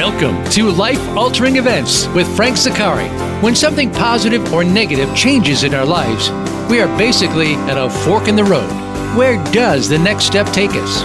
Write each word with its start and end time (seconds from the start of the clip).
Welcome 0.00 0.42
to 0.52 0.70
Life 0.70 0.98
Altering 1.10 1.56
Events 1.56 2.06
with 2.14 2.26
Frank 2.34 2.56
Zaccari. 2.56 3.06
When 3.42 3.54
something 3.54 3.92
positive 3.92 4.50
or 4.50 4.64
negative 4.64 5.14
changes 5.14 5.62
in 5.62 5.74
our 5.74 5.84
lives, 5.84 6.30
we 6.70 6.80
are 6.80 6.88
basically 6.96 7.52
at 7.68 7.76
a 7.76 7.90
fork 7.90 8.26
in 8.26 8.34
the 8.34 8.42
road. 8.42 8.66
Where 9.14 9.36
does 9.52 9.90
the 9.90 9.98
next 9.98 10.24
step 10.24 10.46
take 10.54 10.70
us? 10.70 11.02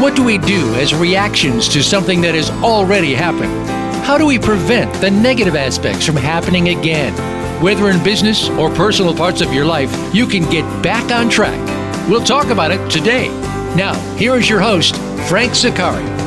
What 0.00 0.16
do 0.16 0.24
we 0.24 0.38
do 0.38 0.74
as 0.76 0.94
reactions 0.94 1.68
to 1.68 1.82
something 1.82 2.22
that 2.22 2.34
has 2.34 2.48
already 2.64 3.12
happened? 3.12 3.52
How 4.06 4.16
do 4.16 4.24
we 4.24 4.38
prevent 4.38 4.94
the 4.94 5.10
negative 5.10 5.54
aspects 5.54 6.06
from 6.06 6.16
happening 6.16 6.70
again? 6.70 7.12
Whether 7.62 7.90
in 7.90 8.02
business 8.02 8.48
or 8.48 8.70
personal 8.70 9.14
parts 9.14 9.42
of 9.42 9.52
your 9.52 9.66
life, 9.66 9.92
you 10.14 10.26
can 10.26 10.48
get 10.50 10.64
back 10.82 11.12
on 11.12 11.28
track. 11.28 11.60
We'll 12.08 12.24
talk 12.24 12.46
about 12.46 12.70
it 12.70 12.90
today. 12.90 13.28
Now, 13.76 13.92
here 14.16 14.36
is 14.36 14.48
your 14.48 14.60
host, 14.60 14.96
Frank 15.28 15.52
Zaccari. 15.52 16.17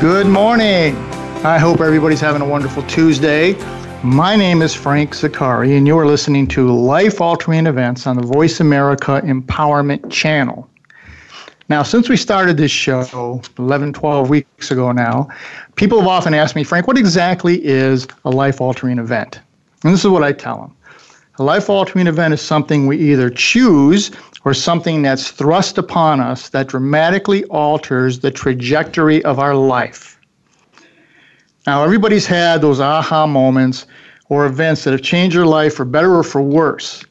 Good 0.00 0.26
morning. 0.26 0.94
I 1.42 1.56
hope 1.56 1.80
everybody's 1.80 2.20
having 2.20 2.42
a 2.42 2.46
wonderful 2.46 2.82
Tuesday. 2.82 3.54
My 4.02 4.36
name 4.36 4.60
is 4.60 4.74
Frank 4.74 5.14
Zaccari, 5.14 5.78
and 5.78 5.86
you're 5.86 6.04
listening 6.04 6.46
to 6.48 6.70
Life 6.70 7.18
Altering 7.22 7.66
Events 7.66 8.06
on 8.06 8.16
the 8.16 8.26
Voice 8.26 8.60
America 8.60 9.22
Empowerment 9.24 10.12
Channel. 10.12 10.68
Now, 11.70 11.82
since 11.82 12.10
we 12.10 12.18
started 12.18 12.58
this 12.58 12.70
show 12.70 13.40
11, 13.58 13.94
12 13.94 14.28
weeks 14.28 14.70
ago 14.70 14.92
now, 14.92 15.28
people 15.76 15.98
have 16.00 16.08
often 16.08 16.34
asked 16.34 16.56
me, 16.56 16.62
Frank, 16.62 16.86
what 16.86 16.98
exactly 16.98 17.64
is 17.64 18.06
a 18.26 18.30
life 18.30 18.60
altering 18.60 18.98
event? 18.98 19.40
And 19.82 19.94
this 19.94 20.04
is 20.04 20.10
what 20.10 20.22
I 20.22 20.32
tell 20.32 20.60
them 20.60 20.76
a 21.38 21.42
life 21.42 21.68
altering 21.68 22.06
event 22.06 22.34
is 22.34 22.40
something 22.40 22.86
we 22.86 22.98
either 22.98 23.30
choose 23.30 24.10
or 24.46 24.54
something 24.54 25.02
that's 25.02 25.32
thrust 25.32 25.76
upon 25.76 26.20
us 26.20 26.50
that 26.50 26.68
dramatically 26.68 27.42
alters 27.46 28.20
the 28.20 28.30
trajectory 28.30 29.22
of 29.24 29.40
our 29.40 29.56
life. 29.56 30.20
Now, 31.66 31.82
everybody's 31.82 32.26
had 32.26 32.60
those 32.60 32.78
aha 32.78 33.26
moments 33.26 33.86
or 34.28 34.46
events 34.46 34.84
that 34.84 34.92
have 34.92 35.02
changed 35.02 35.34
your 35.34 35.46
life 35.46 35.74
for 35.74 35.84
better 35.84 36.14
or 36.14 36.22
for 36.22 36.40
worse. 36.40 37.04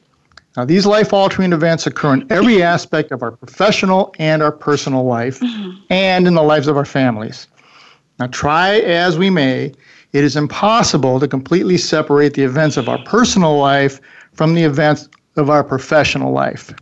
Now, 0.56 0.64
these 0.64 0.86
life 0.86 1.12
altering 1.12 1.52
events 1.52 1.86
occur 1.86 2.14
in 2.14 2.26
every 2.32 2.62
aspect 2.62 3.12
of 3.12 3.22
our 3.22 3.32
professional 3.32 4.14
and 4.18 4.42
our 4.42 4.52
personal 4.52 5.04
life 5.04 5.38
mm-hmm. 5.40 5.76
and 5.90 6.26
in 6.26 6.32
the 6.32 6.42
lives 6.42 6.68
of 6.68 6.78
our 6.78 6.86
families. 6.86 7.48
Now, 8.18 8.28
try 8.28 8.76
as 8.78 9.18
we 9.18 9.28
may, 9.28 9.74
it 10.14 10.24
is 10.24 10.36
impossible 10.36 11.20
to 11.20 11.28
completely 11.28 11.76
separate 11.76 12.32
the 12.32 12.44
events 12.44 12.78
of 12.78 12.88
our 12.88 13.04
personal 13.04 13.58
life 13.58 14.00
from 14.32 14.54
the 14.54 14.64
events 14.64 15.10
of 15.36 15.50
our 15.50 15.62
professional 15.62 16.32
life. 16.32 16.72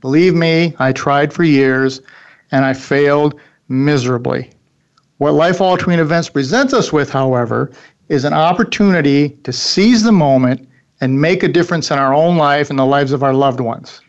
Believe 0.00 0.34
me, 0.34 0.74
I 0.78 0.92
tried 0.92 1.32
for 1.32 1.44
years 1.44 2.00
and 2.52 2.64
I 2.64 2.72
failed 2.72 3.38
miserably. 3.68 4.50
What 5.18 5.34
life 5.34 5.60
altering 5.60 5.98
events 5.98 6.30
presents 6.30 6.72
us 6.72 6.92
with, 6.92 7.10
however, 7.10 7.70
is 8.08 8.24
an 8.24 8.32
opportunity 8.32 9.30
to 9.44 9.52
seize 9.52 10.02
the 10.02 10.12
moment 10.12 10.66
and 11.00 11.20
make 11.20 11.42
a 11.42 11.48
difference 11.48 11.90
in 11.90 11.98
our 11.98 12.14
own 12.14 12.36
life 12.36 12.70
and 12.70 12.78
the 12.78 12.86
lives 12.86 13.12
of 13.12 13.22
our 13.22 13.34
loved 13.34 13.60
ones. 13.60 14.00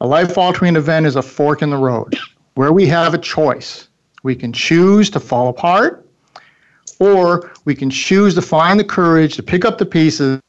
A 0.00 0.06
life 0.06 0.36
altering 0.36 0.76
event 0.76 1.06
is 1.06 1.16
a 1.16 1.22
fork 1.22 1.62
in 1.62 1.70
the 1.70 1.76
road 1.76 2.16
where 2.54 2.72
we 2.72 2.86
have 2.86 3.14
a 3.14 3.18
choice. 3.18 3.88
We 4.22 4.34
can 4.34 4.52
choose 4.52 5.08
to 5.10 5.20
fall 5.20 5.48
apart, 5.48 6.06
or 6.98 7.52
we 7.64 7.74
can 7.74 7.90
choose 7.90 8.34
to 8.34 8.42
find 8.42 8.78
the 8.80 8.84
courage 8.84 9.36
to 9.36 9.42
pick 9.42 9.64
up 9.64 9.78
the 9.78 9.86
pieces, 9.86 10.40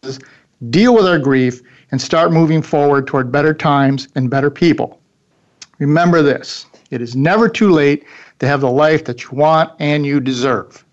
deal 0.69 0.95
with 0.95 1.05
our 1.05 1.19
grief, 1.19 1.61
and 1.91 2.01
start 2.01 2.31
moving 2.31 2.61
forward 2.61 3.07
toward 3.07 3.31
better 3.31 3.53
times 3.53 4.07
and 4.15 4.29
better 4.29 4.49
people. 4.49 4.99
Remember 5.79 6.21
this 6.21 6.65
it 6.89 7.01
is 7.01 7.15
never 7.15 7.49
too 7.49 7.71
late 7.71 8.05
to 8.39 8.47
have 8.47 8.61
the 8.61 8.71
life 8.71 9.05
that 9.05 9.23
you 9.23 9.29
want 9.31 9.71
and 9.79 10.05
you 10.05 10.19
deserve. 10.19 10.83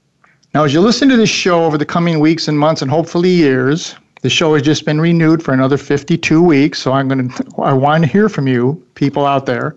Now, 0.55 0.65
as 0.65 0.73
you 0.73 0.81
listen 0.81 1.09
to 1.09 1.17
this 1.17 1.31
show 1.31 1.65
over 1.65 1.79
the 1.79 1.87
coming 1.87 2.21
weeks 2.21 2.49
and 2.49 2.59
months 2.59 2.83
and 2.83 2.91
hopefully 2.91 3.31
years, 3.31 3.97
the 4.23 4.31
show 4.31 4.55
has 4.55 4.63
just 4.63 4.85
been 4.85 5.01
renewed 5.01 5.43
for 5.43 5.53
another 5.53 5.77
52 5.77 6.43
weeks, 6.43 6.79
so 6.79 6.93
I'm 6.93 7.09
going 7.09 7.29
to 7.29 7.45
I 7.59 7.73
want 7.73 8.05
to 8.05 8.11
hear 8.11 8.29
from 8.29 8.47
you, 8.47 8.83
people 8.95 9.27
out 9.27 9.47
there. 9.47 9.77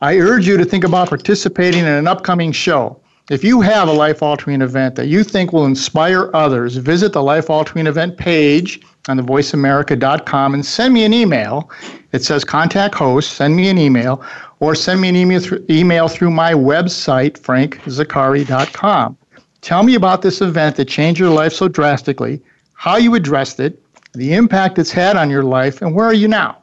I 0.00 0.18
urge 0.18 0.46
you 0.46 0.56
to 0.56 0.64
think 0.64 0.84
about 0.84 1.08
participating 1.08 1.80
in 1.80 1.86
an 1.86 2.06
upcoming 2.06 2.52
show. 2.52 3.00
If 3.30 3.42
you 3.42 3.60
have 3.62 3.88
a 3.88 3.92
life 3.92 4.22
altering 4.22 4.60
event 4.60 4.96
that 4.96 5.08
you 5.08 5.24
think 5.24 5.52
will 5.52 5.64
inspire 5.64 6.30
others, 6.34 6.76
visit 6.76 7.12
the 7.12 7.22
life 7.22 7.48
altering 7.48 7.86
event 7.86 8.16
page 8.16 8.80
on 9.08 9.16
the 9.16 9.22
voiceamerica.com 9.22 10.54
and 10.54 10.64
send 10.64 10.94
me 10.94 11.04
an 11.04 11.12
email. 11.12 11.70
It 12.12 12.24
says 12.24 12.44
contact 12.44 12.94
host, 12.94 13.32
send 13.34 13.56
me 13.56 13.68
an 13.68 13.78
email, 13.78 14.24
or 14.60 14.74
send 14.74 15.00
me 15.00 15.08
an 15.08 15.16
email 15.16 15.40
through, 15.40 15.64
email 15.68 16.08
through 16.08 16.30
my 16.30 16.52
website, 16.52 17.38
frankzaccari.com. 17.40 19.16
Tell 19.60 19.82
me 19.82 19.94
about 19.94 20.22
this 20.22 20.40
event 20.40 20.76
that 20.76 20.86
changed 20.86 21.20
your 21.20 21.30
life 21.30 21.52
so 21.52 21.68
drastically, 21.68 22.40
how 22.74 22.96
you 22.96 23.14
addressed 23.14 23.60
it, 23.60 23.82
the 24.12 24.34
impact 24.34 24.78
it's 24.78 24.92
had 24.92 25.16
on 25.16 25.30
your 25.30 25.42
life, 25.42 25.82
and 25.82 25.94
where 25.94 26.06
are 26.06 26.14
you 26.14 26.28
now? 26.28 26.58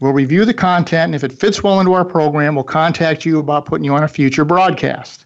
We'll 0.00 0.12
review 0.12 0.44
the 0.44 0.54
content, 0.54 1.06
and 1.06 1.14
if 1.14 1.24
it 1.24 1.32
fits 1.32 1.62
well 1.62 1.80
into 1.80 1.92
our 1.92 2.04
program, 2.04 2.54
we'll 2.54 2.64
contact 2.64 3.24
you 3.24 3.38
about 3.38 3.66
putting 3.66 3.84
you 3.84 3.94
on 3.94 4.02
a 4.02 4.08
future 4.08 4.44
broadcast. 4.44 5.24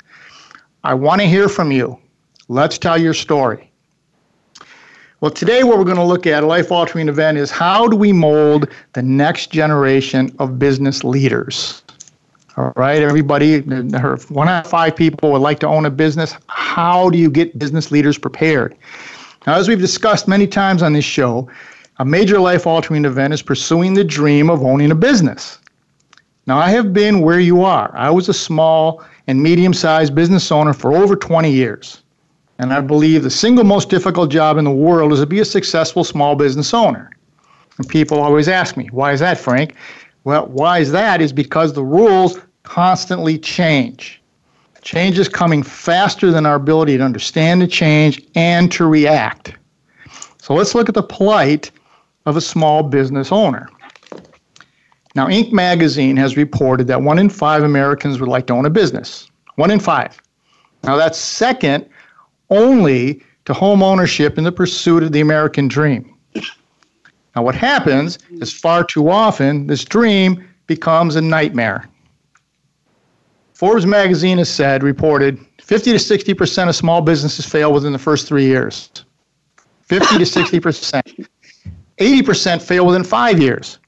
I 0.85 0.95
want 0.95 1.21
to 1.21 1.27
hear 1.27 1.49
from 1.49 1.73
you. 1.73 1.99
Let's 2.49 2.79
tell 2.79 2.99
your 2.99 3.15
story. 3.15 3.73
Well, 5.23 5.31
today, 5.31 5.65
what 5.65 5.79
we're 5.79 5.85
going 5.85 5.97
to 5.97 6.05
look 6.05 6.27
at, 6.27 6.43
a 6.43 6.47
life 6.47 6.71
altering 6.71 7.09
event, 7.09 7.39
is 7.39 7.51
how 7.51 7.89
do 7.89 7.97
we 7.97 8.13
mold 8.13 8.69
the 8.93 9.01
next 9.01 9.51
generation 9.51 10.31
of 10.39 10.59
business 10.59 11.05
leaders? 11.05 11.83
All 12.59 12.71
right, 12.77 13.01
everybody, 13.01 13.61
one 13.61 14.49
out 14.49 14.67
of 14.67 14.71
five 14.71 14.95
people 14.95 15.33
would 15.33 15.41
like 15.41 15.59
to 15.61 15.67
own 15.67 15.87
a 15.87 15.91
business. 15.91 16.35
How 16.49 17.09
do 17.09 17.17
you 17.17 17.31
get 17.31 17.59
business 17.59 17.91
leaders 17.91 18.19
prepared? 18.19 18.77
Now, 19.47 19.55
as 19.55 19.69
we've 19.69 19.81
discussed 19.81 20.29
many 20.29 20.47
times 20.47 20.83
on 20.83 20.93
this 20.93 21.07
show, 21.07 21.49
a 21.99 22.05
major 22.05 22.39
life 22.39 22.67
altering 22.67 23.07
event 23.07 23.33
is 23.33 23.41
pursuing 23.41 23.95
the 23.95 24.05
dream 24.05 24.51
of 24.51 24.63
owning 24.63 24.91
a 24.91 24.95
business. 24.95 25.59
Now, 26.47 26.59
I 26.59 26.69
have 26.69 26.93
been 26.93 27.23
where 27.23 27.41
you 27.41 27.63
are. 27.63 27.91
I 27.97 28.11
was 28.11 28.29
a 28.29 28.35
small 28.35 29.03
and 29.29 29.43
medium 29.43 29.73
sized 29.73 30.15
business 30.15 30.53
owner 30.53 30.75
for 30.75 30.95
over 30.95 31.17
20 31.17 31.51
years. 31.51 32.03
And 32.59 32.73
I 32.73 32.81
believe 32.81 33.23
the 33.23 33.31
single 33.31 33.65
most 33.65 33.91
difficult 33.91 34.31
job 34.31 34.57
in 34.57 34.65
the 34.65 34.71
world 34.71 35.13
is 35.13 35.21
to 35.21 35.27
be 35.27 35.41
a 35.41 35.45
successful 35.45 36.05
small 36.05 36.37
business 36.37 36.73
owner. 36.73 37.11
And 37.79 37.89
people 37.89 38.19
always 38.19 38.49
ask 38.49 38.77
me, 38.77 38.89
why 38.93 39.13
is 39.13 39.21
that, 39.21 39.39
Frank? 39.39 39.75
Well, 40.25 40.47
why 40.47 40.79
is 40.79 40.91
that? 40.93 41.21
Is 41.21 41.33
because 41.33 41.75
the 41.75 41.85
rules 41.85 42.39
constantly 42.63 43.39
change. 43.39 44.21
Change 44.83 45.19
is 45.19 45.29
coming 45.29 45.63
faster 45.63 46.31
than 46.31 46.47
our 46.47 46.55
ability 46.55 46.97
to 46.97 47.03
understand 47.03 47.61
the 47.61 47.67
change 47.67 48.23
and 48.35 48.73
to 48.73 48.87
react. 48.87 49.55
So 50.39 50.55
let's 50.55 50.75
look 50.75 50.89
at 50.89 50.95
the 50.95 51.03
plight 51.03 51.71
of 52.25 52.37
a 52.37 52.41
small 52.41 52.83
business 52.83 53.33
owner. 53.33 53.69
Now, 55.15 55.27
Inc. 55.29 55.53
magazine 55.53 56.17
has 56.17 56.37
reported 56.37 56.87
that 56.89 57.03
one 57.03 57.19
in 57.19 57.31
five 57.31 57.63
Americans 57.63 58.21
would 58.21 58.29
like 58.29 58.47
to 58.47 58.53
own 58.53 58.67
a 58.67 58.71
business. 58.71 59.29
One 59.57 59.71
in 59.71 59.81
five. 59.81 60.21
Now, 60.85 60.97
that's 60.97 61.19
second 61.19 61.89
only 62.51 63.23
to 63.45 63.55
home 63.55 63.83
ownership 63.83 64.39
in 64.39 64.45
the 64.45 64.53
pursuit 64.53 65.03
of 65.03 65.13
the 65.13 65.21
American 65.21 65.69
dream. 65.69 66.15
Now, 67.35 67.43
what 67.43 67.55
happens 67.55 68.19
is 68.31 68.53
far 68.53 68.85
too 68.85 69.11
often 69.11 69.67
this 69.67 69.85
dream 69.85 70.47
becomes 70.67 71.17
a 71.17 71.21
nightmare. 71.21 71.89
Forbes 73.55 73.87
magazine 73.87 74.39
has 74.39 74.49
said, 74.49 74.83
reported, 74.83 75.39
50 75.63 75.93
to 75.93 75.99
60% 75.99 76.69
of 76.69 76.77
small 76.77 77.01
businesses 77.01 77.47
fail 77.47 77.73
within 77.73 77.93
the 77.93 77.99
first 77.99 78.27
three 78.27 78.45
years. 78.45 78.91
50 79.83 80.19
to 80.19 80.25
60%. 80.25 81.27
80% 81.99 82.63
fail 82.63 82.85
within 82.85 83.05
five 83.05 83.41
years. 83.41 83.79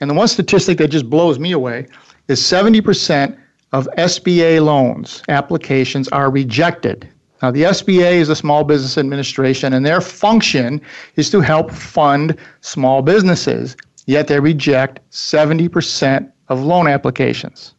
And 0.00 0.08
the 0.08 0.14
one 0.14 0.28
statistic 0.28 0.78
that 0.78 0.88
just 0.88 1.10
blows 1.10 1.38
me 1.38 1.52
away 1.52 1.86
is 2.28 2.40
70% 2.40 3.38
of 3.72 3.88
SBA 3.98 4.64
loans 4.64 5.22
applications 5.28 6.08
are 6.08 6.30
rejected 6.30 7.08
now, 7.42 7.50
the 7.50 7.62
SBA 7.62 8.12
is 8.12 8.28
a 8.28 8.36
Small 8.36 8.64
Business 8.64 8.98
Administration, 8.98 9.72
and 9.72 9.84
their 9.84 10.02
function 10.02 10.80
is 11.16 11.30
to 11.30 11.40
help 11.40 11.70
fund 11.70 12.36
small 12.60 13.00
businesses, 13.00 13.76
yet 14.06 14.28
they 14.28 14.38
reject 14.38 15.00
70% 15.10 16.30
of 16.48 16.62
loan 16.62 16.86
applications. 16.86 17.74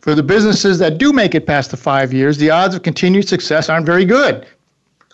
For 0.00 0.14
the 0.14 0.22
businesses 0.22 0.78
that 0.78 0.98
do 0.98 1.12
make 1.12 1.34
it 1.34 1.46
past 1.46 1.70
the 1.70 1.76
five 1.76 2.12
years, 2.12 2.38
the 2.38 2.50
odds 2.50 2.74
of 2.74 2.82
continued 2.82 3.28
success 3.28 3.68
aren't 3.68 3.86
very 3.86 4.04
good. 4.04 4.46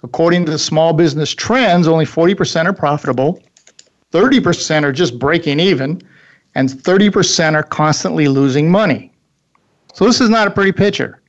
According 0.05 0.44
to 0.44 0.53
the 0.53 0.59
small 0.59 0.93
business 0.93 1.35
trends, 1.35 1.88
only 1.88 2.05
40% 2.05 2.67
are 2.67 2.73
profitable, 2.73 3.43
30% 4.12 4.85
are 4.85 4.93
just 4.93 5.19
breaking 5.19 5.59
even, 5.59 6.00
and 6.55 6.69
30% 6.69 7.55
are 7.55 7.65
constantly 7.65 8.29
losing 8.29 8.70
money. 8.70 9.12
So, 9.93 10.05
this 10.05 10.20
is 10.20 10.31
not 10.31 10.47
a 10.47 10.50
pretty 10.53 10.73
picture. 10.73 11.20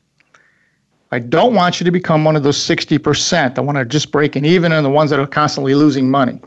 I 1.12 1.20
don't 1.20 1.56
want 1.56 1.80
you 1.80 1.86
to 1.86 1.92
become 1.92 2.24
one 2.24 2.36
of 2.36 2.44
those 2.44 2.58
60% 2.58 3.56
that 3.56 3.62
want 3.64 3.78
to 3.78 3.86
just 3.86 4.12
break 4.12 4.34
breaking 4.34 4.46
even 4.46 4.72
and 4.72 4.86
the 4.86 4.90
ones 4.90 5.10
that 5.10 5.20
are 5.20 5.28
constantly 5.28 5.74
losing 5.74 6.10
money. 6.10 6.40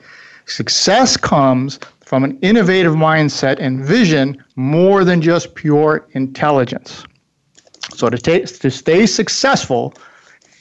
Success 0.46 1.16
comes 1.16 1.80
from 2.04 2.22
an 2.24 2.38
innovative 2.42 2.94
mindset 2.94 3.56
and 3.58 3.84
vision 3.84 4.42
more 4.54 5.04
than 5.04 5.20
just 5.20 5.54
pure 5.54 6.06
intelligence. 6.12 7.04
So 7.94 8.08
to, 8.08 8.18
ta- 8.18 8.46
to 8.60 8.70
stay 8.70 9.06
successful, 9.06 9.94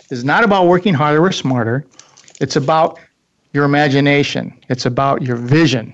is 0.09 0.23
not 0.23 0.43
about 0.43 0.67
working 0.67 0.93
harder 0.93 1.23
or 1.23 1.31
smarter. 1.31 1.85
It's 2.39 2.55
about 2.55 2.99
your 3.53 3.65
imagination. 3.65 4.57
It's 4.69 4.85
about 4.85 5.21
your 5.21 5.37
vision. 5.37 5.93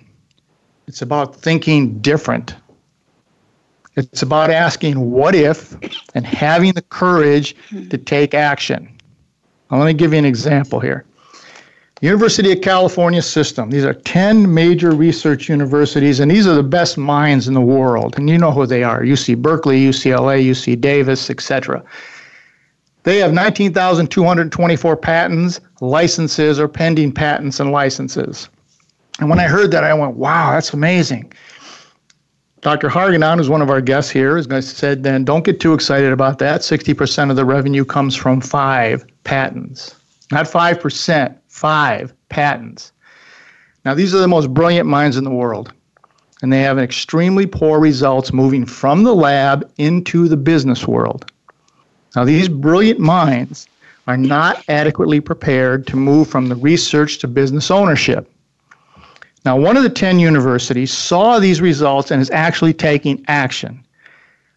It's 0.88 1.02
about 1.02 1.36
thinking 1.36 2.00
different. 2.00 2.56
It's 3.98 4.22
about 4.22 4.52
asking 4.52 5.12
what 5.12 5.34
if 5.34 5.76
and 6.14 6.26
having 6.26 6.74
the 6.74 6.84
courage 6.84 7.56
to 7.70 7.98
hmm. 7.98 8.04
take 8.04 8.34
action. 8.34 8.96
Now, 9.72 9.80
let 9.80 9.88
me 9.88 9.94
give 9.94 10.14
you 10.14 10.20
an 10.20 10.26
example 10.26 10.80
here. 10.80 11.04
University 12.02 12.52
of 12.52 12.62
California 12.62 13.24
system. 13.24 13.72
These 13.72 13.84
are 13.84 13.96
10 13.96 14.54
major 14.54 14.92
research 14.92 15.50
universities, 15.50 16.20
and 16.20 16.30
these 16.30 16.46
are 16.46 16.54
the 16.54 16.62
best 16.62 16.96
minds 16.96 17.48
in 17.48 17.56
the 17.56 17.62
world. 17.62 18.14
And 18.18 18.30
you 18.30 18.38
know 18.38 18.52
who 18.52 18.68
they 18.68 18.84
are 18.84 19.02
UC 19.02 19.42
Berkeley, 19.42 19.84
UCLA, 19.84 20.46
UC 20.46 20.80
Davis, 20.80 21.32
etc. 21.32 21.84
They 23.02 23.18
have 23.18 23.34
19,224 23.34 24.98
patents, 24.98 25.60
licenses, 25.82 26.60
or 26.60 26.68
pending 26.68 27.14
patents 27.14 27.60
and 27.60 27.72
licenses. 27.72 28.48
And 29.20 29.28
when 29.28 29.40
I 29.40 29.48
heard 29.48 29.72
that, 29.72 29.84
I 29.84 29.94
went, 29.96 30.18
wow, 30.18 30.52
that's 30.52 30.74
amazing. 30.74 31.34
Dr. 32.62 32.90
Hargadon, 32.90 33.38
who's 33.38 33.50
one 33.50 33.62
of 33.62 33.70
our 33.70 33.82
guests 33.82 34.12
here, 34.12 34.36
has 34.38 34.70
said, 34.70 35.04
then 35.04 35.24
don't 35.24 35.46
get 35.46 35.60
too 35.60 35.74
excited 35.74 36.12
about 36.12 36.40
that. 36.40 36.62
60% 36.62 37.30
of 37.30 37.36
the 37.36 37.46
revenue 37.46 37.86
comes 37.86 38.16
from 38.16 38.42
five 38.42 39.06
patents. 39.24 39.96
Not 40.32 40.46
5%, 40.46 41.38
five 41.48 42.14
patents. 42.30 42.92
Now, 43.86 43.94
these 43.94 44.14
are 44.14 44.20
the 44.20 44.28
most 44.28 44.54
brilliant 44.54 44.90
minds 44.90 45.18
in 45.18 45.24
the 45.24 45.32
world, 45.32 45.72
and 46.42 46.52
they 46.52 46.62
have 46.62 46.80
extremely 46.80 47.46
poor 47.46 47.80
results 47.80 48.34
moving 48.34 48.66
from 48.66 49.04
the 49.04 49.16
lab 49.16 49.72
into 49.78 50.28
the 50.28 50.36
business 50.36 50.88
world. 50.88 51.32
Now, 52.16 52.26
these 52.26 52.50
brilliant 52.50 53.00
minds 53.00 53.68
are 54.08 54.18
not 54.18 54.64
adequately 54.68 55.20
prepared 55.20 55.86
to 55.88 55.96
move 55.96 56.28
from 56.28 56.50
the 56.50 56.56
research 56.56 57.20
to 57.20 57.28
business 57.28 57.70
ownership. 57.70 58.30
Now, 59.48 59.56
one 59.56 59.78
of 59.78 59.84
the 59.84 59.90
10 59.90 60.20
universities 60.20 60.92
saw 60.92 61.40
these 61.40 61.62
results 61.62 62.12
and 62.12 62.22
is 62.22 62.30
actually 62.32 62.74
taking 62.74 63.24
action. 63.30 63.82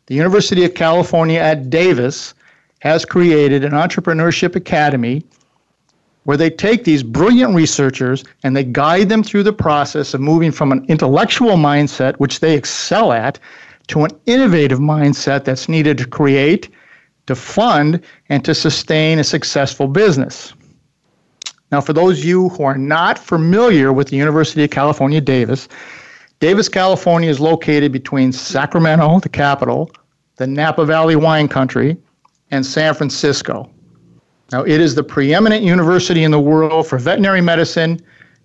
The 0.06 0.16
University 0.16 0.64
of 0.64 0.74
California 0.74 1.38
at 1.38 1.70
Davis 1.70 2.34
has 2.80 3.04
created 3.04 3.62
an 3.62 3.70
entrepreneurship 3.70 4.56
academy 4.56 5.22
where 6.24 6.36
they 6.36 6.50
take 6.50 6.82
these 6.82 7.04
brilliant 7.04 7.54
researchers 7.54 8.24
and 8.42 8.56
they 8.56 8.64
guide 8.64 9.08
them 9.08 9.22
through 9.22 9.44
the 9.44 9.52
process 9.52 10.12
of 10.12 10.20
moving 10.20 10.50
from 10.50 10.72
an 10.72 10.84
intellectual 10.88 11.54
mindset, 11.54 12.16
which 12.16 12.40
they 12.40 12.56
excel 12.56 13.12
at, 13.12 13.38
to 13.86 14.02
an 14.02 14.10
innovative 14.26 14.80
mindset 14.80 15.44
that's 15.44 15.68
needed 15.68 15.98
to 15.98 16.04
create, 16.04 16.68
to 17.28 17.36
fund, 17.36 18.02
and 18.28 18.44
to 18.44 18.56
sustain 18.56 19.20
a 19.20 19.24
successful 19.24 19.86
business. 19.86 20.52
Now, 21.70 21.80
for 21.80 21.92
those 21.92 22.18
of 22.18 22.24
you 22.24 22.48
who 22.50 22.64
are 22.64 22.76
not 22.76 23.18
familiar 23.18 23.92
with 23.92 24.08
the 24.08 24.16
University 24.16 24.64
of 24.64 24.70
California, 24.70 25.20
Davis, 25.20 25.68
Davis, 26.40 26.68
California 26.68 27.30
is 27.30 27.38
located 27.38 27.92
between 27.92 28.32
Sacramento, 28.32 29.20
the 29.20 29.28
capital, 29.28 29.90
the 30.36 30.46
Napa 30.46 30.84
Valley 30.84 31.16
wine 31.16 31.46
country, 31.48 31.96
and 32.50 32.64
San 32.64 32.94
Francisco. 32.94 33.70
Now, 34.50 34.64
it 34.64 34.80
is 34.80 34.94
the 34.94 35.04
preeminent 35.04 35.62
university 35.62 36.24
in 36.24 36.32
the 36.32 36.40
world 36.40 36.88
for 36.88 36.98
veterinary 36.98 37.40
medicine, 37.40 38.00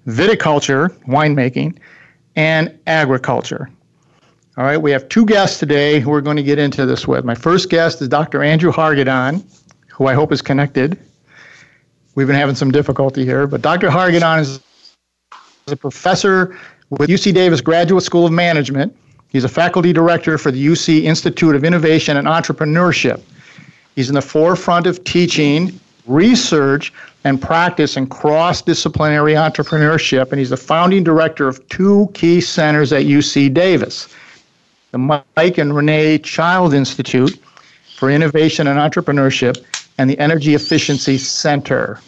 viticulture, 0.06 0.89
winemaking, 1.06 1.80
and 2.36 2.77
agriculture. 2.86 3.69
All 4.57 4.66
right, 4.66 4.77
we 4.77 4.92
have 4.92 5.10
two 5.10 5.25
guests 5.25 5.60
today 5.60 6.00
who 6.00 6.12
we're 6.12 6.22
going 6.22 6.38
to 6.38 6.44
get 6.44 6.60
into 6.60 6.86
this 6.86 7.07
with. 7.07 7.25
My 7.25 7.33
first 7.33 7.69
guest 7.69 8.01
is 8.01 8.07
Dr. 8.07 8.44
Andrew 8.44 8.72
Hargadon, 8.72 9.44
who 9.88 10.06
I 10.06 10.13
hope 10.13 10.31
is 10.31 10.42
connected. 10.42 11.00
We've 12.15 12.27
been 12.27 12.38
having 12.38 12.56
some 12.56 12.71
difficulty 12.71 13.25
here, 13.25 13.45
but 13.45 13.62
Dr. 13.62 13.89
Hargadon 13.89 14.39
is 14.39 14.62
a 15.67 15.75
professor 15.75 16.57
with 16.89 17.09
UC 17.09 17.33
Davis 17.33 17.59
Graduate 17.59 18.03
School 18.03 18.25
of 18.25 18.31
Management. 18.31 18.95
He's 19.27 19.44
a 19.44 19.50
faculty 19.50 19.91
director 19.91 20.38
for 20.38 20.50
the 20.50 20.65
UC 20.65 21.03
Institute 21.03 21.56
of 21.56 21.65
Innovation 21.65 22.15
and 22.15 22.25
Entrepreneurship. 22.25 23.21
He's 23.95 24.07
in 24.07 24.15
the 24.15 24.21
forefront 24.21 24.88
of 24.88 25.03
teaching, 25.03 25.77
research, 26.07 26.94
and 27.25 27.41
practice 27.41 27.97
in 27.97 28.07
cross 28.07 28.62
disciplinary 28.62 29.33
entrepreneurship, 29.33 30.31
and 30.31 30.39
he's 30.39 30.51
the 30.51 30.57
founding 30.57 31.03
director 31.03 31.50
of 31.50 31.67
two 31.67 32.09
key 32.13 32.39
centers 32.39 32.94
at 32.94 33.03
UC 33.03 33.53
Davis 33.53 34.07
the 34.91 34.97
Mike 35.35 35.57
and 35.57 35.75
Renee 35.75 36.17
Child 36.19 36.73
Institute 36.73 37.38
for 37.97 38.09
Innovation 38.09 38.67
and 38.67 38.79
Entrepreneurship 38.79 39.62
and 39.97 40.09
the 40.09 40.18
Energy 40.19 40.56
Efficiency 40.56 41.18
Center. 41.18 42.00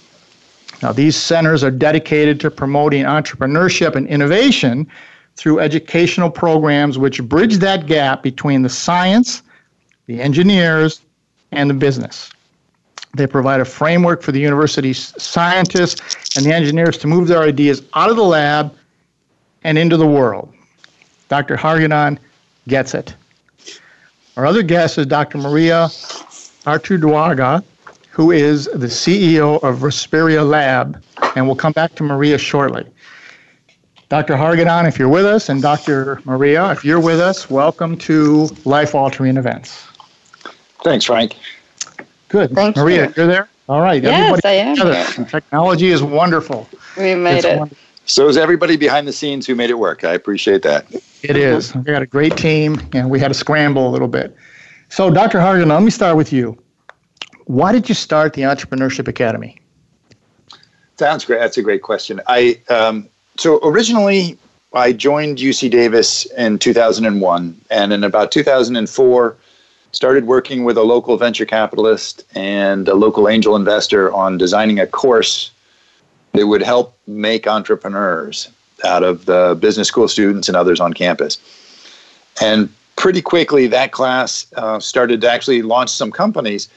Now, 0.81 0.91
these 0.91 1.15
centers 1.15 1.63
are 1.63 1.71
dedicated 1.71 2.39
to 2.41 2.51
promoting 2.51 3.03
entrepreneurship 3.03 3.95
and 3.95 4.07
innovation 4.07 4.87
through 5.35 5.59
educational 5.59 6.29
programs 6.29 6.97
which 6.97 7.21
bridge 7.23 7.57
that 7.57 7.85
gap 7.87 8.23
between 8.23 8.61
the 8.61 8.69
science, 8.69 9.43
the 10.07 10.21
engineers, 10.21 11.01
and 11.51 11.69
the 11.69 11.73
business. 11.73 12.31
They 13.15 13.25
provide 13.25 13.61
a 13.61 13.65
framework 13.65 14.21
for 14.21 14.31
the 14.31 14.39
university's 14.39 15.13
scientists 15.21 16.37
and 16.37 16.45
the 16.45 16.53
engineers 16.53 16.97
to 16.99 17.07
move 17.07 17.27
their 17.27 17.41
ideas 17.41 17.81
out 17.93 18.09
of 18.09 18.15
the 18.15 18.23
lab 18.23 18.75
and 19.63 19.77
into 19.77 19.97
the 19.97 20.05
world. 20.05 20.53
Dr. 21.29 21.55
Hargadon 21.55 22.19
gets 22.67 22.93
it. 22.93 23.15
Our 24.35 24.45
other 24.45 24.61
guest 24.61 24.97
is 24.97 25.07
Dr. 25.07 25.39
Maria 25.39 25.87
Artunduaga, 26.65 27.63
who 28.17 28.31
is 28.31 28.65
the 28.73 28.87
CEO 28.87 29.61
of 29.61 29.81
Respira 29.81 30.43
Lab, 30.43 31.03
and 31.35 31.45
we'll 31.45 31.55
come 31.55 31.71
back 31.71 31.93
to 31.93 32.03
Maria 32.03 32.39
shortly. 32.39 32.83
Dr. 34.09 34.33
Hargadon, 34.33 34.87
if 34.87 34.97
you're 34.97 35.07
with 35.07 35.23
us, 35.23 35.49
and 35.49 35.61
Dr. 35.61 36.19
Maria, 36.25 36.71
if 36.71 36.83
you're 36.83 36.99
with 36.99 37.19
us, 37.19 37.47
welcome 37.47 37.95
to 37.99 38.49
Life 38.65 38.95
Altering 38.95 39.37
Events. 39.37 39.85
Thanks, 40.83 41.05
Frank. 41.05 41.35
Good. 42.29 42.55
Thanks, 42.55 42.79
Maria, 42.79 43.05
you. 43.09 43.13
you're 43.17 43.27
there? 43.27 43.49
All 43.69 43.81
right. 43.81 44.01
Yes, 44.01 44.19
Everybody 44.19 44.47
I 44.47 44.51
am 44.63 44.75
together. 44.75 45.25
Technology 45.29 45.89
is 45.89 46.01
wonderful. 46.01 46.67
We 46.97 47.13
made 47.13 47.35
It's 47.37 47.45
it. 47.45 47.59
wonderful. 47.59 47.83
So 48.05 48.27
is 48.27 48.35
everybody 48.35 48.77
behind 48.77 49.07
the 49.07 49.13
scenes 49.13 49.45
who 49.45 49.53
made 49.53 49.69
it 49.69 49.77
work. 49.77 50.03
I 50.03 50.13
appreciate 50.13 50.63
that. 50.63 50.91
It 51.21 51.35
is. 51.35 51.75
We 51.75 51.81
got 51.83 52.01
a 52.01 52.07
great 52.07 52.35
team, 52.35 52.81
and 52.93 53.11
we 53.11 53.19
had 53.19 53.27
to 53.27 53.35
scramble 53.35 53.87
a 53.87 53.91
little 53.91 54.07
bit. 54.07 54.35
So, 54.89 55.11
Dr. 55.11 55.37
Hargadon, 55.37 55.67
let 55.67 55.83
me 55.83 55.91
start 55.91 56.17
with 56.17 56.33
you. 56.33 56.57
Why 57.47 57.71
did 57.71 57.87
you 57.87 57.95
start 57.95 58.33
the 58.33 58.41
Entrepreneurship 58.41 59.07
Academy? 59.07 59.57
Sounds 60.97 61.23
great. 61.23 61.39
That's 61.39 61.57
a 61.57 61.61
great 61.61 61.81
question. 61.81 62.19
I 62.27 62.59
um, 62.69 63.07
so 63.37 63.59
originally 63.63 64.37
I 64.73 64.91
joined 64.91 65.37
UC 65.37 65.71
Davis 65.71 66.25
in 66.37 66.59
2001, 66.59 67.61
and 67.69 67.93
in 67.93 68.03
about 68.03 68.31
2004 68.31 69.37
started 69.93 70.27
working 70.27 70.65
with 70.65 70.77
a 70.77 70.83
local 70.83 71.15
venture 71.15 71.45
capitalist 71.45 72.23
and 72.35 72.87
a 72.89 72.93
local 72.93 73.29
angel 73.29 73.55
investor 73.55 74.11
on 74.11 74.37
designing 74.37 74.79
a 74.79 74.85
course 74.85 75.51
that 76.33 76.47
would 76.47 76.61
help 76.61 76.97
make 77.07 77.47
entrepreneurs 77.47 78.49
out 78.83 79.03
of 79.03 79.25
the 79.25 79.57
business 79.59 79.87
school 79.87 80.09
students 80.09 80.49
and 80.49 80.57
others 80.57 80.81
on 80.81 80.93
campus. 80.93 81.39
And 82.41 82.69
pretty 82.97 83.21
quickly, 83.21 83.67
that 83.67 83.93
class 83.93 84.45
uh, 84.57 84.79
started 84.79 85.21
to 85.21 85.31
actually 85.31 85.61
launch 85.61 85.89
some 85.89 86.11
companies. 86.11 86.67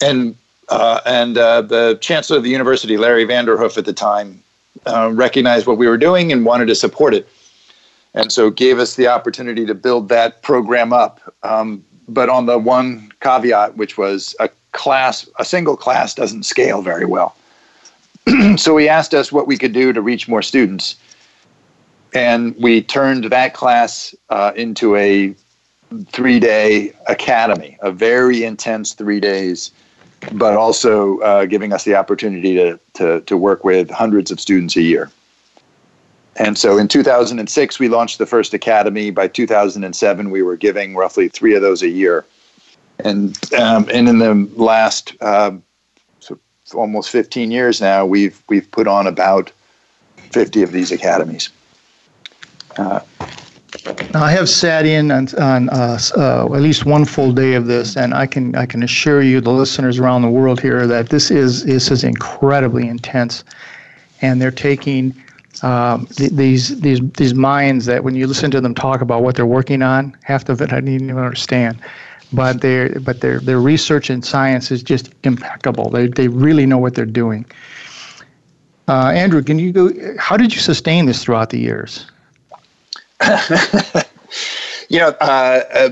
And 0.00 0.36
uh, 0.68 1.00
and 1.06 1.38
uh, 1.38 1.62
the 1.62 1.98
chancellor 2.00 2.38
of 2.38 2.42
the 2.42 2.50
university, 2.50 2.96
Larry 2.96 3.24
Vanderhoef, 3.24 3.78
at 3.78 3.84
the 3.84 3.92
time, 3.92 4.42
uh, 4.86 5.10
recognized 5.12 5.66
what 5.66 5.78
we 5.78 5.86
were 5.86 5.98
doing 5.98 6.32
and 6.32 6.44
wanted 6.44 6.66
to 6.66 6.74
support 6.74 7.14
it, 7.14 7.28
and 8.14 8.32
so 8.32 8.50
gave 8.50 8.78
us 8.78 8.96
the 8.96 9.06
opportunity 9.06 9.64
to 9.64 9.74
build 9.74 10.08
that 10.08 10.42
program 10.42 10.92
up. 10.92 11.20
Um, 11.42 11.84
but 12.08 12.28
on 12.28 12.46
the 12.46 12.58
one 12.58 13.12
caveat, 13.20 13.76
which 13.76 13.98
was 13.98 14.34
a 14.40 14.48
class, 14.72 15.28
a 15.38 15.44
single 15.44 15.76
class 15.76 16.14
doesn't 16.14 16.44
scale 16.44 16.82
very 16.82 17.04
well. 17.04 17.36
so 18.56 18.76
he 18.76 18.88
asked 18.88 19.14
us 19.14 19.32
what 19.32 19.46
we 19.46 19.56
could 19.56 19.72
do 19.72 19.92
to 19.92 20.00
reach 20.00 20.28
more 20.28 20.42
students, 20.42 20.96
and 22.12 22.56
we 22.56 22.82
turned 22.82 23.24
that 23.24 23.54
class 23.54 24.14
uh, 24.30 24.52
into 24.56 24.96
a 24.96 25.34
three-day 26.08 26.92
academy, 27.06 27.78
a 27.80 27.92
very 27.92 28.42
intense 28.42 28.92
three 28.92 29.20
days 29.20 29.70
but 30.32 30.56
also 30.56 31.18
uh, 31.20 31.44
giving 31.46 31.72
us 31.72 31.84
the 31.84 31.94
opportunity 31.94 32.54
to, 32.54 32.78
to, 32.94 33.20
to 33.22 33.36
work 33.36 33.64
with 33.64 33.90
hundreds 33.90 34.30
of 34.30 34.40
students 34.40 34.76
a 34.76 34.82
year. 34.82 35.10
And 36.36 36.58
so 36.58 36.76
in 36.76 36.88
2006, 36.88 37.78
we 37.78 37.88
launched 37.88 38.18
the 38.18 38.26
first 38.26 38.52
academy. 38.52 39.10
By 39.10 39.28
2007, 39.28 40.30
we 40.30 40.42
were 40.42 40.56
giving 40.56 40.94
roughly 40.94 41.28
three 41.28 41.54
of 41.54 41.62
those 41.62 41.82
a 41.82 41.88
year. 41.88 42.26
And, 42.98 43.38
um, 43.54 43.88
and 43.92 44.08
in 44.08 44.18
the 44.18 44.50
last 44.56 45.20
um, 45.22 45.62
so 46.66 46.78
almost 46.78 47.10
15 47.10 47.52
years 47.52 47.80
now, 47.80 48.04
we've, 48.04 48.42
we've 48.48 48.68
put 48.72 48.88
on 48.88 49.06
about 49.06 49.52
50 50.32 50.64
of 50.64 50.72
these 50.72 50.90
academies. 50.90 51.48
Uh, 52.76 53.00
I 54.14 54.30
have 54.30 54.48
sat 54.48 54.84
in 54.86 55.10
on, 55.10 55.28
on 55.38 55.68
uh, 55.68 55.98
uh, 56.16 56.44
at 56.54 56.60
least 56.60 56.86
one 56.86 57.04
full 57.04 57.32
day 57.32 57.54
of 57.54 57.66
this, 57.66 57.96
and 57.96 58.14
I 58.14 58.26
can 58.26 58.54
I 58.56 58.66
can 58.66 58.82
assure 58.82 59.22
you, 59.22 59.40
the 59.40 59.52
listeners 59.52 59.98
around 59.98 60.22
the 60.22 60.30
world 60.30 60.60
here, 60.60 60.86
that 60.86 61.10
this 61.10 61.30
is 61.30 61.64
this 61.64 61.90
is 61.90 62.02
incredibly 62.02 62.88
intense, 62.88 63.44
and 64.22 64.40
they're 64.40 64.50
taking 64.50 65.14
um, 65.62 66.06
th- 66.06 66.32
these 66.32 66.80
these 66.80 67.00
these 67.12 67.34
minds 67.34 67.86
that 67.86 68.02
when 68.02 68.14
you 68.14 68.26
listen 68.26 68.50
to 68.50 68.60
them 68.60 68.74
talk 68.74 69.00
about 69.00 69.22
what 69.22 69.36
they're 69.36 69.46
working 69.46 69.82
on, 69.82 70.16
half 70.24 70.48
of 70.48 70.60
it 70.60 70.72
I 70.72 70.80
didn't 70.80 70.94
even 70.94 71.18
understand. 71.18 71.78
But 72.32 72.60
their 72.62 72.98
but 73.00 73.20
their 73.20 73.38
their 73.38 73.60
research 73.60 74.10
and 74.10 74.24
science 74.24 74.70
is 74.70 74.82
just 74.82 75.14
impeccable. 75.22 75.90
They 75.90 76.08
they 76.08 76.28
really 76.28 76.66
know 76.66 76.78
what 76.78 76.94
they're 76.94 77.06
doing. 77.06 77.46
Uh, 78.88 79.12
Andrew, 79.14 79.42
can 79.42 79.58
you 79.58 79.72
go? 79.72 79.90
How 80.18 80.36
did 80.36 80.54
you 80.54 80.60
sustain 80.60 81.06
this 81.06 81.22
throughout 81.22 81.50
the 81.50 81.58
years? 81.58 82.06
you 84.88 84.98
know, 84.98 85.08
uh, 85.20 85.62
uh, 85.72 85.88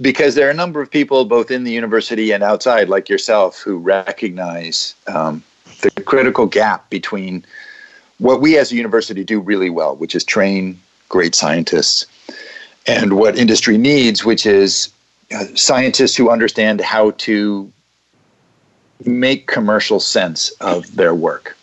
because 0.00 0.34
there 0.34 0.48
are 0.48 0.50
a 0.50 0.54
number 0.54 0.80
of 0.80 0.90
people 0.90 1.24
both 1.24 1.50
in 1.50 1.64
the 1.64 1.72
university 1.72 2.32
and 2.32 2.42
outside, 2.42 2.88
like 2.88 3.08
yourself, 3.08 3.60
who 3.60 3.78
recognize 3.78 4.94
um, 5.06 5.42
the 5.82 5.90
critical 6.02 6.46
gap 6.46 6.88
between 6.90 7.44
what 8.18 8.40
we 8.40 8.58
as 8.58 8.72
a 8.72 8.76
university 8.76 9.24
do 9.24 9.40
really 9.40 9.70
well, 9.70 9.96
which 9.96 10.14
is 10.14 10.24
train 10.24 10.80
great 11.08 11.34
scientists, 11.34 12.06
and 12.86 13.16
what 13.16 13.38
industry 13.38 13.78
needs, 13.78 14.24
which 14.24 14.46
is 14.46 14.92
uh, 15.34 15.44
scientists 15.54 16.16
who 16.16 16.30
understand 16.30 16.80
how 16.80 17.12
to 17.12 17.70
make 19.04 19.46
commercial 19.46 20.00
sense 20.00 20.50
of 20.60 20.96
their 20.96 21.14
work 21.14 21.56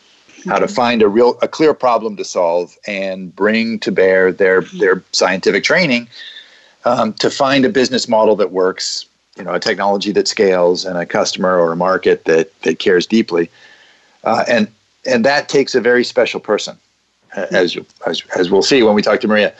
how 0.45 0.59
to 0.59 0.67
find 0.67 1.01
a 1.01 1.07
real 1.07 1.37
a 1.41 1.47
clear 1.47 1.73
problem 1.73 2.15
to 2.17 2.25
solve 2.25 2.77
and 2.87 3.35
bring 3.35 3.79
to 3.79 3.91
bear 3.91 4.31
their 4.31 4.61
their 4.61 5.03
scientific 5.11 5.63
training 5.63 6.07
um, 6.85 7.13
to 7.13 7.29
find 7.29 7.65
a 7.65 7.69
business 7.69 8.07
model 8.07 8.35
that 8.35 8.51
works 8.51 9.05
you 9.37 9.43
know 9.43 9.53
a 9.53 9.59
technology 9.59 10.11
that 10.11 10.27
scales 10.27 10.85
and 10.85 10.97
a 10.97 11.05
customer 11.05 11.57
or 11.57 11.71
a 11.71 11.75
market 11.75 12.25
that 12.25 12.59
that 12.61 12.79
cares 12.79 13.05
deeply. 13.05 13.49
Uh, 14.23 14.43
and 14.47 14.67
and 15.05 15.25
that 15.25 15.49
takes 15.49 15.73
a 15.73 15.81
very 15.81 16.03
special 16.03 16.39
person 16.39 16.77
as, 17.35 17.77
as 18.05 18.21
as 18.35 18.51
we'll 18.51 18.61
see 18.61 18.83
when 18.83 18.95
we 18.95 19.01
talk 19.01 19.19
to 19.21 19.27
maria. 19.27 19.53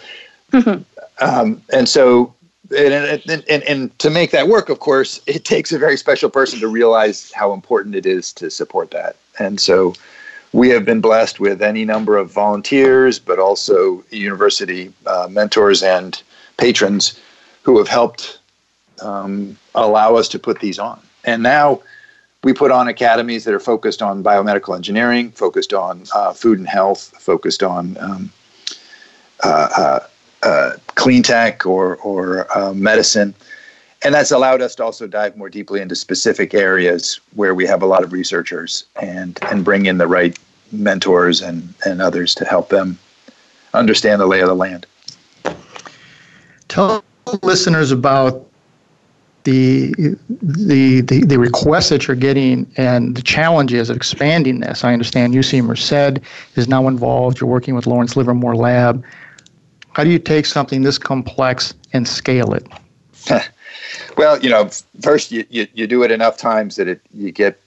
Mm-hmm. 0.51 0.83
um, 1.23 1.61
and 1.71 1.87
so 1.87 2.33
and, 2.77 2.93
and, 3.29 3.43
and, 3.49 3.63
and 3.63 3.99
to 3.99 4.09
make 4.09 4.31
that 4.31 4.49
work 4.49 4.67
of 4.67 4.79
course 4.79 5.21
it 5.27 5.45
takes 5.45 5.71
a 5.71 5.79
very 5.79 5.97
special 5.97 6.29
person 6.29 6.59
to 6.59 6.67
realize 6.67 7.31
how 7.31 7.53
important 7.53 7.95
it 7.95 8.05
is 8.05 8.33
to 8.33 8.51
support 8.51 8.91
that. 8.91 9.15
And 9.39 9.59
so 9.59 9.93
we 10.53 10.69
have 10.69 10.85
been 10.85 11.01
blessed 11.01 11.39
with 11.39 11.61
any 11.61 11.85
number 11.85 12.17
of 12.17 12.31
volunteers, 12.31 13.19
but 13.19 13.39
also 13.39 14.03
university 14.09 14.91
uh, 15.05 15.27
mentors 15.29 15.81
and 15.81 16.21
patrons 16.57 17.19
who 17.63 17.77
have 17.77 17.87
helped 17.87 18.39
um, 19.01 19.57
allow 19.75 20.15
us 20.15 20.27
to 20.29 20.39
put 20.39 20.59
these 20.59 20.77
on. 20.77 20.99
And 21.23 21.41
now 21.43 21.81
we 22.43 22.53
put 22.53 22.71
on 22.71 22.87
academies 22.87 23.45
that 23.45 23.53
are 23.53 23.59
focused 23.59 24.01
on 24.01 24.23
biomedical 24.23 24.75
engineering, 24.75 25.31
focused 25.31 25.73
on 25.73 26.03
uh, 26.13 26.33
food 26.33 26.57
and 26.59 26.67
health, 26.67 27.13
focused 27.19 27.63
on 27.63 27.97
um, 27.99 28.31
uh, 29.43 29.69
uh, 29.77 29.99
uh 30.43 30.71
clean 30.95 31.23
tech 31.23 31.65
or, 31.65 31.97
or 31.97 32.47
uh, 32.57 32.73
medicine. 32.73 33.33
And 34.03 34.15
that's 34.15 34.31
allowed 34.31 34.61
us 34.61 34.75
to 34.75 34.83
also 34.83 35.05
dive 35.05 35.37
more 35.37 35.49
deeply 35.49 35.79
into 35.79 35.95
specific 35.95 36.53
areas 36.53 37.19
where 37.35 37.53
we 37.53 37.67
have 37.67 37.83
a 37.83 37.85
lot 37.85 38.03
of 38.03 38.11
researchers 38.11 38.85
and, 38.99 39.37
and 39.43 39.63
bring 39.63 39.85
in 39.85 39.99
the 39.99 40.07
right 40.07 40.37
mentors 40.71 41.41
and, 41.41 41.73
and 41.85 42.01
others 42.01 42.33
to 42.35 42.45
help 42.45 42.69
them 42.69 42.97
understand 43.73 44.19
the 44.19 44.25
lay 44.25 44.41
of 44.41 44.47
the 44.47 44.55
land. 44.55 44.87
Tell 46.67 47.03
listeners 47.43 47.91
about 47.91 48.47
the, 49.43 49.93
the 50.29 51.01
the 51.01 51.25
the 51.25 51.39
requests 51.39 51.89
that 51.89 52.07
you're 52.07 52.15
getting 52.15 52.71
and 52.77 53.15
the 53.15 53.23
challenges 53.23 53.89
of 53.89 53.97
expanding 53.97 54.59
this. 54.59 54.83
I 54.83 54.93
understand 54.93 55.33
UC 55.33 55.63
Merced 55.63 56.23
is 56.55 56.67
now 56.67 56.87
involved. 56.87 57.41
You're 57.41 57.49
working 57.49 57.75
with 57.75 57.87
Lawrence 57.87 58.15
Livermore 58.15 58.55
Lab. 58.55 59.03
How 59.93 60.03
do 60.03 60.09
you 60.09 60.19
take 60.19 60.45
something 60.45 60.83
this 60.83 60.97
complex 60.97 61.73
and 61.91 62.07
scale 62.07 62.53
it? 62.53 62.67
well, 64.21 64.37
you 64.37 64.51
know, 64.51 64.69
first 65.01 65.31
you, 65.31 65.43
you, 65.49 65.65
you 65.73 65.87
do 65.87 66.03
it 66.03 66.11
enough 66.11 66.37
times 66.37 66.75
that 66.75 66.87
it 66.87 67.01
you 67.11 67.31
get 67.31 67.59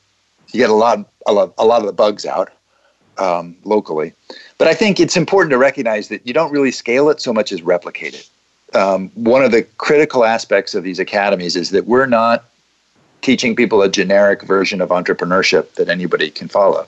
you 0.53 0.61
get 0.61 0.71
a 0.71 0.75
lot 0.75 1.11
a 1.27 1.33
lot 1.33 1.53
a 1.59 1.65
lot 1.65 1.81
of 1.81 1.87
the 1.89 1.93
bugs 1.93 2.25
out 2.25 2.49
um, 3.19 3.57
locally. 3.65 4.13
But 4.57 4.69
I 4.69 4.75
think 4.75 5.01
it's 5.01 5.17
important 5.17 5.51
to 5.51 5.59
recognize 5.59 6.07
that 6.11 6.25
you 6.25 6.33
don't 6.33 6.53
really 6.53 6.71
scale 6.71 7.11
it 7.11 7.21
so 7.21 7.33
much 7.33 7.51
as 7.51 7.61
replicate 7.63 8.15
it. 8.15 8.31
Um, 8.77 9.09
one 9.15 9.43
of 9.45 9.51
the 9.51 9.65
critical 9.79 10.25
aspects 10.25 10.77
of 10.77 10.85
these 10.85 11.01
academies 11.01 11.57
is 11.57 11.71
that 11.71 11.87
we're 11.87 12.07
not 12.07 12.45
teaching 13.21 13.57
people 13.57 13.83
a 13.83 13.89
generic 13.89 14.43
version 14.43 14.81
of 14.81 14.91
entrepreneurship 14.91 15.73
that 15.73 15.89
anybody 15.89 16.31
can 16.31 16.47
follow. 16.47 16.87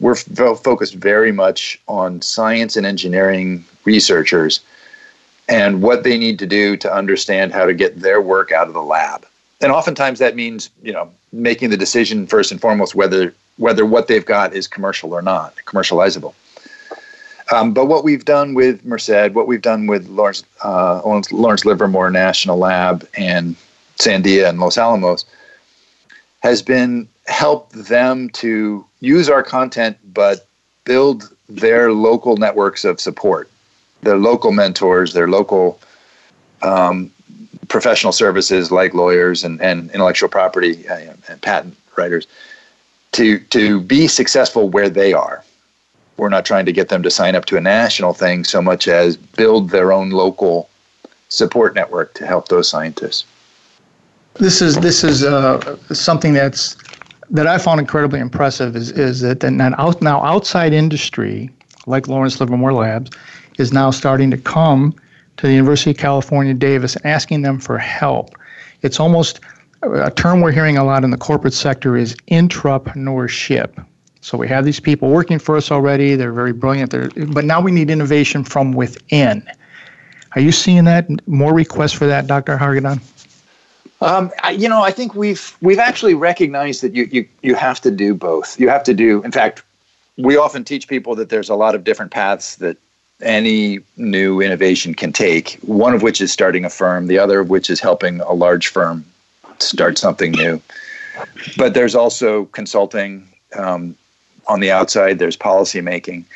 We're 0.00 0.16
f- 0.16 0.60
focused 0.62 0.96
very 0.96 1.32
much 1.32 1.80
on 1.88 2.20
science 2.20 2.76
and 2.76 2.84
engineering 2.84 3.64
researchers 3.86 4.60
and 5.48 5.82
what 5.82 6.02
they 6.02 6.18
need 6.18 6.38
to 6.40 6.46
do 6.46 6.76
to 6.78 6.92
understand 6.92 7.52
how 7.52 7.64
to 7.64 7.74
get 7.74 8.00
their 8.00 8.20
work 8.20 8.52
out 8.52 8.68
of 8.68 8.74
the 8.74 8.82
lab. 8.82 9.26
And 9.60 9.72
oftentimes 9.72 10.18
that 10.18 10.36
means, 10.36 10.70
you 10.82 10.92
know, 10.92 11.10
making 11.32 11.70
the 11.70 11.76
decision 11.76 12.26
first 12.26 12.50
and 12.52 12.60
foremost 12.60 12.94
whether 12.94 13.34
whether 13.58 13.86
what 13.86 14.06
they've 14.06 14.26
got 14.26 14.52
is 14.52 14.68
commercial 14.68 15.14
or 15.14 15.22
not, 15.22 15.54
commercializable. 15.64 16.34
Um, 17.52 17.72
but 17.72 17.86
what 17.86 18.04
we've 18.04 18.24
done 18.24 18.54
with 18.54 18.84
Merced, 18.84 19.32
what 19.32 19.46
we've 19.46 19.62
done 19.62 19.86
with 19.86 20.08
Lawrence, 20.08 20.44
uh, 20.62 21.00
Lawrence 21.30 21.64
Livermore 21.64 22.10
National 22.10 22.58
Lab 22.58 23.08
and 23.16 23.56
Sandia 23.98 24.48
and 24.48 24.58
Los 24.60 24.76
Alamos 24.76 25.24
has 26.40 26.60
been 26.60 27.08
help 27.26 27.70
them 27.72 28.28
to 28.30 28.84
use 29.00 29.28
our 29.28 29.42
content, 29.42 29.96
but 30.12 30.46
build 30.84 31.34
their 31.48 31.92
local 31.92 32.36
networks 32.36 32.84
of 32.84 33.00
support, 33.00 33.48
their 34.06 34.16
local 34.16 34.52
mentors, 34.52 35.12
their 35.12 35.28
local 35.28 35.80
um, 36.62 37.10
professional 37.68 38.12
services 38.12 38.70
like 38.70 38.94
lawyers 38.94 39.44
and, 39.44 39.60
and 39.60 39.90
intellectual 39.90 40.28
property 40.28 40.88
uh, 40.88 41.12
and 41.28 41.42
patent 41.42 41.76
writers 41.96 42.26
to 43.12 43.38
to 43.56 43.80
be 43.80 44.06
successful 44.06 44.68
where 44.68 44.88
they 44.88 45.12
are. 45.12 45.42
We're 46.16 46.30
not 46.30 46.46
trying 46.46 46.64
to 46.66 46.72
get 46.72 46.88
them 46.88 47.02
to 47.02 47.10
sign 47.10 47.34
up 47.34 47.44
to 47.46 47.56
a 47.56 47.60
national 47.60 48.14
thing 48.14 48.44
so 48.44 48.62
much 48.62 48.88
as 48.88 49.16
build 49.16 49.70
their 49.70 49.92
own 49.92 50.10
local 50.10 50.70
support 51.28 51.74
network 51.74 52.14
to 52.14 52.26
help 52.26 52.48
those 52.48 52.68
scientists. 52.68 53.26
This 54.34 54.62
is 54.62 54.76
this 54.76 55.02
is 55.02 55.24
uh, 55.24 55.76
something 55.92 56.32
that's 56.32 56.76
that 57.30 57.48
I 57.48 57.58
found 57.58 57.80
incredibly 57.80 58.20
impressive 58.20 58.76
is 58.76 58.92
is 58.92 59.20
that 59.22 59.42
now, 59.42 59.74
out, 59.78 60.00
now 60.00 60.22
outside 60.22 60.72
industry 60.72 61.50
like 61.86 62.08
Lawrence 62.08 62.40
Livermore 62.40 62.72
Labs 62.72 63.10
is 63.58 63.72
now 63.72 63.90
starting 63.90 64.30
to 64.30 64.36
come 64.36 64.94
to 65.36 65.46
the 65.46 65.52
University 65.52 65.90
of 65.90 65.96
California 65.96 66.54
Davis 66.54 66.96
asking 67.04 67.42
them 67.42 67.58
for 67.58 67.78
help. 67.78 68.34
It's 68.82 69.00
almost 69.00 69.40
a 69.82 70.10
term 70.10 70.40
we're 70.40 70.52
hearing 70.52 70.76
a 70.76 70.84
lot 70.84 71.04
in 71.04 71.10
the 71.10 71.16
corporate 71.18 71.54
sector 71.54 71.96
is 71.96 72.14
intrapreneurship. 72.30 73.84
So 74.20 74.36
we 74.36 74.48
have 74.48 74.64
these 74.64 74.80
people 74.80 75.10
working 75.10 75.38
for 75.38 75.56
us 75.56 75.70
already. 75.70 76.16
They're 76.16 76.32
very 76.32 76.52
brilliant. 76.52 76.90
They're, 76.90 77.10
but 77.28 77.44
now 77.44 77.60
we 77.60 77.70
need 77.70 77.90
innovation 77.90 78.42
from 78.42 78.72
within. 78.72 79.48
Are 80.32 80.40
you 80.40 80.52
seeing 80.52 80.84
that 80.84 81.06
more 81.28 81.54
requests 81.54 81.92
for 81.92 82.06
that, 82.06 82.26
Dr. 82.26 82.56
Hargadon? 82.56 83.00
Um, 84.00 84.30
you 84.52 84.68
know, 84.68 84.82
I 84.82 84.90
think 84.90 85.14
we've 85.14 85.56
we've 85.62 85.78
actually 85.78 86.14
recognized 86.14 86.82
that 86.82 86.94
you, 86.94 87.04
you 87.10 87.26
you 87.42 87.54
have 87.54 87.80
to 87.80 87.90
do 87.90 88.14
both. 88.14 88.60
You 88.60 88.68
have 88.68 88.82
to 88.84 88.92
do. 88.92 89.22
In 89.22 89.32
fact, 89.32 89.62
we 90.18 90.36
often 90.36 90.64
teach 90.64 90.86
people 90.86 91.14
that 91.14 91.30
there's 91.30 91.48
a 91.48 91.54
lot 91.54 91.74
of 91.74 91.82
different 91.84 92.10
paths 92.10 92.56
that 92.56 92.76
any 93.20 93.80
new 93.96 94.40
innovation 94.40 94.94
can 94.94 95.12
take. 95.12 95.58
One 95.62 95.94
of 95.94 96.02
which 96.02 96.20
is 96.20 96.32
starting 96.32 96.64
a 96.64 96.70
firm. 96.70 97.06
The 97.06 97.18
other 97.18 97.40
of 97.40 97.50
which 97.50 97.70
is 97.70 97.80
helping 97.80 98.20
a 98.20 98.32
large 98.32 98.68
firm 98.68 99.04
start 99.58 99.98
something 99.98 100.32
new. 100.32 100.60
But 101.56 101.74
there's 101.74 101.94
also 101.94 102.44
consulting 102.46 103.26
um, 103.54 103.96
on 104.48 104.60
the 104.60 104.70
outside. 104.70 105.18
There's 105.18 105.36
policy 105.36 105.80
making, 105.80 106.26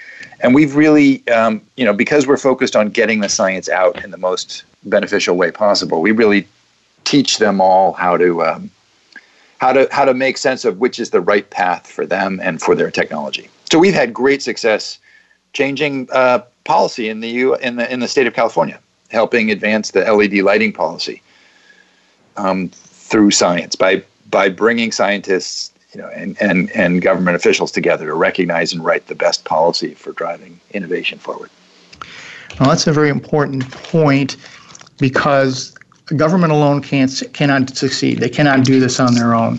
and 0.41 0.55
we've 0.55 0.75
really, 0.75 1.27
um, 1.29 1.61
you 1.77 1.85
know, 1.85 1.93
because 1.93 2.27
we're 2.27 2.39
focused 2.39 2.75
on 2.75 2.89
getting 2.89 3.21
the 3.21 3.29
science 3.29 3.69
out 3.69 4.03
in 4.03 4.11
the 4.11 4.17
most 4.17 4.65
beneficial 4.85 5.37
way 5.37 5.51
possible. 5.51 6.01
We 6.01 6.13
really 6.13 6.49
teach 7.05 7.39
them 7.39 7.61
all 7.61 7.93
how 7.93 8.17
to 8.17 8.43
um, 8.43 8.71
how 9.59 9.75
to 9.75 9.87
how 9.93 10.07
to 10.07 10.15
make 10.15 10.39
sense 10.39 10.65
of 10.65 10.79
which 10.79 10.99
is 10.99 11.11
the 11.11 11.21
right 11.21 11.49
path 11.51 11.87
for 11.87 12.07
them 12.07 12.41
and 12.43 12.63
for 12.63 12.75
their 12.75 12.91
technology. 12.91 13.51
So 13.71 13.79
we've 13.79 13.95
had 13.95 14.15
great 14.15 14.41
success 14.41 14.99
changing 15.53 16.09
uh, 16.13 16.41
policy 16.65 17.09
in 17.09 17.21
the 17.21 17.29
U 17.29 17.55
in 17.57 17.77
the 17.77 17.93
in 17.93 18.01
the 18.01 18.09
state 18.09 18.27
of 18.27 18.35
California, 18.35 18.79
helping 19.11 19.51
advance 19.51 19.91
the 19.91 20.01
LED 20.01 20.43
lighting 20.45 20.73
policy. 20.73 21.23
Um, 22.37 22.71
through 23.11 23.33
science 23.33 23.75
by 23.75 24.03
by 24.31 24.49
bringing 24.49 24.93
scientists 24.93 25.73
you 25.93 26.01
know 26.01 26.09
and, 26.09 26.41
and, 26.41 26.71
and 26.71 27.03
government 27.03 27.35
officials 27.35 27.73
together 27.73 28.07
to 28.07 28.15
recognize 28.15 28.73
and 28.73 28.85
write 28.85 29.09
the 29.09 29.15
best 29.15 29.45
policy 29.45 29.95
for 29.95 30.13
driving 30.13 30.61
innovation 30.73 31.19
forward. 31.19 31.51
Now, 32.59 32.69
that's 32.69 32.87
a 32.87 32.93
very 32.93 33.09
important 33.09 33.69
point 33.71 34.37
because 34.99 35.77
government 36.17 36.53
alone 36.53 36.83
can't 36.83 37.23
cannot 37.33 37.77
succeed. 37.77 38.19
They 38.19 38.29
cannot 38.29 38.65
do 38.65 38.79
this 38.79 39.01
on 39.01 39.15
their 39.15 39.35
own. 39.35 39.59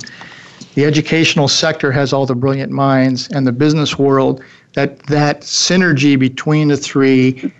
The 0.76 0.86
educational 0.86 1.50
sector 1.50 1.92
has 1.92 2.14
all 2.14 2.26
the 2.26 2.36
brilliant 2.36 2.72
minds, 2.72 3.28
and 3.30 3.46
the 3.46 3.52
business 3.52 4.00
world 4.00 4.42
that 4.74 5.00
that 5.08 5.42
synergy 5.42 6.18
between 6.18 6.70
the 6.70 6.78
three 6.78 7.52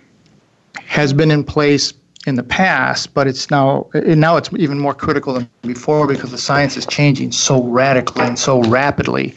has 0.86 1.12
been 1.12 1.30
in 1.30 1.44
place 1.44 1.94
in 2.26 2.36
the 2.36 2.42
past, 2.42 3.14
but 3.14 3.26
it's 3.26 3.50
now 3.50 3.88
now 3.94 4.36
it's 4.36 4.50
even 4.54 4.78
more 4.78 4.94
critical 4.94 5.34
than 5.34 5.48
before 5.62 6.06
because 6.06 6.30
the 6.30 6.38
science 6.38 6.76
is 6.76 6.86
changing 6.86 7.32
so 7.32 7.64
radically 7.64 8.24
and 8.24 8.38
so 8.38 8.62
rapidly. 8.62 9.34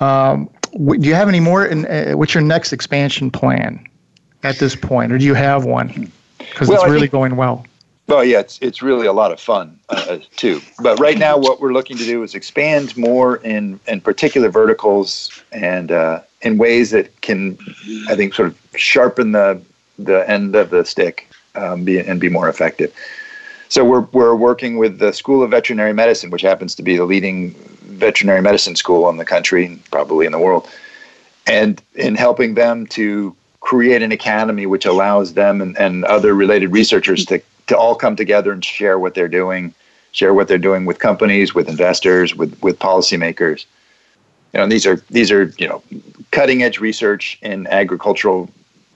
Um, 0.00 0.50
do 0.72 1.08
you 1.08 1.14
have 1.14 1.28
any 1.28 1.40
more? 1.40 1.64
In, 1.66 1.86
uh, 1.86 2.12
what's 2.12 2.34
your 2.34 2.42
next 2.42 2.72
expansion 2.72 3.30
plan 3.30 3.86
at 4.42 4.58
this 4.58 4.76
point, 4.76 5.12
or 5.12 5.18
do 5.18 5.24
you 5.24 5.34
have 5.34 5.64
one? 5.64 6.10
Because 6.38 6.68
well, 6.68 6.78
it's 6.78 6.86
really 6.86 7.00
think, 7.00 7.12
going 7.12 7.36
well. 7.36 7.64
Well, 8.08 8.24
yeah, 8.24 8.40
it's 8.40 8.58
it's 8.60 8.82
really 8.82 9.06
a 9.06 9.12
lot 9.12 9.32
of 9.32 9.40
fun 9.40 9.78
uh, 9.88 10.18
too. 10.36 10.60
But 10.80 10.98
right 10.98 11.16
now, 11.16 11.38
what 11.38 11.60
we're 11.60 11.72
looking 11.72 11.96
to 11.96 12.04
do 12.04 12.22
is 12.22 12.34
expand 12.34 12.96
more 12.96 13.36
in 13.36 13.78
in 13.86 14.00
particular 14.00 14.50
verticals 14.50 15.42
and 15.52 15.92
uh, 15.92 16.20
in 16.42 16.58
ways 16.58 16.90
that 16.90 17.20
can, 17.20 17.56
I 18.08 18.16
think, 18.16 18.34
sort 18.34 18.48
of 18.48 18.58
sharpen 18.76 19.32
the 19.32 19.62
the 19.98 20.28
end 20.28 20.56
of 20.56 20.70
the 20.70 20.84
stick 20.84 21.28
um, 21.54 21.84
be, 21.84 22.00
and 22.00 22.20
be 22.20 22.28
more 22.28 22.48
effective. 22.48 22.92
So 23.68 23.84
we're 23.84 24.00
we're 24.12 24.34
working 24.34 24.78
with 24.78 24.98
the 24.98 25.12
School 25.12 25.42
of 25.42 25.50
Veterinary 25.50 25.94
Medicine, 25.94 26.30
which 26.30 26.42
happens 26.42 26.74
to 26.74 26.82
be 26.82 26.96
the 26.96 27.04
leading 27.04 27.54
veterinary 28.02 28.42
medicine 28.42 28.74
school 28.74 29.08
in 29.08 29.16
the 29.16 29.24
country, 29.24 29.80
probably 29.90 30.26
in 30.26 30.32
the 30.32 30.38
world, 30.38 30.68
and 31.46 31.80
in 31.94 32.16
helping 32.16 32.54
them 32.54 32.86
to 32.88 33.34
create 33.60 34.02
an 34.02 34.10
academy 34.10 34.66
which 34.66 34.84
allows 34.84 35.34
them 35.34 35.62
and, 35.62 35.78
and 35.78 36.04
other 36.04 36.34
related 36.34 36.72
researchers 36.72 37.24
to, 37.24 37.40
to 37.66 37.76
all 37.76 37.94
come 37.94 38.16
together 38.16 38.52
and 38.52 38.64
share 38.64 38.98
what 38.98 39.14
they're 39.14 39.28
doing, 39.28 39.74
share 40.12 40.34
what 40.34 40.48
they're 40.48 40.58
doing 40.58 40.84
with 40.84 40.98
companies, 40.98 41.54
with 41.54 41.68
investors, 41.68 42.34
with 42.34 42.60
with 42.62 42.78
policymakers. 42.78 43.64
You 44.52 44.60
know, 44.60 44.66
these 44.66 44.86
are 44.86 44.96
these 45.10 45.30
are 45.30 45.52
you 45.58 45.68
know 45.68 45.82
cutting 46.30 46.62
edge 46.62 46.78
research 46.80 47.38
in 47.42 47.66
agricultural 47.68 48.50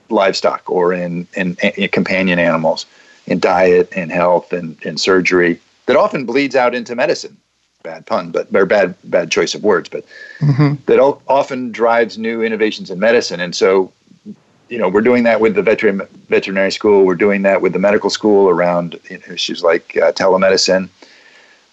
livestock 0.09 0.69
or 0.69 0.93
in, 0.93 1.27
in, 1.35 1.57
in 1.75 1.89
companion 1.89 2.39
animals, 2.39 2.85
in 3.25 3.39
diet 3.39 3.89
and 3.95 4.11
health 4.11 4.53
and 4.53 4.81
in 4.83 4.97
surgery 4.97 5.59
that 5.87 5.95
often 5.95 6.25
bleeds 6.25 6.55
out 6.55 6.75
into 6.75 6.95
medicine. 6.95 7.35
Bad 7.83 8.05
pun, 8.05 8.31
but 8.31 8.53
or 8.53 8.65
bad 8.65 8.95
bad 9.05 9.31
choice 9.31 9.55
of 9.55 9.63
words, 9.63 9.87
but 9.87 10.05
mm-hmm. 10.39 10.75
that 10.87 10.99
often 10.99 11.71
drives 11.71 12.17
new 12.17 12.41
innovations 12.41 12.89
in 12.89 12.99
medicine. 12.99 13.39
And 13.39 13.55
so, 13.55 13.91
you 14.69 14.77
know, 14.77 14.89
we're 14.89 15.01
doing 15.01 15.23
that 15.23 15.39
with 15.39 15.55
the 15.55 15.61
veterinary 15.61 16.07
veterinary 16.29 16.71
school. 16.71 17.05
We're 17.05 17.15
doing 17.15 17.41
that 17.43 17.61
with 17.61 17.73
the 17.73 17.79
medical 17.79 18.09
school 18.09 18.49
around 18.49 18.99
you 19.09 19.17
know, 19.17 19.33
issues 19.33 19.63
like 19.63 19.95
uh, 19.97 20.11
telemedicine, 20.11 20.89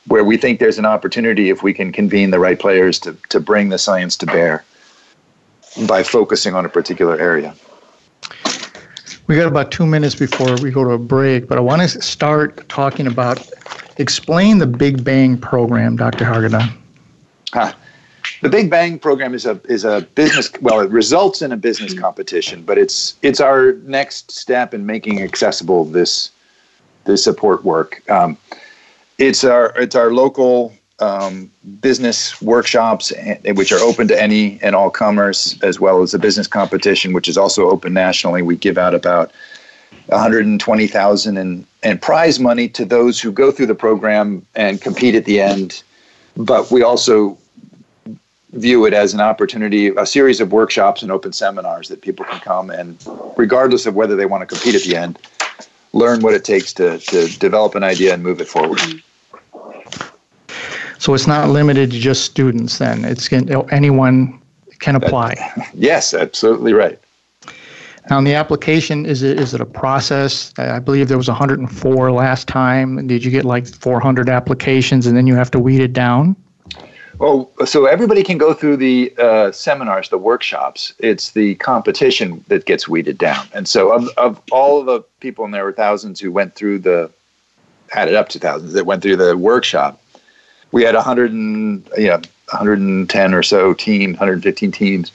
where 0.06 0.24
we 0.24 0.36
think 0.36 0.60
there's 0.60 0.78
an 0.78 0.86
opportunity 0.86 1.50
if 1.50 1.62
we 1.62 1.72
can 1.72 1.92
convene 1.92 2.30
the 2.30 2.38
right 2.38 2.58
players 2.58 2.98
to 3.00 3.16
to 3.30 3.40
bring 3.40 3.68
the 3.68 3.78
science 3.78 4.16
to 4.18 4.26
bear 4.26 4.64
by 5.86 6.02
focusing 6.02 6.54
on 6.54 6.64
a 6.64 6.68
particular 6.68 7.18
area. 7.18 7.54
We 9.26 9.36
got 9.36 9.46
about 9.46 9.70
two 9.70 9.86
minutes 9.86 10.14
before 10.14 10.54
we 10.60 10.70
go 10.70 10.84
to 10.84 10.90
a 10.90 10.98
break, 10.98 11.48
but 11.48 11.56
I 11.56 11.62
want 11.62 11.80
to 11.82 12.02
start 12.02 12.68
talking 12.68 13.06
about 13.06 13.50
explain 13.96 14.58
the 14.58 14.66
Big 14.66 15.02
Bang 15.02 15.38
program, 15.38 15.96
Dr. 15.96 16.24
Hargadon. 16.24 16.76
Huh. 17.52 17.72
The 18.44 18.50
Big 18.50 18.68
Bang 18.68 18.98
program 18.98 19.32
is 19.32 19.46
a 19.46 19.58
is 19.70 19.86
a 19.86 20.02
business. 20.14 20.52
Well, 20.60 20.80
it 20.80 20.90
results 20.90 21.40
in 21.40 21.50
a 21.50 21.56
business 21.56 21.98
competition, 21.98 22.62
but 22.62 22.76
it's 22.76 23.14
it's 23.22 23.40
our 23.40 23.72
next 23.84 24.30
step 24.32 24.74
in 24.74 24.84
making 24.84 25.22
accessible 25.22 25.86
this 25.86 26.30
this 27.06 27.24
support 27.24 27.64
work. 27.64 28.02
Um, 28.10 28.36
it's 29.16 29.44
our 29.44 29.72
it's 29.76 29.94
our 29.94 30.12
local 30.12 30.74
um, 30.98 31.50
business 31.80 32.42
workshops, 32.42 33.14
which 33.46 33.72
are 33.72 33.78
open 33.80 34.08
to 34.08 34.22
any 34.22 34.58
and 34.60 34.74
all 34.74 34.90
comers, 34.90 35.58
as 35.62 35.80
well 35.80 36.02
as 36.02 36.12
a 36.12 36.18
business 36.18 36.46
competition, 36.46 37.14
which 37.14 37.28
is 37.28 37.38
also 37.38 37.70
open 37.70 37.94
nationally. 37.94 38.42
We 38.42 38.56
give 38.56 38.76
out 38.76 38.94
about 38.94 39.32
120,000 40.08 41.38
in, 41.38 41.66
in 41.82 41.98
prize 41.98 42.38
money 42.38 42.68
to 42.68 42.84
those 42.84 43.18
who 43.22 43.32
go 43.32 43.50
through 43.50 43.68
the 43.68 43.74
program 43.74 44.44
and 44.54 44.82
compete 44.82 45.14
at 45.14 45.24
the 45.24 45.40
end. 45.40 45.82
But 46.36 46.70
we 46.70 46.82
also 46.82 47.38
view 48.54 48.86
it 48.86 48.94
as 48.94 49.14
an 49.14 49.20
opportunity, 49.20 49.88
a 49.88 50.06
series 50.06 50.40
of 50.40 50.52
workshops 50.52 51.02
and 51.02 51.10
open 51.10 51.32
seminars 51.32 51.88
that 51.88 52.02
people 52.02 52.24
can 52.24 52.40
come 52.40 52.70
and, 52.70 53.04
regardless 53.36 53.86
of 53.86 53.94
whether 53.94 54.16
they 54.16 54.26
want 54.26 54.42
to 54.42 54.46
compete 54.46 54.74
at 54.74 54.82
the 54.82 54.96
end, 54.96 55.18
learn 55.92 56.20
what 56.20 56.34
it 56.34 56.44
takes 56.44 56.72
to, 56.74 56.98
to 56.98 57.26
develop 57.38 57.74
an 57.74 57.82
idea 57.82 58.14
and 58.14 58.22
move 58.22 58.40
it 58.40 58.48
forward. 58.48 58.80
So 60.98 61.12
it's 61.14 61.26
not 61.26 61.50
limited 61.50 61.90
to 61.90 61.98
just 61.98 62.24
students. 62.24 62.78
Then 62.78 63.04
it's 63.04 63.30
anyone 63.32 64.40
can 64.78 64.96
apply. 64.96 65.34
yes, 65.74 66.14
absolutely 66.14 66.72
right. 66.72 66.98
Now, 68.10 68.18
in 68.18 68.24
the 68.24 68.34
application, 68.34 69.06
is 69.06 69.22
it 69.22 69.40
is 69.40 69.54
it 69.54 69.60
a 69.60 69.66
process? 69.66 70.52
I 70.58 70.78
believe 70.78 71.08
there 71.08 71.16
was 71.16 71.28
104 71.28 72.12
last 72.12 72.48
time. 72.48 73.06
Did 73.06 73.24
you 73.24 73.30
get 73.30 73.44
like 73.44 73.66
400 73.66 74.28
applications, 74.28 75.06
and 75.06 75.16
then 75.16 75.26
you 75.26 75.34
have 75.34 75.50
to 75.52 75.58
weed 75.58 75.80
it 75.80 75.94
down? 75.94 76.36
Oh, 77.20 77.48
so 77.64 77.86
everybody 77.86 78.22
can 78.22 78.38
go 78.38 78.52
through 78.52 78.76
the 78.78 79.14
uh, 79.18 79.52
seminars, 79.52 80.08
the 80.08 80.18
workshops. 80.18 80.92
It's 80.98 81.30
the 81.30 81.54
competition 81.56 82.44
that 82.48 82.64
gets 82.66 82.88
weeded 82.88 83.18
down. 83.18 83.46
And 83.54 83.68
so, 83.68 83.92
of, 83.92 84.08
of 84.16 84.42
all 84.50 84.80
of 84.80 84.86
the 84.86 85.00
people, 85.20 85.44
and 85.44 85.54
there 85.54 85.64
were 85.64 85.72
thousands 85.72 86.18
who 86.18 86.32
went 86.32 86.54
through 86.54 86.80
the, 86.80 87.10
added 87.92 88.14
up 88.14 88.28
to 88.30 88.38
thousands 88.38 88.72
that 88.72 88.84
went 88.84 89.02
through 89.02 89.16
the 89.16 89.36
workshop 89.36 90.00
we 90.74 90.82
had 90.82 90.96
100 90.96 91.30
and 91.30 91.88
yeah 91.96 92.16
110 92.50 93.34
or 93.34 93.42
so 93.42 93.72
teams 93.72 94.14
115 94.14 94.72
teams 94.72 95.12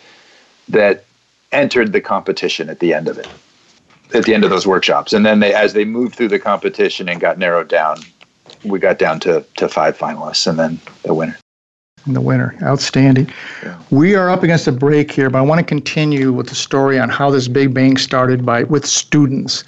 that 0.70 1.04
entered 1.52 1.92
the 1.92 2.00
competition 2.00 2.70
at 2.70 2.80
the 2.80 2.94
end 2.94 3.10
of 3.10 3.18
it 3.18 3.28
at 4.14 4.24
the 4.24 4.34
end 4.34 4.46
of 4.46 4.50
those 4.50 4.66
workshops 4.66 5.12
and 5.12 5.26
then 5.26 5.42
they 5.42 5.54
as 5.54 5.74
they 5.74 5.84
moved 5.84 6.16
through 6.16 6.30
the 6.30 6.40
competition 6.40 7.10
and 7.10 7.20
got 7.20 7.38
narrowed 7.38 7.68
down 7.68 7.98
we 8.64 8.80
got 8.80 8.98
down 8.98 9.20
to 9.20 9.46
to 9.58 9.68
five 9.68 9.98
finalists 9.98 10.48
and 10.48 10.58
then 10.58 10.80
the 11.04 11.14
winner 11.14 11.38
and 12.06 12.16
the 12.16 12.22
winter. 12.22 12.56
outstanding 12.64 13.32
yeah. 13.64 13.80
we 13.92 14.16
are 14.16 14.30
up 14.30 14.44
against 14.44 14.68
a 14.68 14.72
break 14.72 15.12
here 15.12 15.30
but 15.30 15.40
i 15.40 15.42
want 15.42 15.60
to 15.60 15.66
continue 15.66 16.32
with 16.32 16.48
the 16.48 16.56
story 16.56 17.00
on 17.00 17.10
how 17.10 17.30
this 17.30 17.48
big 17.48 17.74
bang 17.74 17.98
started 17.98 18.46
by 18.46 18.64
with 18.64 18.86
students 18.86 19.64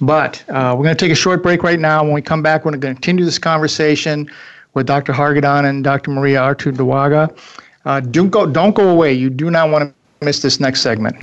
but 0.00 0.42
uh, 0.48 0.74
we're 0.76 0.84
going 0.84 0.96
to 0.96 1.04
take 1.04 1.12
a 1.12 1.16
short 1.16 1.42
break 1.42 1.62
right 1.62 1.80
now 1.80 2.02
when 2.02 2.12
we 2.12 2.22
come 2.22 2.42
back 2.42 2.64
we're 2.64 2.72
going 2.72 2.80
to 2.80 2.94
continue 2.94 3.24
this 3.24 3.38
conversation 3.38 4.28
with 4.74 4.86
Dr. 4.86 5.12
Hargadon 5.12 5.64
and 5.68 5.82
Dr. 5.82 6.10
Maria 6.10 6.40
Artunduaga. 6.40 7.36
Uh, 7.84 8.00
don't, 8.00 8.30
go, 8.30 8.46
don't 8.46 8.74
go 8.74 8.88
away. 8.88 9.12
You 9.12 9.30
do 9.30 9.50
not 9.50 9.70
want 9.70 9.94
to 10.20 10.24
miss 10.24 10.42
this 10.42 10.60
next 10.60 10.82
segment. 10.82 11.16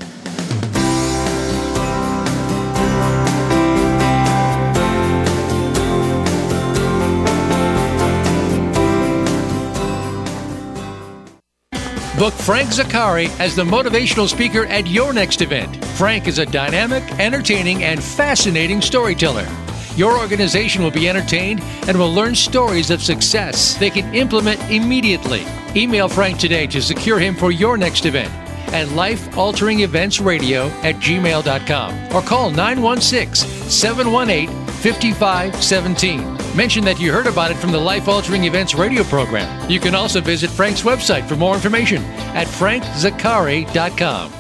Book 12.22 12.36
Frank 12.36 12.70
Zaccari 12.70 13.30
as 13.40 13.56
the 13.56 13.64
motivational 13.64 14.30
speaker 14.30 14.68
at 14.68 14.86
your 14.86 15.12
next 15.12 15.42
event. 15.42 15.84
Frank 15.98 16.28
is 16.28 16.38
a 16.38 16.46
dynamic, 16.46 17.02
entertaining, 17.20 17.84
and 17.84 18.04
fascinating 18.04 18.80
storyteller. 18.80 19.48
Your 19.96 20.20
organization 20.20 20.84
will 20.84 20.92
be 20.92 21.10
entertained 21.10 21.62
and 21.88 21.98
will 21.98 22.14
learn 22.14 22.36
stories 22.36 22.92
of 22.92 23.02
success 23.02 23.74
they 23.74 23.90
can 23.90 24.14
implement 24.14 24.62
immediately. 24.70 25.44
Email 25.76 26.08
Frank 26.08 26.38
today 26.38 26.68
to 26.68 26.80
secure 26.80 27.18
him 27.18 27.34
for 27.34 27.52
your 27.52 27.76
next 27.76 28.06
event 28.06 28.32
at 28.72 28.88
lifealteringeventsradio 28.90 30.70
at 30.84 30.98
gmail.com 30.98 32.16
or 32.16 32.22
call 32.22 32.52
916 32.52 33.50
718 33.68 34.61
5517. 34.82 36.58
Mention 36.58 36.84
that 36.84 37.00
you 37.00 37.12
heard 37.12 37.28
about 37.28 37.52
it 37.52 37.58
from 37.58 37.72
the 37.72 37.78
Life 37.78 38.08
Altering 38.08 38.46
Events 38.46 38.74
radio 38.74 39.04
program. 39.04 39.70
You 39.70 39.80
can 39.80 39.94
also 39.94 40.22
visit 40.22 40.50
Frank's 40.50 40.82
website 40.82 41.28
for 41.28 41.36
more 41.36 41.54
information 41.54 42.02
at 42.34 42.48
frankzaccari.com. 42.48 44.32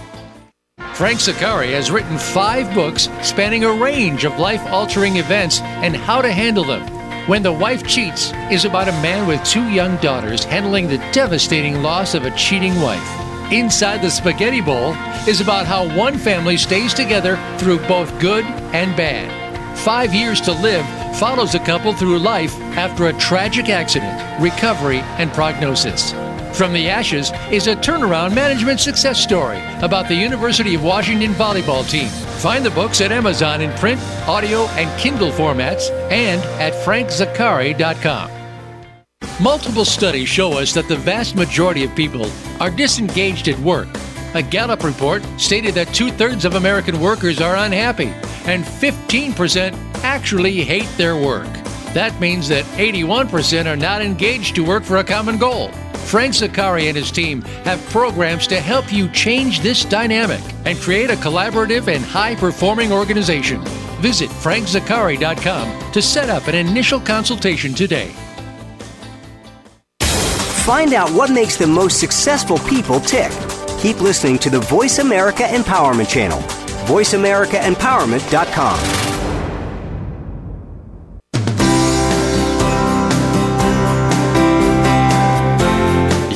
Frank 0.95 1.19
Zaccari 1.19 1.71
has 1.71 1.89
written 1.91 2.17
five 2.17 2.73
books 2.73 3.07
spanning 3.21 3.63
a 3.63 3.71
range 3.71 4.25
of 4.25 4.39
life 4.39 4.61
altering 4.67 5.17
events 5.17 5.61
and 5.61 5.95
how 5.95 6.21
to 6.21 6.31
handle 6.31 6.63
them. 6.63 6.81
When 7.27 7.43
the 7.43 7.53
Wife 7.53 7.87
Cheats 7.87 8.33
is 8.51 8.65
about 8.65 8.87
a 8.87 8.93
man 8.93 9.27
with 9.27 9.43
two 9.43 9.69
young 9.69 9.95
daughters 9.97 10.43
handling 10.43 10.87
the 10.87 10.97
devastating 11.11 11.81
loss 11.81 12.13
of 12.13 12.25
a 12.25 12.35
cheating 12.35 12.79
wife. 12.81 13.51
Inside 13.51 14.01
the 14.01 14.09
Spaghetti 14.09 14.61
Bowl 14.61 14.93
is 15.27 15.39
about 15.39 15.65
how 15.65 15.95
one 15.95 16.17
family 16.17 16.57
stays 16.57 16.93
together 16.93 17.37
through 17.57 17.79
both 17.87 18.19
good 18.19 18.45
and 18.73 18.95
bad. 18.97 19.40
Five 19.75 20.13
Years 20.13 20.39
to 20.41 20.51
Live 20.51 20.85
follows 21.17 21.55
a 21.55 21.59
couple 21.59 21.91
through 21.91 22.19
life 22.19 22.55
after 22.77 23.07
a 23.07 23.13
tragic 23.13 23.67
accident, 23.67 24.39
recovery, 24.39 24.99
and 25.17 25.31
prognosis. 25.33 26.11
From 26.55 26.71
the 26.71 26.87
Ashes 26.87 27.31
is 27.49 27.65
a 27.65 27.75
turnaround 27.75 28.35
management 28.35 28.79
success 28.79 29.19
story 29.19 29.59
about 29.81 30.07
the 30.07 30.13
University 30.13 30.75
of 30.75 30.83
Washington 30.83 31.33
volleyball 31.33 31.89
team. 31.89 32.09
Find 32.39 32.63
the 32.63 32.69
books 32.69 33.01
at 33.01 33.11
Amazon 33.11 33.61
in 33.61 33.71
print, 33.79 33.99
audio, 34.27 34.65
and 34.77 34.99
Kindle 34.99 35.31
formats 35.31 35.89
and 36.11 36.41
at 36.61 36.73
frankzaccari.com. 36.85 38.29
Multiple 39.41 39.85
studies 39.85 40.29
show 40.29 40.59
us 40.59 40.73
that 40.73 40.87
the 40.87 40.97
vast 40.97 41.35
majority 41.35 41.83
of 41.83 41.95
people 41.95 42.29
are 42.59 42.69
disengaged 42.69 43.47
at 43.47 43.57
work. 43.61 43.87
A 44.35 44.43
Gallup 44.43 44.83
report 44.83 45.23
stated 45.37 45.73
that 45.73 45.93
two 45.93 46.11
thirds 46.11 46.45
of 46.45 46.53
American 46.53 47.01
workers 47.01 47.41
are 47.41 47.55
unhappy 47.55 48.13
and 48.45 48.63
15% 48.63 49.73
actually 50.03 50.61
hate 50.61 50.89
their 50.97 51.15
work. 51.15 51.51
That 51.93 52.17
means 52.19 52.47
that 52.47 52.63
81% 52.77 53.65
are 53.65 53.75
not 53.75 54.01
engaged 54.01 54.55
to 54.55 54.63
work 54.63 54.83
for 54.83 54.97
a 54.97 55.03
common 55.03 55.37
goal. 55.37 55.71
Frank 56.05 56.33
Zaccari 56.33 56.87
and 56.87 56.97
his 56.97 57.11
team 57.11 57.41
have 57.63 57.83
programs 57.89 58.47
to 58.47 58.59
help 58.59 58.91
you 58.91 59.07
change 59.09 59.61
this 59.61 59.85
dynamic 59.85 60.41
and 60.65 60.77
create 60.79 61.09
a 61.09 61.15
collaborative 61.15 61.87
and 61.87 62.03
high 62.03 62.35
performing 62.35 62.91
organization. 62.91 63.61
Visit 64.01 64.29
frankzaccari.com 64.29 65.91
to 65.91 66.01
set 66.01 66.29
up 66.29 66.47
an 66.47 66.55
initial 66.55 66.99
consultation 66.99 67.73
today. 67.73 68.11
Find 70.65 70.93
out 70.93 71.09
what 71.11 71.31
makes 71.31 71.57
the 71.57 71.67
most 71.67 71.99
successful 71.99 72.59
people 72.59 72.99
tick. 72.99 73.31
Keep 73.79 73.99
listening 74.01 74.37
to 74.39 74.49
the 74.49 74.59
Voice 74.59 74.99
America 74.99 75.43
Empowerment 75.43 76.09
Channel. 76.09 76.60
VoiceAmericaEmpowerment.com. 76.85 79.01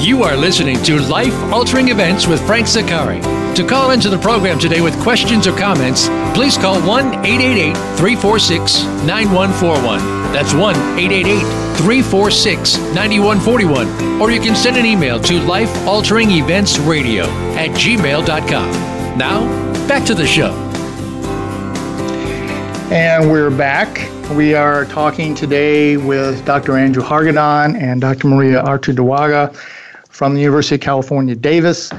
You 0.06 0.22
are 0.24 0.36
listening 0.38 0.82
to 0.84 1.00
Life 1.02 1.34
Altering 1.52 1.90
Events 1.90 2.28
with 2.28 2.40
Frank 2.46 2.68
Zaccari. 2.68 3.20
To 3.56 3.66
call 3.66 3.92
into 3.92 4.10
the 4.10 4.18
program 4.18 4.60
today 4.60 4.82
with 4.82 4.94
questions 5.02 5.48
or 5.48 5.58
comments, 5.58 6.08
please 6.34 6.58
call 6.58 6.80
1 6.82 7.26
888 7.26 7.74
346 7.98 8.84
9141. 9.06 10.00
That's 10.32 10.54
1 10.54 10.76
888 11.00 11.42
346 11.78 12.78
9141. 12.94 14.22
Or 14.22 14.30
you 14.30 14.40
can 14.40 14.56
send 14.56 14.78
an 14.78 14.86
email 14.86 15.20
to 15.22 15.40
lifealteringeventsradio 15.40 17.26
at 17.56 17.72
gmail.com. 17.72 19.18
Now, 19.18 19.65
back 19.88 20.04
to 20.04 20.16
the 20.16 20.26
show. 20.26 20.52
And 22.92 23.30
we're 23.30 23.52
back. 23.52 24.10
We 24.32 24.56
are 24.56 24.86
talking 24.86 25.36
today 25.36 25.98
with 25.98 26.44
Dr. 26.44 26.76
Andrew 26.76 27.04
Hargadon 27.04 27.80
and 27.80 28.02
Dr. 28.02 28.28
Maria 28.28 28.64
Artunduaga 28.64 29.56
from 30.10 30.34
the 30.34 30.42
University 30.42 30.76
of 30.76 30.82
California, 30.82 31.36
Davis, 31.36 31.92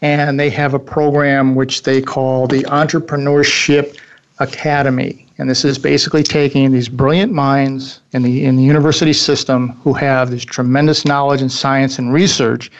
and 0.00 0.40
they 0.40 0.48
have 0.48 0.72
a 0.72 0.78
program 0.78 1.54
which 1.54 1.82
they 1.82 2.00
call 2.00 2.46
the 2.46 2.62
Entrepreneurship 2.62 3.98
Academy. 4.38 5.26
And 5.36 5.50
this 5.50 5.66
is 5.66 5.76
basically 5.76 6.22
taking 6.22 6.72
these 6.72 6.88
brilliant 6.88 7.32
minds 7.32 8.00
in 8.12 8.22
the 8.22 8.44
in 8.44 8.56
the 8.56 8.62
university 8.62 9.12
system 9.12 9.70
who 9.82 9.92
have 9.92 10.30
this 10.30 10.44
tremendous 10.44 11.04
knowledge 11.04 11.42
in 11.42 11.50
science 11.50 11.98
and 11.98 12.10
research 12.10 12.70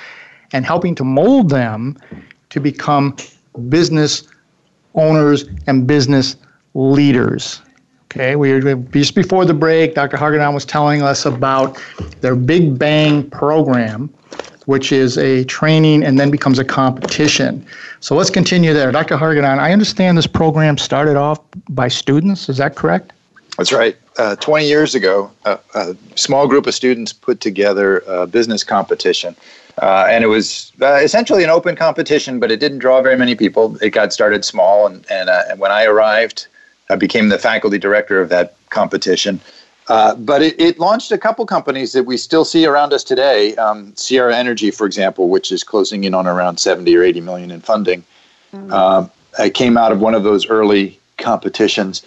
and 0.53 0.65
helping 0.65 0.95
to 0.95 1.05
mold 1.05 1.51
them 1.51 1.99
to 2.49 2.61
become 2.61 3.15
business 3.69 4.27
owners 4.95 5.45
and 5.67 5.87
business 5.87 6.37
leaders. 6.75 7.61
Okay, 8.17 8.37
we 8.37 8.53
were 8.53 8.75
just 8.77 9.15
before 9.15 9.45
the 9.45 9.55
break, 9.55 9.95
Dr. 9.95 10.17
Hargadon 10.17 10.55
was 10.55 10.65
telling 10.65 11.03
us 11.03 11.27
about 11.27 11.83
their 12.21 12.37
Big 12.37 12.79
Bang 12.79 13.29
program, 13.29 14.09
which 14.67 14.93
is 14.93 15.19
a 15.19 15.45
training 15.45 16.05
and 16.05 16.19
then 16.19 16.31
becomes 16.31 16.61
a 16.61 16.65
competition. 16.65 17.67
So 17.99 18.15
let's 18.15 18.31
continue 18.31 18.73
there. 18.73 18.93
Dr. 18.93 19.17
Hargadon, 19.17 19.59
I 19.59 19.73
understand 19.73 20.17
this 20.17 20.29
program 20.29 20.79
started 20.79 21.17
off 21.17 21.41
by 21.69 21.89
students. 21.89 22.49
Is 22.49 22.59
that 22.59 22.77
correct? 22.77 23.13
That's 23.57 23.73
right. 23.73 23.97
Uh, 24.17 24.37
20 24.37 24.67
years 24.67 24.95
ago, 24.95 25.31
a 25.45 25.97
small 26.15 26.47
group 26.47 26.67
of 26.69 26.75
students 26.75 27.13
put 27.13 27.41
together 27.41 27.99
a 28.07 28.27
business 28.27 28.63
competition. 28.63 29.35
Uh, 29.83 30.07
and 30.09 30.23
it 30.23 30.29
was 30.29 30.73
uh, 30.81 30.95
essentially 30.97 31.43
an 31.43 31.51
open 31.51 31.75
competition, 31.75 32.39
but 32.39 32.51
it 32.51 32.61
didn't 32.61 32.79
draw 32.79 33.03
very 33.03 33.17
many 33.17 33.35
people. 33.35 33.77
It 33.83 33.91
got 33.91 34.13
started 34.13 34.45
small. 34.45 34.87
And, 34.87 35.05
and, 35.11 35.29
uh, 35.29 35.43
and 35.51 35.59
when 35.59 35.73
I 35.73 35.85
arrived, 35.85 36.47
I 36.91 36.97
became 36.97 37.29
the 37.29 37.39
faculty 37.39 37.79
director 37.79 38.21
of 38.21 38.29
that 38.29 38.57
competition. 38.71 39.41
Uh, 39.89 40.15
but 40.15 40.43
it, 40.43 40.59
it, 40.59 40.79
launched 40.79 41.13
a 41.13 41.19
couple 41.19 41.45
companies 41.45 41.93
that 41.93 42.05
we 42.05 42.17
still 42.17 42.45
see 42.45 42.65
around 42.65 42.93
us 42.95 43.05
today. 43.05 43.55
Um, 43.57 43.95
Sierra 43.97 44.35
Energy, 44.35 44.71
for 44.71 44.87
example, 44.87 45.29
which 45.29 45.53
is 45.53 45.63
closing 45.63 46.05
in 46.05 46.15
on 46.15 46.27
around 46.27 46.59
70 46.59 46.95
or 46.97 47.03
80 47.03 47.21
million 47.21 47.51
in 47.51 47.61
funding, 47.61 48.03
mm-hmm. 48.55 48.73
uh, 48.73 49.07
it 49.39 49.53
came 49.53 49.77
out 49.77 49.93
of 49.93 50.01
one 50.01 50.15
of 50.15 50.23
those 50.23 50.49
early 50.49 50.99
competitions. 51.19 52.03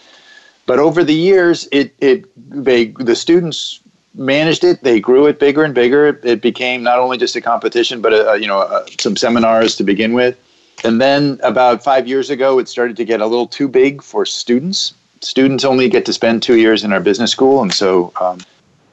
But 0.65 0.80
over 0.80 1.03
the 1.03 1.13
years, 1.13 1.67
it, 1.71 1.93
it 1.99 2.25
they 2.36 2.88
the 2.88 3.15
students 3.15 3.80
managed 4.17 4.63
it. 4.63 4.84
They 4.84 4.99
grew 4.99 5.27
it 5.27 5.39
bigger 5.39 5.63
and 5.63 5.73
bigger. 5.73 6.19
It 6.23 6.41
became 6.41 6.84
not 6.84 6.99
only 6.99 7.17
just 7.17 7.36
a 7.36 7.41
competition, 7.41 8.01
but 8.01 8.13
a, 8.13 8.32
a, 8.32 8.38
you 8.38 8.47
know 8.47 8.62
a, 8.62 8.86
some 8.99 9.15
seminars 9.15 9.75
to 9.77 9.84
begin 9.84 10.13
with. 10.13 10.38
And 10.84 11.01
then 11.01 11.39
about 11.43 11.84
five 11.84 12.08
years 12.08 12.30
ago, 12.30 12.60
it 12.60 12.67
started 12.67 12.97
to 12.97 13.06
get 13.06 13.21
a 13.21 13.25
little 13.25 13.47
too 13.47 13.67
big 13.67 14.03
for 14.03 14.25
students 14.25 14.93
students 15.21 15.63
only 15.63 15.89
get 15.89 16.06
to 16.06 16.13
spend 16.13 16.43
two 16.43 16.58
years 16.58 16.84
in 16.84 16.93
our 16.93 16.99
business 16.99 17.32
school, 17.32 17.62
and 17.62 17.73
so 17.73 18.12
um, 18.19 18.39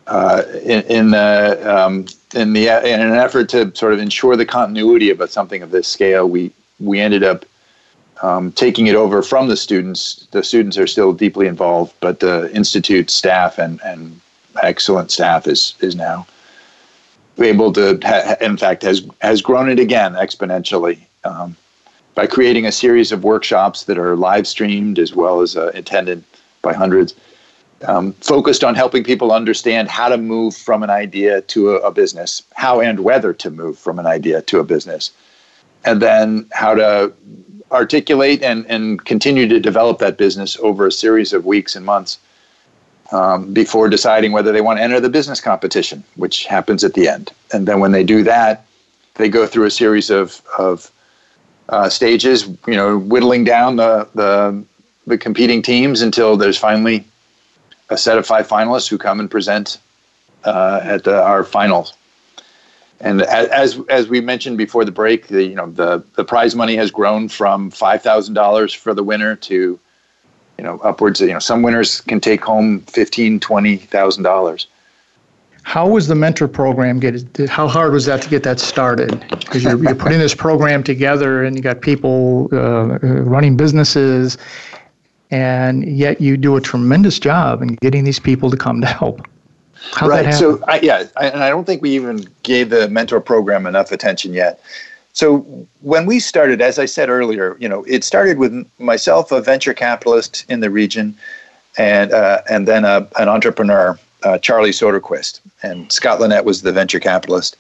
uh, 0.07 0.43
in, 0.63 0.83
in, 0.85 1.11
the 1.11 1.63
um, 1.65 2.07
in 2.35 2.53
the 2.53 2.67
in 2.67 3.01
an 3.01 3.15
effort 3.15 3.49
to 3.51 3.75
sort 3.75 3.93
of 3.93 3.99
ensure 3.99 4.37
the 4.37 4.47
continuity 4.47 5.11
of 5.11 5.31
something 5.31 5.63
of 5.63 5.71
this 5.71 5.89
scale, 5.89 6.29
we 6.29 6.53
we 6.81 7.01
ended 7.01 7.23
up 7.23 7.45
um, 8.23 8.53
taking 8.53 8.87
it 8.87 8.95
over 8.95 9.23
from 9.23 9.49
the 9.49 9.57
students. 9.57 10.27
The 10.31 10.43
students 10.43 10.79
are 10.79 10.87
still 10.87 11.13
deeply 11.13 11.47
involved, 11.47 11.95
but 12.01 12.21
the 12.21 12.55
institute 12.55 13.11
staff 13.11 13.59
and 13.59 13.81
and 13.83 14.21
excellent 14.63 15.11
staff 15.11 15.47
is 15.47 15.75
is 15.81 15.95
now 15.95 16.27
able 17.39 17.73
to, 17.73 17.91
in 18.41 18.57
fact, 18.57 18.83
has 18.83 19.07
has 19.21 19.43
grown 19.43 19.69
it 19.69 19.79
again 19.79 20.15
exponentially. 20.15 20.99
Um, 21.25 21.57
by 22.15 22.27
creating 22.27 22.65
a 22.65 22.73
series 22.73 23.11
of 23.11 23.25
workshops 23.25 23.85
that 23.85 23.99
are 23.99 24.15
live 24.17 24.47
streamed 24.47 24.99
as 24.99 25.15
well 25.15 25.41
as 25.41 25.57
uh, 25.57 25.73
attended 25.75 26.23
by 26.63 26.73
hundreds, 26.73 27.15
um, 27.87 28.13
focused 28.15 28.63
on 28.63 28.75
helping 28.75 29.03
people 29.03 29.33
understand 29.33 29.89
how 29.89 30.09
to 30.09 30.17
move 30.17 30.57
from 30.57 30.83
an 30.83 30.91
idea 30.91 31.41
to 31.43 31.73
a, 31.73 31.79
a, 31.81 31.91
business, 31.91 32.43
how 32.55 32.81
and 32.81 33.01
whether 33.01 33.33
to 33.33 33.51
move 33.51 33.79
from 33.79 33.99
an 33.99 34.07
idea 34.07 34.41
to 34.43 34.61
a 34.61 34.65
business, 34.65 35.11
and 35.85 36.01
then 36.01 36.47
how 36.53 36.75
to 36.75 37.13
articulate 37.73 38.43
and, 38.43 38.65
and 38.67 39.05
continue 39.05 39.49
to 39.49 39.59
develop 39.59 39.99
that 39.99 40.17
business 40.17 40.57
over 40.61 40.87
a 40.87 40.93
series 40.93 41.33
of 41.33 41.45
weeks 41.45 41.75
and 41.75 41.85
months 41.85 42.19
um, 43.13 43.53
before 43.53 43.89
deciding 43.89 44.33
whether 44.33 44.53
they 44.53 44.61
want 44.61 44.79
to 44.79 44.83
enter 44.83 45.01
the 45.01 45.09
business 45.09 45.41
competition, 45.41 46.03
which 46.17 46.47
happens 46.47 46.85
at 46.85 46.95
the 46.95 47.09
end. 47.09 47.33
And 47.53 47.67
then 47.67 47.81
when 47.81 47.93
they 47.93 48.05
do 48.05 48.23
that, 48.25 48.67
they 49.15 49.29
go 49.29 49.47
through 49.47 49.67
a 49.67 49.71
series 49.71 50.11
of, 50.11 50.43
of 50.59 50.91
uh, 51.69 51.89
stages, 51.89 52.47
you 52.67 52.75
know, 52.75 52.99
whittling 52.99 53.45
down 53.45 53.77
the, 53.77 54.09
the 54.15 54.65
the 55.07 55.19
competing 55.19 55.63
teams 55.63 56.01
until 56.01 56.37
there's 56.37 56.57
finally 56.57 57.05
a 57.91 57.97
set 57.97 58.19
of 58.19 58.27
five 58.27 58.49
finalists 58.49 58.89
who 58.89 58.97
come 58.97 59.21
and 59.21 59.31
present 59.31 59.79
uh, 60.45 60.81
at 60.83 61.05
the, 61.05 61.23
our 61.23 61.45
finals. 61.45 61.95
And 63.01 63.23
as 63.23 63.79
as 63.91 64.09
we 64.09 64.21
mentioned 64.21 64.57
before 64.57 64.85
the 64.85 64.93
break, 64.93 65.27
the 65.27 65.45
you 65.45 65.55
know 65.55 65.71
the 65.71 66.03
the 66.15 66.25
prize 66.25 66.55
money 66.55 66.77
has 66.77 66.91
grown 66.91 67.29
from 67.29 67.71
five 67.71 68.03
thousand 68.03 68.35
dollars 68.35 68.73
for 68.73 68.95
the 68.95 69.03
winner 69.03 69.37
to 69.37 69.79
you 70.59 70.65
know 70.65 70.79
upwards. 70.79 71.21
Of, 71.21 71.29
you 71.29 71.35
know 71.35 71.41
some 71.41 71.63
winners 71.63 72.01
can 72.03 72.21
take 72.21 72.45
home 72.45 72.81
fifteen 72.81 73.41
twenty 73.41 73.77
thousand 73.77 74.23
dollars. 74.23 74.67
How 75.63 75.89
was 75.89 76.09
the 76.09 76.15
mentor 76.15 76.47
program 76.47 77.01
get? 77.01 77.49
How 77.49 77.67
hard 77.67 77.93
was 77.93 78.05
that 78.05 78.21
to 78.23 78.29
get 78.29 78.43
that 78.43 78.61
started? 78.61 79.19
Because 79.31 79.65
you're, 79.65 79.83
you're 79.83 79.95
putting 79.95 80.19
this 80.19 80.35
program 80.35 80.83
together, 80.85 81.43
and 81.43 81.57
you 81.57 81.63
got 81.63 81.81
people 81.81 82.49
uh, 82.53 82.57
uh, 82.57 82.99
running 83.23 83.57
businesses, 83.57 84.37
and 85.31 85.85
yet 85.85 86.21
you 86.21 86.37
do 86.37 86.57
a 86.57 86.61
tremendous 86.61 87.19
job 87.19 87.63
in 87.63 87.77
getting 87.77 88.05
these 88.05 88.21
people 88.21 88.51
to 88.51 88.59
come 88.59 88.83
to 88.83 88.87
help. 88.87 89.27
How'd 89.95 90.11
right. 90.11 90.35
So 90.35 90.63
I, 90.69 90.81
yeah, 90.81 91.05
I, 91.17 91.29
and 91.29 91.43
I 91.43 91.49
don't 91.49 91.65
think 91.65 91.83
we 91.83 91.91
even 91.91 92.27
gave 92.43 92.71
the 92.71 92.89
mentor 92.89 93.21
program 93.21 93.67
enough 93.67 93.91
attention 93.91 94.35
yet. 94.35 94.61
So 95.15 95.39
when 95.81 96.07
we 96.07 96.19
started, 96.19 96.61
as 96.61 96.79
I 96.79 96.87
said 96.87 97.09
earlier, 97.09 97.57
you 97.61 97.69
know, 97.69 97.85
it 97.85 98.03
started 98.03 98.37
with 98.37 98.53
myself, 98.79 99.31
a 99.31 99.41
venture 99.41 99.73
capitalist 99.73 100.45
in 100.49 100.61
the 100.61 100.71
region, 100.71 101.17
and 101.79 102.13
uh, 102.13 102.43
and 102.51 102.67
then 102.67 102.85
a, 102.85 103.09
an 103.19 103.29
entrepreneur 103.29 103.97
uh, 104.25 104.39
Charlie 104.39 104.73
Soderquist, 104.73 105.41
and 105.63 105.91
Scott 105.93 106.19
Lynette 106.21 106.45
was 106.45 106.63
the 106.63 106.73
venture 106.73 107.01
capitalist. 107.01 107.57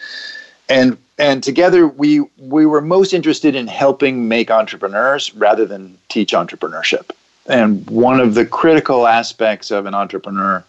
And 0.68 0.98
and 1.18 1.44
together 1.44 1.86
we 1.86 2.20
we 2.38 2.66
were 2.66 2.80
most 2.80 3.14
interested 3.14 3.54
in 3.54 3.68
helping 3.68 4.26
make 4.26 4.50
entrepreneurs 4.50 5.32
rather 5.36 5.64
than 5.64 5.96
teach 6.08 6.32
entrepreneurship. 6.32 7.12
And 7.46 7.88
one 7.88 8.18
of 8.18 8.34
the 8.34 8.46
critical 8.46 9.06
aspects 9.06 9.70
of 9.70 9.86
an 9.86 9.94
entrepreneur 9.94 10.64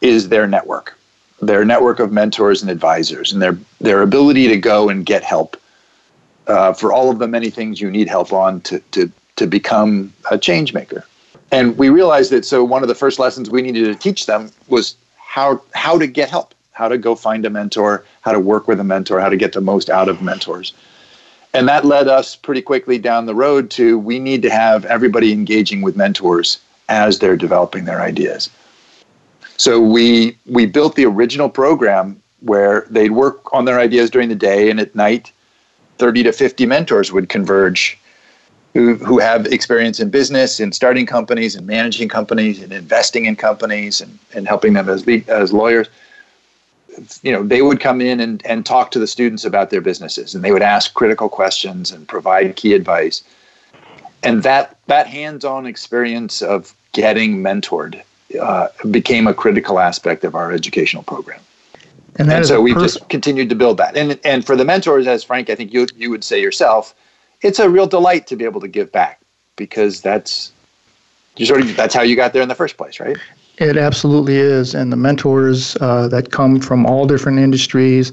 is 0.00 0.28
their 0.28 0.46
network. 0.46 0.96
their 1.40 1.64
network 1.64 1.98
of 2.00 2.12
mentors 2.12 2.62
and 2.62 2.70
advisors, 2.70 3.32
and 3.32 3.42
their 3.42 3.58
their 3.80 4.02
ability 4.02 4.48
to 4.48 4.56
go 4.56 4.88
and 4.88 5.04
get 5.04 5.22
help 5.22 5.56
uh, 6.46 6.72
for 6.72 6.92
all 6.92 7.10
of 7.10 7.18
the 7.18 7.28
many 7.28 7.50
things 7.50 7.80
you 7.80 7.90
need 7.90 8.08
help 8.08 8.32
on 8.32 8.60
to 8.62 8.78
to 8.92 9.10
to 9.36 9.46
become 9.46 10.12
a 10.30 10.38
change 10.38 10.72
maker. 10.74 11.04
And 11.50 11.76
we 11.76 11.88
realized 11.88 12.30
that 12.32 12.44
so 12.44 12.64
one 12.64 12.82
of 12.82 12.88
the 12.88 12.94
first 12.94 13.18
lessons 13.18 13.50
we 13.50 13.62
needed 13.62 13.84
to 13.84 13.94
teach 13.94 14.26
them 14.26 14.50
was 14.68 14.96
how 15.16 15.60
how 15.74 15.98
to 15.98 16.06
get 16.06 16.30
help, 16.30 16.54
how 16.72 16.88
to 16.88 16.98
go 16.98 17.14
find 17.14 17.44
a 17.44 17.50
mentor, 17.50 18.04
how 18.22 18.32
to 18.32 18.40
work 18.40 18.68
with 18.68 18.80
a 18.80 18.84
mentor, 18.84 19.20
how 19.20 19.28
to 19.28 19.36
get 19.36 19.52
the 19.52 19.60
most 19.60 19.90
out 19.90 20.08
of 20.08 20.22
mentors. 20.22 20.72
And 21.52 21.68
that 21.68 21.84
led 21.84 22.08
us 22.08 22.34
pretty 22.34 22.62
quickly 22.62 22.98
down 22.98 23.26
the 23.26 23.34
road 23.34 23.70
to 23.72 23.98
we 23.98 24.18
need 24.18 24.42
to 24.42 24.50
have 24.50 24.84
everybody 24.86 25.32
engaging 25.32 25.82
with 25.82 25.96
mentors 25.96 26.58
as 26.88 27.20
they're 27.20 27.36
developing 27.36 27.84
their 27.84 28.02
ideas. 28.02 28.50
So 29.56 29.80
we 29.80 30.36
we 30.46 30.66
built 30.66 30.96
the 30.96 31.06
original 31.06 31.48
program 31.48 32.20
where 32.40 32.86
they'd 32.90 33.12
work 33.12 33.52
on 33.54 33.64
their 33.64 33.78
ideas 33.78 34.10
during 34.10 34.28
the 34.28 34.34
day 34.34 34.68
and 34.68 34.78
at 34.80 34.94
night 34.94 35.32
30 35.98 36.24
to 36.24 36.32
50 36.32 36.66
mentors 36.66 37.12
would 37.12 37.28
converge 37.28 37.98
who, 38.74 38.96
who 38.96 39.18
have 39.18 39.46
experience 39.46 40.00
in 40.00 40.10
business, 40.10 40.58
in 40.58 40.72
starting 40.72 41.06
companies, 41.06 41.54
and 41.54 41.66
managing 41.66 42.08
companies, 42.08 42.60
and 42.60 42.72
investing 42.72 43.24
in 43.24 43.36
companies, 43.36 44.00
and, 44.00 44.18
and 44.34 44.48
helping 44.48 44.72
them 44.72 44.88
as, 44.88 45.06
as 45.28 45.52
lawyers. 45.52 45.88
You 47.22 47.32
know, 47.32 47.42
they 47.42 47.62
would 47.62 47.80
come 47.80 48.00
in 48.00 48.20
and, 48.20 48.44
and 48.44 48.66
talk 48.66 48.90
to 48.92 48.98
the 48.98 49.06
students 49.06 49.44
about 49.44 49.70
their 49.70 49.80
businesses, 49.80 50.34
and 50.34 50.44
they 50.44 50.52
would 50.52 50.62
ask 50.62 50.92
critical 50.94 51.28
questions 51.28 51.92
and 51.92 52.06
provide 52.06 52.56
key 52.56 52.74
advice. 52.74 53.22
And 54.24 54.42
that, 54.42 54.78
that 54.86 55.06
hands 55.06 55.44
on 55.44 55.66
experience 55.66 56.42
of 56.42 56.74
getting 56.92 57.42
mentored 57.42 58.02
uh, 58.40 58.68
became 58.90 59.26
a 59.26 59.34
critical 59.34 59.78
aspect 59.78 60.24
of 60.24 60.34
our 60.34 60.50
educational 60.50 61.02
program. 61.04 61.40
And, 62.16 62.30
and 62.30 62.46
so 62.46 62.60
we 62.60 62.72
pers- 62.74 62.94
just 62.94 63.08
continued 63.08 63.48
to 63.48 63.54
build 63.54 63.76
that. 63.78 63.96
And, 63.96 64.18
and 64.24 64.46
for 64.46 64.56
the 64.56 64.64
mentors, 64.64 65.06
as 65.06 65.24
Frank, 65.24 65.50
I 65.50 65.54
think 65.54 65.72
you, 65.72 65.86
you 65.96 66.10
would 66.10 66.22
say 66.22 66.40
yourself, 66.40 66.94
it's 67.42 67.58
a 67.58 67.68
real 67.68 67.86
delight 67.86 68.26
to 68.28 68.36
be 68.36 68.44
able 68.44 68.60
to 68.60 68.68
give 68.68 68.92
back 68.92 69.20
because 69.56 70.00
that's 70.00 70.52
you 71.36 71.46
sort 71.46 71.60
of 71.60 71.76
that's 71.76 71.94
how 71.94 72.02
you 72.02 72.16
got 72.16 72.32
there 72.32 72.42
in 72.42 72.48
the 72.48 72.54
first 72.54 72.76
place, 72.76 73.00
right? 73.00 73.16
It 73.58 73.76
absolutely 73.76 74.36
is, 74.36 74.74
and 74.74 74.92
the 74.92 74.96
mentors 74.96 75.76
uh, 75.80 76.08
that 76.08 76.30
come 76.30 76.60
from 76.60 76.86
all 76.86 77.06
different 77.06 77.38
industries. 77.38 78.12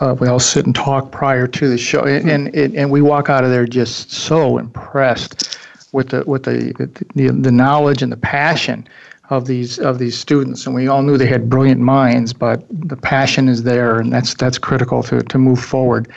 Uh, 0.00 0.14
we 0.18 0.28
all 0.28 0.40
sit 0.40 0.66
and 0.66 0.74
talk 0.74 1.12
prior 1.12 1.46
to 1.46 1.68
the 1.68 1.78
show, 1.78 2.04
and, 2.04 2.54
and 2.54 2.74
and 2.74 2.90
we 2.90 3.00
walk 3.00 3.30
out 3.30 3.44
of 3.44 3.50
there 3.50 3.66
just 3.66 4.10
so 4.10 4.58
impressed 4.58 5.58
with 5.92 6.10
the 6.10 6.24
with 6.26 6.44
the 6.44 6.72
the, 7.14 7.30
the 7.30 7.52
knowledge 7.52 8.02
and 8.02 8.12
the 8.12 8.16
passion 8.16 8.86
of 9.30 9.46
these 9.46 9.78
of 9.78 9.98
these 9.98 10.18
students 10.18 10.66
and 10.66 10.74
we 10.74 10.86
all 10.86 11.02
knew 11.02 11.16
they 11.16 11.26
had 11.26 11.48
brilliant 11.48 11.80
minds 11.80 12.32
but 12.32 12.64
the 12.70 12.96
passion 12.96 13.48
is 13.48 13.62
there 13.62 13.98
and 13.98 14.12
that's 14.12 14.34
that's 14.34 14.58
critical 14.58 15.02
to 15.02 15.20
to 15.22 15.38
move 15.38 15.58
forward 15.58 16.12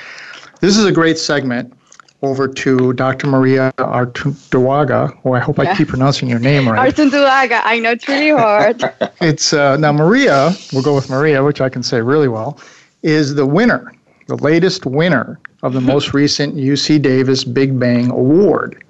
this 0.60 0.76
is 0.76 0.86
a 0.86 0.92
great 0.92 1.18
segment 1.18 1.74
over 2.22 2.48
to 2.48 2.94
Dr. 2.94 3.28
Maria 3.28 3.72
Artunduaga. 3.78 5.16
Oh, 5.24 5.34
I 5.34 5.40
hope 5.40 5.58
yeah. 5.58 5.72
I 5.72 5.76
keep 5.76 5.90
pronouncing 5.90 6.28
your 6.28 6.40
name 6.40 6.68
right. 6.68 6.94
Artunduaga. 6.94 7.62
I 7.64 7.80
know 7.80 7.92
it's 7.92 8.08
really 8.08 8.32
hard. 8.32 8.84
it's 9.22 9.54
uh, 9.54 9.78
now 9.78 9.92
Maria. 9.92 10.52
We'll 10.74 10.84
go 10.84 10.96
with 10.96 11.10
Maria, 11.10 11.44
which 11.44 11.62
I 11.62 11.70
can 11.70 11.84
say 11.84 12.02
really 12.02 12.28
well. 12.28 12.60
Is 13.04 13.36
the 13.36 13.46
winner, 13.46 13.94
the 14.28 14.36
latest 14.38 14.86
winner 14.86 15.40
of 15.62 15.74
the 15.74 15.82
most 15.82 16.14
recent 16.16 16.56
UC 16.56 17.02
Davis 17.02 17.44
Big 17.44 17.80
Bang 17.80 18.10
Award. 18.10 18.84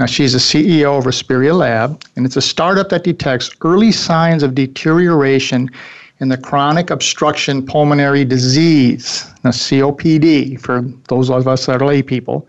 Now, 0.00 0.06
she's 0.06 0.32
the 0.32 0.38
CEO 0.38 0.98
of 0.98 1.04
Respira 1.04 1.56
Lab, 1.56 2.02
and 2.16 2.26
it's 2.26 2.36
a 2.36 2.42
startup 2.42 2.88
that 2.88 3.04
detects 3.04 3.50
early 3.62 3.92
signs 3.92 4.42
of 4.42 4.54
deterioration 4.54 5.70
in 6.18 6.28
the 6.28 6.36
chronic 6.36 6.90
obstruction 6.90 7.64
pulmonary 7.64 8.24
disease, 8.24 9.30
now 9.44 9.50
COPD, 9.50 10.60
for 10.60 10.82
those 11.08 11.30
of 11.30 11.46
us 11.46 11.66
that 11.66 11.80
are 11.80 11.86
lay 11.86 12.02
people, 12.02 12.48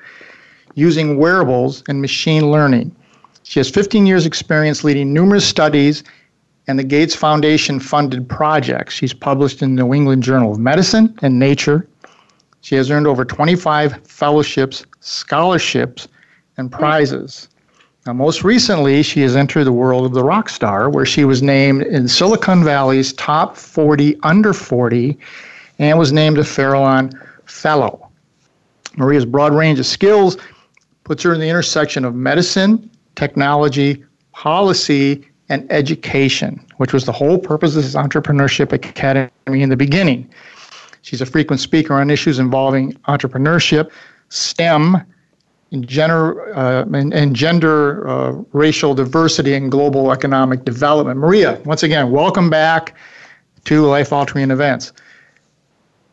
using 0.74 1.18
wearables 1.18 1.84
and 1.88 2.02
machine 2.02 2.52
learning. 2.52 2.96
She 3.44 3.60
has 3.60 3.70
15 3.70 4.08
years' 4.08 4.26
experience 4.26 4.84
leading 4.84 5.14
numerous 5.14 5.48
studies 5.48 6.04
and 6.68 6.80
the 6.80 6.84
Gates 6.84 7.16
Foundation 7.16 7.80
funded 7.80 8.28
projects. 8.28 8.96
She's 8.96 9.14
published 9.14 9.62
in 9.62 9.76
the 9.76 9.84
New 9.84 9.94
England 9.94 10.24
Journal 10.24 10.52
of 10.52 10.58
Medicine 10.58 11.16
and 11.22 11.38
Nature. 11.38 11.88
She 12.62 12.76
has 12.76 12.90
earned 12.90 13.06
over 13.06 13.24
25 13.24 14.02
fellowships, 14.08 14.84
scholarships, 15.00 16.08
and 16.58 16.72
prizes. 16.72 17.50
Now, 18.06 18.14
most 18.14 18.44
recently, 18.44 19.02
she 19.02 19.22
has 19.22 19.36
entered 19.36 19.64
the 19.64 19.74
world 19.74 20.06
of 20.06 20.14
the 20.14 20.24
rock 20.24 20.50
star, 20.50 20.90
where 20.90 21.06
she 21.06 21.26
was 21.26 21.42
named 21.42 21.82
in 21.84 22.08
Silicon 22.08 22.64
Valley's 22.64 23.14
top 23.14 23.58
40 23.58 24.18
under 24.22 24.54
40 24.54 25.18
and 25.80 25.98
was 25.98 26.12
named 26.12 26.38
a 26.38 26.44
Farallon 26.44 27.12
Fellow. 27.46 28.10
Maria's 28.96 29.26
broad 29.26 29.54
range 29.54 29.80
of 29.80 29.86
skills 29.86 30.38
puts 31.04 31.24
her 31.24 31.34
in 31.34 31.40
the 31.40 31.50
intersection 31.50 32.06
of 32.06 32.16
medicine, 32.16 32.90
technology, 33.16 34.04
policy, 34.34 35.28
and 35.50 35.70
education, 35.72 36.64
which 36.78 36.94
was 36.94 37.06
the 37.06 37.12
whole 37.12 37.38
purpose 37.38 37.76
of 37.76 37.84
this 37.84 37.96
Entrepreneurship 37.96 38.72
Academy 38.72 39.32
in 39.48 39.70
the 39.70 39.78
beginning. 39.78 40.30
She's 41.02 41.22
a 41.22 41.26
frequent 41.26 41.60
speaker 41.60 41.94
on 41.94 42.10
issues 42.10 42.40
involving 42.40 42.94
entrepreneurship, 43.08 43.92
STEM, 44.30 44.98
and 45.72 45.88
gender, 45.88 46.56
uh, 46.56 46.86
and, 46.94 47.14
and, 47.14 47.36
gender 47.36 48.08
uh, 48.08 48.32
racial 48.54 48.94
diversity, 48.94 49.54
and 49.54 49.72
global 49.72 50.12
economic 50.12 50.64
development. 50.64 51.20
Maria, 51.20 51.62
once 51.66 51.84
again, 51.84 52.12
welcome 52.12 52.50
back 52.50 52.96
to 53.66 53.86
Life 53.86 54.14
Altering 54.14 54.52
Events. 54.52 54.94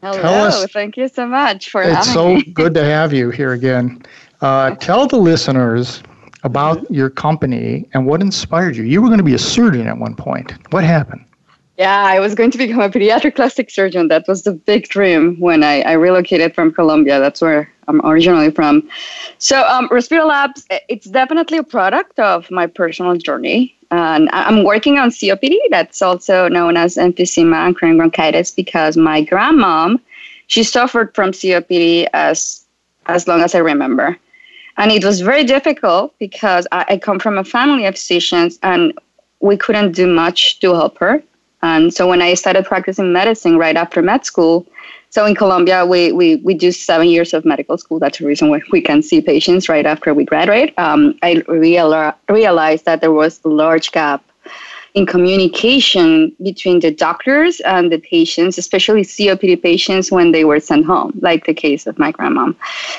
Hello, 0.02 0.48
us, 0.48 0.72
thank 0.72 0.96
you 0.96 1.06
so 1.06 1.26
much 1.26 1.70
for 1.70 1.82
it's 1.82 2.12
so 2.12 2.40
good 2.54 2.74
to 2.74 2.84
have 2.84 3.12
you 3.12 3.30
here 3.30 3.52
again. 3.52 4.02
Uh, 4.40 4.74
tell 4.76 5.06
the 5.06 5.16
listeners 5.16 6.02
about 6.42 6.90
your 6.90 7.08
company 7.08 7.88
and 7.92 8.04
what 8.06 8.20
inspired 8.20 8.74
you. 8.74 8.82
You 8.82 9.00
were 9.00 9.08
going 9.08 9.18
to 9.18 9.24
be 9.24 9.34
a 9.34 9.38
surgeon 9.38 9.86
at 9.86 9.96
one 9.96 10.16
point. 10.16 10.54
What 10.72 10.82
happened? 10.82 11.24
Yeah, 11.82 12.04
I 12.04 12.20
was 12.20 12.36
going 12.36 12.52
to 12.52 12.58
become 12.58 12.80
a 12.80 12.88
pediatric 12.88 13.34
plastic 13.34 13.68
surgeon. 13.68 14.06
That 14.06 14.28
was 14.28 14.44
the 14.44 14.52
big 14.52 14.88
dream 14.88 15.34
when 15.40 15.64
I, 15.64 15.80
I 15.80 15.94
relocated 15.94 16.54
from 16.54 16.72
Colombia. 16.72 17.18
That's 17.18 17.40
where 17.42 17.68
I'm 17.88 18.00
originally 18.06 18.52
from. 18.52 18.88
So, 19.38 19.66
um, 19.66 19.88
Respira 19.88 20.24
Labs, 20.24 20.64
it's 20.88 21.06
definitely 21.06 21.58
a 21.58 21.64
product 21.64 22.20
of 22.20 22.48
my 22.52 22.68
personal 22.68 23.16
journey. 23.16 23.76
And 23.90 24.30
I'm 24.32 24.62
working 24.62 25.00
on 25.00 25.10
COPD, 25.10 25.56
that's 25.70 26.00
also 26.02 26.46
known 26.46 26.76
as 26.76 26.94
emphysema 26.94 27.66
and 27.66 27.74
chronic 27.74 27.98
bronchitis, 27.98 28.52
because 28.52 28.96
my 28.96 29.24
grandmom, 29.24 29.98
she 30.46 30.62
suffered 30.62 31.12
from 31.16 31.32
COPD 31.32 32.06
as 32.12 32.64
as 33.06 33.26
long 33.26 33.40
as 33.40 33.56
I 33.56 33.58
remember. 33.58 34.16
And 34.76 34.92
it 34.92 35.04
was 35.04 35.20
very 35.20 35.42
difficult 35.42 36.16
because 36.20 36.64
I, 36.70 36.84
I 36.90 36.98
come 36.98 37.18
from 37.18 37.38
a 37.38 37.44
family 37.44 37.86
of 37.86 37.96
physicians 37.96 38.60
and 38.62 38.96
we 39.40 39.56
couldn't 39.56 39.92
do 39.92 40.06
much 40.06 40.60
to 40.60 40.74
help 40.74 40.98
her. 40.98 41.20
And 41.62 41.94
so 41.94 42.08
when 42.08 42.22
I 42.22 42.34
started 42.34 42.64
practicing 42.64 43.12
medicine 43.12 43.56
right 43.56 43.76
after 43.76 44.02
med 44.02 44.24
school, 44.24 44.66
so 45.10 45.26
in 45.26 45.34
Colombia, 45.34 45.84
we, 45.84 46.10
we, 46.10 46.36
we 46.36 46.54
do 46.54 46.72
seven 46.72 47.06
years 47.06 47.34
of 47.34 47.44
medical 47.44 47.76
school. 47.76 47.98
That's 47.98 48.18
the 48.18 48.26
reason 48.26 48.48
why 48.48 48.62
we 48.70 48.80
can 48.80 49.02
see 49.02 49.20
patients 49.20 49.68
right 49.68 49.84
after 49.84 50.14
we 50.14 50.24
graduate. 50.24 50.72
Um, 50.78 51.18
I 51.22 51.42
real, 51.48 52.14
realized 52.30 52.86
that 52.86 53.02
there 53.02 53.12
was 53.12 53.38
a 53.44 53.48
large 53.48 53.92
gap 53.92 54.24
in 54.94 55.06
communication 55.06 56.34
between 56.42 56.80
the 56.80 56.90
doctors 56.90 57.60
and 57.60 57.92
the 57.92 57.98
patients, 57.98 58.58
especially 58.58 59.02
COPD 59.02 59.62
patients 59.62 60.10
when 60.10 60.32
they 60.32 60.44
were 60.44 60.60
sent 60.60 60.84
home, 60.84 61.18
like 61.20 61.46
the 61.46 61.54
case 61.54 61.86
of 61.86 61.98
my 61.98 62.10
grandma. 62.10 62.52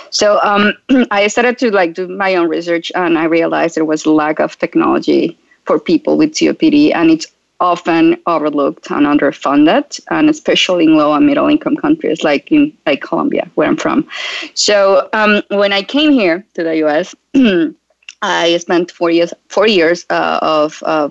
So 0.10 0.39
um, 0.43 0.73
I 1.12 1.28
started 1.28 1.58
to 1.60 1.71
like 1.71 1.93
do 1.93 2.08
my 2.08 2.36
own 2.36 2.47
research, 2.47 2.91
and 2.95 3.17
I 3.17 3.26
realized 3.26 3.76
there 3.76 3.86
was 3.86 4.06
a 4.06 4.12
lack 4.12 4.39
of 4.39 4.58
technology 4.58 5.38
for 5.65 5.80
people 5.80 6.17
with 6.17 6.34
COPD, 6.34 6.93
and 6.93 7.10
it's 7.12 7.28
often 7.63 8.17
overlooked 8.28 8.91
and 8.91 9.06
underfunded, 9.08 9.99
and 10.12 10.30
especially 10.30 10.84
in 10.84 10.97
low 10.97 11.13
and 11.13 11.26
middle 11.26 11.47
income 11.47 11.78
countries 11.78 12.23
like 12.23 12.52
in 12.52 12.78
like 12.86 13.02
Colombia, 13.02 13.49
where 13.56 13.67
I'm 13.67 13.78
from. 13.78 14.08
So 14.54 15.10
um, 15.13 15.41
when 15.49 15.71
I 15.73 15.82
came 15.82 16.12
here 16.12 16.45
to 16.56 16.63
the 16.63 16.76
U.S. 16.86 17.15
I 18.21 18.58
spent 18.58 18.91
four 18.91 19.10
years 19.10 19.34
four 19.49 19.67
years 19.67 20.06
uh, 20.10 20.39
of 20.41 20.84
uh, 20.86 21.10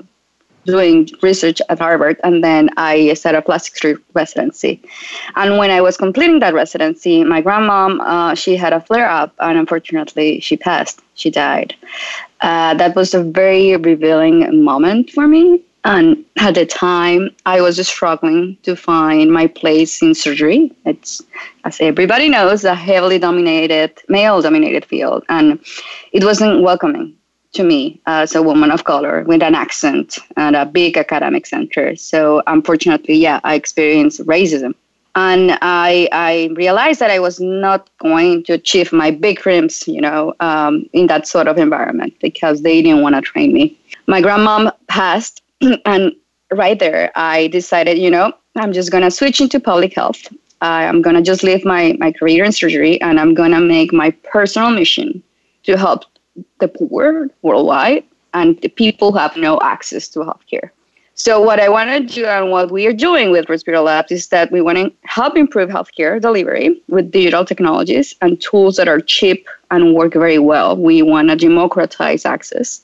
doing 0.65 1.09
research 1.23 1.61
at 1.69 1.79
Harvard, 1.79 2.21
and 2.23 2.45
then 2.45 2.71
I 2.77 3.15
set 3.15 3.35
a 3.35 3.43
plastic 3.43 3.77
surgery 3.77 4.03
residency. 4.15 4.81
And 5.37 5.59
when 5.59 5.71
I 5.71 5.81
was 5.81 5.97
completing 5.97 6.39
that 6.41 6.55
residency, 6.55 7.25
my 7.25 7.43
grandmom 7.43 7.99
uh, 8.01 8.35
she 8.35 8.57
had 8.57 8.73
a 8.73 8.81
flare 8.81 9.11
up, 9.11 9.35
and 9.41 9.59
unfortunately, 9.59 10.41
she 10.41 10.57
passed. 10.57 11.01
She 11.15 11.31
died. 11.31 11.75
Uh, 12.41 12.75
that 12.75 12.95
was 12.95 13.15
a 13.15 13.23
very 13.23 13.77
revealing 13.77 14.65
moment 14.65 15.11
for 15.11 15.27
me. 15.27 15.63
And 15.85 16.25
at 16.39 16.55
the 16.55 16.65
time, 16.65 17.31
I 17.45 17.61
was 17.61 17.85
struggling 17.87 18.57
to 18.63 18.77
find 18.77 19.33
my 19.33 19.49
place 19.49 20.01
in 20.01 20.15
surgery. 20.15 20.71
It's, 20.85 21.21
as 21.65 21.81
everybody 21.81 22.29
knows, 22.29 22.65
a 22.65 22.75
heavily 22.75 23.19
dominated, 23.19 24.01
male 24.09 24.41
dominated 24.41 24.85
field, 24.85 25.25
and 25.29 25.59
it 26.13 26.23
wasn't 26.23 26.63
welcoming 26.63 27.17
to 27.53 27.65
me 27.65 28.01
as 28.07 28.35
a 28.35 28.43
woman 28.43 28.71
of 28.71 28.85
color 28.85 29.25
with 29.25 29.43
an 29.43 29.55
accent 29.55 30.19
and 30.37 30.57
a 30.57 30.65
big 30.65 30.97
academic 30.97 31.47
center. 31.47 31.97
So 31.97 32.43
unfortunately, 32.47 33.17
yeah, 33.17 33.41
I 33.45 33.57
experienced 33.57 34.25
racism. 34.25 34.75
And 35.15 35.59
I, 35.61 36.09
I 36.11 36.49
realized 36.55 37.01
that 37.01 37.11
I 37.11 37.19
was 37.19 37.39
not 37.39 37.91
going 37.99 38.45
to 38.45 38.55
achieve 38.55 38.93
my 38.95 39.11
big 39.11 39.41
dreams, 39.41 39.87
you 39.87 40.01
know, 40.01 40.33
um, 40.41 40.89
in 40.95 41.07
that 41.09 41.29
sort 41.29 41.49
of 41.49 41.59
environment 41.59 42.15
because 42.21 42.63
they 42.63 42.81
didn't 42.81 43.03
want 43.03 43.17
to 43.17 43.21
train 43.21 43.53
me. 43.53 43.79
My 44.07 44.23
grandmom 44.23 44.73
passed, 44.89 45.42
and 45.85 46.13
right 46.53 46.79
there, 46.79 47.11
I 47.15 47.49
decided, 47.49 47.99
you 47.99 48.11
know, 48.11 48.33
I'm 48.57 48.73
just 48.73 48.91
going 48.91 49.05
to 49.05 49.11
switch 49.11 49.41
into 49.41 49.61
public 49.61 49.95
health. 49.95 50.27
I'm 50.61 51.03
going 51.03 51.17
to 51.17 51.23
just 51.23 51.43
leave 51.43 51.65
my, 51.65 51.97
my 51.99 52.13
career 52.13 52.45
in 52.45 52.53
surgery 52.53 53.01
and 53.01 53.19
I'm 53.19 53.35
going 53.35 53.51
to 53.51 53.61
make 53.61 53.93
my 53.93 54.11
personal 54.33 54.71
mission 54.71 55.23
to 55.65 55.77
help 55.77 56.05
the 56.61 56.69
poor 56.69 57.29
worldwide 57.43 58.05
and 58.35 58.61
the 58.61 58.69
people 58.69 59.13
who 59.13 59.19
have 59.19 59.37
no 59.37 59.59
access 59.61 60.09
to 60.09 60.21
healthcare. 60.21 60.71
So 61.15 61.41
what 61.41 61.61
I 61.61 61.69
want 61.69 61.91
to 61.91 62.15
do 62.15 62.25
and 62.25 62.51
what 62.51 62.71
we 62.71 62.87
are 62.87 62.93
doing 62.93 63.31
with 63.31 63.47
Respira 63.47 63.85
Labs 63.85 64.11
is 64.11 64.29
that 64.29 64.51
we 64.51 64.63
want 64.63 64.79
to 64.79 64.93
help 65.03 65.37
improve 65.37 65.69
healthcare 65.69 66.21
delivery 66.21 66.81
with 66.89 67.11
digital 67.11 67.45
technologies 67.45 68.15
and 68.23 68.41
tools 68.41 68.77
that 68.77 68.89
are 68.89 69.01
cheap 69.01 69.47
and 69.71 69.95
work 69.95 70.15
very 70.15 70.39
well. 70.39 70.77
We 70.77 71.03
want 71.03 71.29
to 71.29 71.37
democratize 71.37 72.25
access. 72.25 72.83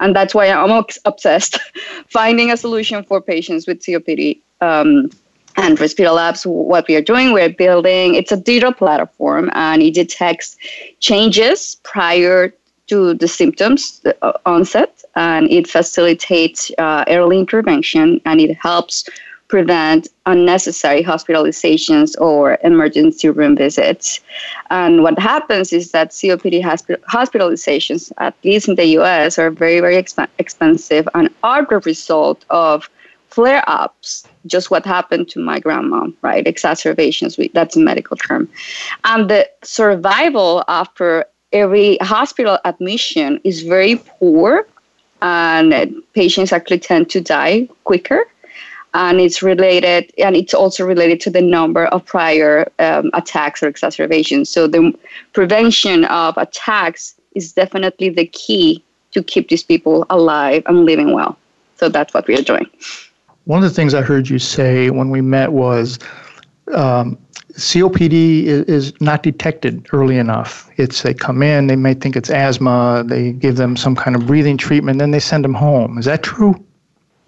And 0.00 0.14
that's 0.14 0.34
why 0.34 0.50
I'm 0.50 0.84
obsessed 1.04 1.58
finding 2.08 2.50
a 2.50 2.56
solution 2.56 3.02
for 3.04 3.20
patients 3.20 3.66
with 3.66 3.80
COPD. 3.80 4.40
Um, 4.60 5.10
and 5.56 5.76
Respira 5.76 6.14
Labs, 6.14 6.46
what 6.46 6.86
we 6.86 6.94
are 6.94 7.02
doing, 7.02 7.32
we're 7.32 7.48
building, 7.48 8.14
it's 8.14 8.30
a 8.30 8.36
digital 8.36 8.72
platform 8.72 9.50
and 9.54 9.82
it 9.82 9.94
detects 9.94 10.56
changes 11.00 11.76
prior 11.82 12.54
to 12.88 13.14
the 13.14 13.28
symptoms 13.28 14.00
the 14.00 14.16
uh, 14.24 14.32
onset 14.46 15.04
and 15.14 15.50
it 15.50 15.68
facilitates 15.68 16.70
uh, 16.78 17.04
early 17.08 17.38
intervention 17.38 18.20
and 18.24 18.40
it 18.40 18.56
helps 18.56 19.08
prevent 19.48 20.08
unnecessary 20.26 21.02
hospitalizations 21.02 22.14
or 22.20 22.58
emergency 22.62 23.30
room 23.30 23.56
visits. 23.56 24.20
And 24.70 25.02
what 25.02 25.18
happens 25.18 25.72
is 25.72 25.90
that 25.92 26.10
COPD 26.10 26.62
hospitalizations, 26.62 28.12
at 28.18 28.34
least 28.44 28.68
in 28.68 28.74
the 28.74 28.86
US, 28.98 29.38
are 29.38 29.50
very, 29.50 29.80
very 29.80 29.96
exp- 29.96 30.28
expensive 30.38 31.08
and 31.14 31.30
are 31.42 31.64
the 31.64 31.78
result 31.80 32.44
of 32.50 32.90
flare 33.28 33.62
ups, 33.66 34.26
just 34.46 34.70
what 34.70 34.84
happened 34.84 35.28
to 35.30 35.40
my 35.40 35.58
grandma, 35.60 36.08
right? 36.22 36.46
Exacerbations, 36.46 37.38
that's 37.52 37.76
a 37.76 37.80
medical 37.80 38.16
term. 38.16 38.48
And 39.04 39.30
the 39.30 39.48
survival 39.62 40.64
after 40.68 41.24
every 41.52 41.98
hospital 42.00 42.58
admission 42.64 43.40
is 43.44 43.62
very 43.62 43.96
poor, 44.18 44.66
and 45.22 46.02
patients 46.14 46.52
actually 46.52 46.78
tend 46.78 47.10
to 47.10 47.20
die 47.20 47.68
quicker. 47.84 48.24
And 48.94 49.20
it's 49.20 49.42
related, 49.42 50.12
and 50.18 50.34
it's 50.34 50.54
also 50.54 50.84
related 50.84 51.20
to 51.20 51.30
the 51.30 51.42
number 51.42 51.86
of 51.86 52.04
prior 52.04 52.70
um, 52.78 53.10
attacks 53.12 53.62
or 53.62 53.68
exacerbations. 53.68 54.48
So 54.48 54.66
the 54.66 54.92
prevention 55.34 56.04
of 56.06 56.36
attacks 56.38 57.14
is 57.34 57.52
definitely 57.52 58.08
the 58.08 58.26
key 58.26 58.82
to 59.12 59.22
keep 59.22 59.48
these 59.48 59.62
people 59.62 60.06
alive 60.10 60.62
and 60.66 60.84
living 60.84 61.12
well. 61.12 61.38
So 61.76 61.88
that's 61.88 62.12
what 62.14 62.26
we 62.26 62.36
are 62.38 62.42
doing. 62.42 62.66
One 63.44 63.62
of 63.62 63.68
the 63.68 63.74
things 63.74 63.94
I 63.94 64.02
heard 64.02 64.28
you 64.28 64.38
say 64.38 64.90
when 64.90 65.10
we 65.10 65.20
met 65.20 65.52
was 65.52 65.98
um, 66.74 67.16
COPD 67.54 68.44
is, 68.44 68.62
is, 68.64 69.00
not 69.00 69.22
detected 69.22 69.88
early 69.92 70.18
enough. 70.18 70.70
It's 70.76 71.02
they 71.02 71.14
come 71.14 71.42
in, 71.42 71.66
they 71.66 71.76
may 71.76 71.94
think 71.94 72.14
it's 72.14 72.30
asthma, 72.30 73.04
they 73.06 73.32
give 73.32 73.56
them 73.56 73.76
some 73.76 73.96
kind 73.96 74.14
of 74.14 74.26
breathing 74.26 74.56
treatment, 74.56 74.98
then 74.98 75.10
they 75.10 75.18
send 75.18 75.44
them 75.44 75.54
home. 75.54 75.98
Is 75.98 76.04
that 76.04 76.22
true? 76.22 76.54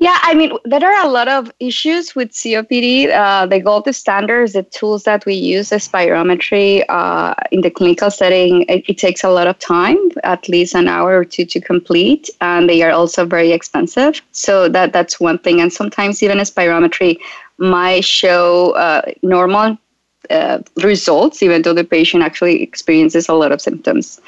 Yeah, 0.03 0.17
I 0.23 0.33
mean, 0.33 0.57
there 0.65 0.83
are 0.83 1.07
a 1.07 1.11
lot 1.11 1.29
of 1.29 1.53
issues 1.61 2.15
with 2.15 2.31
COPD. 2.31 3.11
Uh, 3.11 3.45
the 3.45 3.61
gold 3.61 3.95
standard 3.95 4.45
is 4.45 4.55
the 4.55 4.63
tools 4.63 5.03
that 5.05 5.27
we 5.27 5.35
use 5.35 5.69
the 5.69 5.77
spirometry 5.77 6.87
uh, 6.89 7.35
in 7.53 7.61
the 7.61 7.71
clinical 7.71 8.11
setting. 8.11 8.63
It, 8.63 8.83
it, 8.89 8.97
takes 8.97 9.25
a 9.25 9.29
lot 9.29 9.47
of 9.47 9.59
time, 9.59 9.99
at 10.25 10.49
least 10.49 10.75
an 10.75 10.89
hour 10.89 11.19
or 11.19 11.27
two 11.27 11.45
to 11.45 11.61
complete, 11.61 12.31
and 12.41 12.67
they 12.67 12.83
are 12.83 12.93
also 12.93 13.27
very 13.27 13.53
expensive. 13.53 14.23
So 14.33 14.71
that 14.71 14.95
that's 14.95 15.21
one 15.21 15.39
thing. 15.39 15.61
And 15.61 15.71
sometimes 15.71 16.23
even 16.23 16.41
a 16.41 16.45
spirometry 16.45 17.19
might 17.59 18.07
show 18.07 18.71
uh, 18.71 19.03
normal 19.23 19.77
uh, 20.29 20.59
results, 20.83 21.43
even 21.43 21.63
though 21.63 21.73
the 21.73 21.85
patient 21.85 22.23
actually 22.23 22.63
experiences 22.63 23.29
a 23.29 23.35
lot 23.35 23.53
of 23.53 23.61
symptoms. 23.61 24.21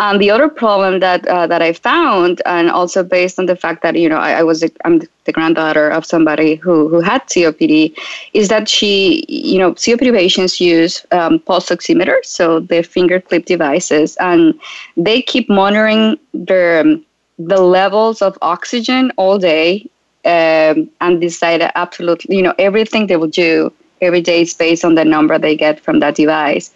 And 0.00 0.20
the 0.20 0.30
other 0.30 0.48
problem 0.48 1.00
that 1.00 1.26
uh, 1.28 1.46
that 1.46 1.62
I 1.62 1.72
found, 1.72 2.42
and 2.44 2.70
also 2.70 3.04
based 3.04 3.38
on 3.38 3.46
the 3.46 3.56
fact 3.56 3.82
that 3.82 3.94
you 3.96 4.08
know 4.08 4.16
I, 4.16 4.40
I 4.40 4.42
was 4.42 4.62
a, 4.62 4.70
I'm 4.84 5.00
the 5.24 5.32
granddaughter 5.32 5.90
of 5.90 6.04
somebody 6.04 6.56
who 6.56 6.88
who 6.88 7.00
had 7.00 7.22
COPD, 7.26 7.96
is 8.34 8.48
that 8.48 8.68
she 8.68 9.24
you 9.28 9.58
know 9.58 9.74
COPD 9.74 10.12
patients 10.12 10.60
use 10.60 11.06
um, 11.12 11.38
pulse 11.38 11.68
oximeters, 11.70 12.24
so 12.24 12.60
the 12.60 12.82
finger 12.82 13.20
clip 13.20 13.44
devices, 13.44 14.16
and 14.16 14.58
they 14.96 15.22
keep 15.22 15.48
monitoring 15.48 16.18
their 16.34 16.80
um, 16.80 17.04
the 17.38 17.60
levels 17.60 18.20
of 18.20 18.36
oxygen 18.42 19.12
all 19.16 19.38
day 19.38 19.88
um, 20.24 20.90
and 21.00 21.20
decide 21.20 21.62
absolutely 21.76 22.36
you 22.36 22.42
know 22.42 22.54
everything 22.58 23.06
they 23.06 23.16
will 23.16 23.28
do 23.28 23.72
every 24.00 24.20
day 24.20 24.42
is 24.42 24.54
based 24.54 24.84
on 24.84 24.94
the 24.94 25.04
number 25.04 25.38
they 25.38 25.56
get 25.56 25.80
from 25.80 26.00
that 26.00 26.14
device. 26.14 26.72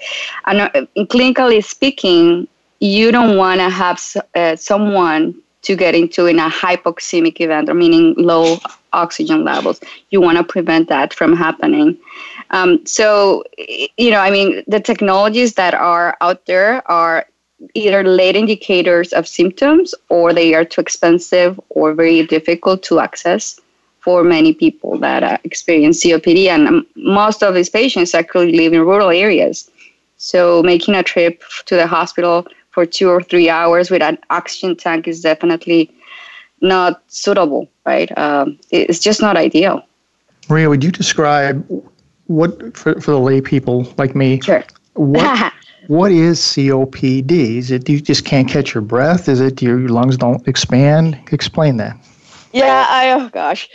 And 0.47 0.61
uh, 0.61 0.71
clinically 1.07 1.65
speaking, 1.65 2.49
you 2.81 3.13
don't 3.13 3.37
want 3.37 3.61
to 3.61 3.71
have 3.71 4.01
uh, 4.35 4.57
someone 4.57 5.35
to 5.63 5.77
get 5.77 5.95
into 5.95 6.27
in 6.27 6.39
a 6.39 6.51
hypoxemic 6.51 7.41
event, 7.41 7.69
or 7.69 7.75
meaning 7.75 8.15
low 8.17 8.59
oxygen 8.93 9.45
levels. 9.45 9.81
You 10.11 10.21
want 10.21 10.39
to 10.39 10.45
prevent 10.45 10.89
that 10.89 11.15
from 11.15 11.37
happening. 11.37 11.97
Um, 12.51 12.85
so, 12.85 13.45
you 13.97 14.11
know, 14.11 14.19
I 14.19 14.31
mean, 14.31 14.65
the 14.67 14.81
technologies 14.81 15.55
that 15.55 15.75
are 15.75 16.17
out 16.21 16.47
there 16.47 16.83
are 16.91 17.27
either 17.75 18.03
late 18.03 18.35
indicators 18.35 19.13
of 19.13 19.29
symptoms 19.29 19.95
or 20.09 20.33
they 20.33 20.53
are 20.55 20.65
too 20.65 20.81
expensive 20.81 21.61
or 21.71 21.95
very 21.95 22.27
difficult 22.27 22.83
to 22.83 22.99
access 22.99 23.61
for 24.03 24.25
many 24.25 24.53
people 24.53 24.99
that 24.99 25.23
uh, 25.23 25.39
experience 25.45 26.03
COPD. 26.05 26.49
And 26.49 26.67
um, 26.67 26.87
most 26.97 27.43
of 27.43 27.55
these 27.55 27.71
patients 27.71 28.15
actually 28.15 28.53
live 28.53 28.73
in 28.73 28.81
rural 28.81 29.11
areas. 29.11 29.71
So 30.17 30.63
making 30.63 30.95
a 30.97 31.05
trip 31.05 31.43
to 31.67 31.77
the 31.77 31.87
hospital 31.87 32.47
for 32.71 32.85
two 32.85 33.09
or 33.09 33.23
three 33.23 33.49
hours 33.49 33.91
with 33.91 34.03
an 34.03 34.19
oxygen 34.31 34.77
tank 34.77 35.07
is 35.07 35.21
definitely 35.21 35.91
not 36.61 37.03
suitable, 37.09 37.69
right? 37.87 38.17
Um, 38.19 38.59
it's 38.71 38.99
just 38.99 39.21
not 39.21 39.37
ideal. 39.37 39.85
Maria, 40.49 40.69
would 40.69 40.83
you 40.83 40.91
describe 40.91 41.65
what 42.27 42.77
for, 42.77 43.01
for 43.01 43.13
the 43.13 43.21
lay 43.21 43.41
people 43.41 43.93
like 43.99 44.17
me? 44.17 44.41
Sure. 44.41 44.65
What 44.95 45.53
what 45.87 46.11
is 46.11 46.41
COPD? 46.41 47.31
Is 47.31 47.71
it 47.71 47.89
you 47.89 48.01
just 48.01 48.25
can't 48.25 48.49
catch 48.49 48.75
your 48.75 48.83
breath? 48.83 49.29
Is 49.29 49.41
it 49.41 49.63
your 49.63 49.89
lungs 49.89 50.17
don't 50.17 50.47
expand? 50.49 51.19
Explain 51.31 51.77
that. 51.77 51.97
Yeah, 52.53 52.87
I 52.89 53.13
oh 53.13 53.29
gosh, 53.29 53.69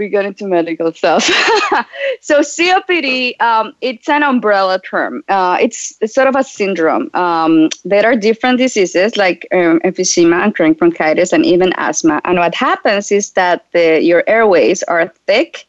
we 0.00 0.08
got 0.08 0.24
into 0.24 0.46
medical 0.46 0.92
stuff. 0.92 1.24
so 2.20 2.40
COPD, 2.40 3.40
um, 3.40 3.74
it's 3.82 4.08
an 4.08 4.22
umbrella 4.22 4.80
term. 4.80 5.22
Uh, 5.28 5.58
it's, 5.60 5.94
it's, 6.00 6.14
sort 6.14 6.26
of 6.26 6.34
a 6.34 6.42
syndrome. 6.42 7.10
Um, 7.12 7.68
there 7.84 8.06
are 8.06 8.16
different 8.16 8.58
diseases 8.58 9.18
like 9.18 9.46
um, 9.52 9.78
emphysema 9.80 10.42
and 10.42 10.54
chronic 10.54 10.78
bronchitis 10.78 11.32
and 11.34 11.44
even 11.44 11.72
asthma. 11.76 12.20
And 12.24 12.38
what 12.38 12.54
happens 12.54 13.12
is 13.12 13.32
that 13.32 13.66
the, 13.72 14.02
your 14.02 14.24
airways 14.26 14.82
are 14.84 15.06
thick 15.26 15.66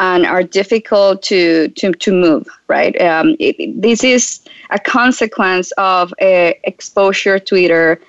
and 0.00 0.26
are 0.26 0.42
difficult 0.42 1.22
to 1.24 1.68
to, 1.70 1.92
to 1.92 2.12
move 2.12 2.46
right 2.68 3.00
um, 3.00 3.34
it, 3.40 3.56
this 3.80 4.04
is 4.04 4.40
a 4.70 4.78
consequence 4.78 5.72
of 5.72 6.12
uh, 6.22 6.52
exposure 6.62 7.38
to 7.40 7.56
either 7.56 8.00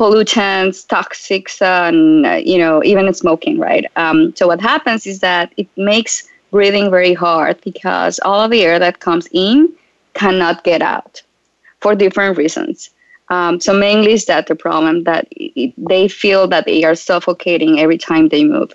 pollutants, 0.00 0.86
toxics, 0.86 1.60
and 1.60 2.24
uh, 2.24 2.40
you 2.50 2.56
know 2.56 2.82
even 2.82 3.12
smoking, 3.12 3.58
right? 3.58 3.84
Um, 3.96 4.34
so 4.34 4.46
what 4.46 4.60
happens 4.60 5.06
is 5.06 5.20
that 5.20 5.52
it 5.58 5.68
makes 5.76 6.26
breathing 6.50 6.90
very 6.90 7.12
hard 7.12 7.60
because 7.62 8.18
all 8.24 8.40
of 8.40 8.50
the 8.50 8.62
air 8.62 8.78
that 8.78 9.00
comes 9.00 9.28
in 9.32 9.70
cannot 10.14 10.64
get 10.64 10.80
out 10.80 11.22
for 11.80 11.94
different 11.94 12.38
reasons. 12.38 12.90
Um, 13.28 13.60
so 13.60 13.72
mainly 13.72 14.12
is 14.12 14.24
that 14.24 14.48
the 14.48 14.56
problem 14.56 15.04
that 15.04 15.28
it, 15.30 15.72
they 15.76 16.08
feel 16.08 16.48
that 16.48 16.64
they 16.64 16.82
are 16.82 16.96
suffocating 16.96 17.78
every 17.78 17.98
time 17.98 18.28
they 18.28 18.42
move. 18.42 18.72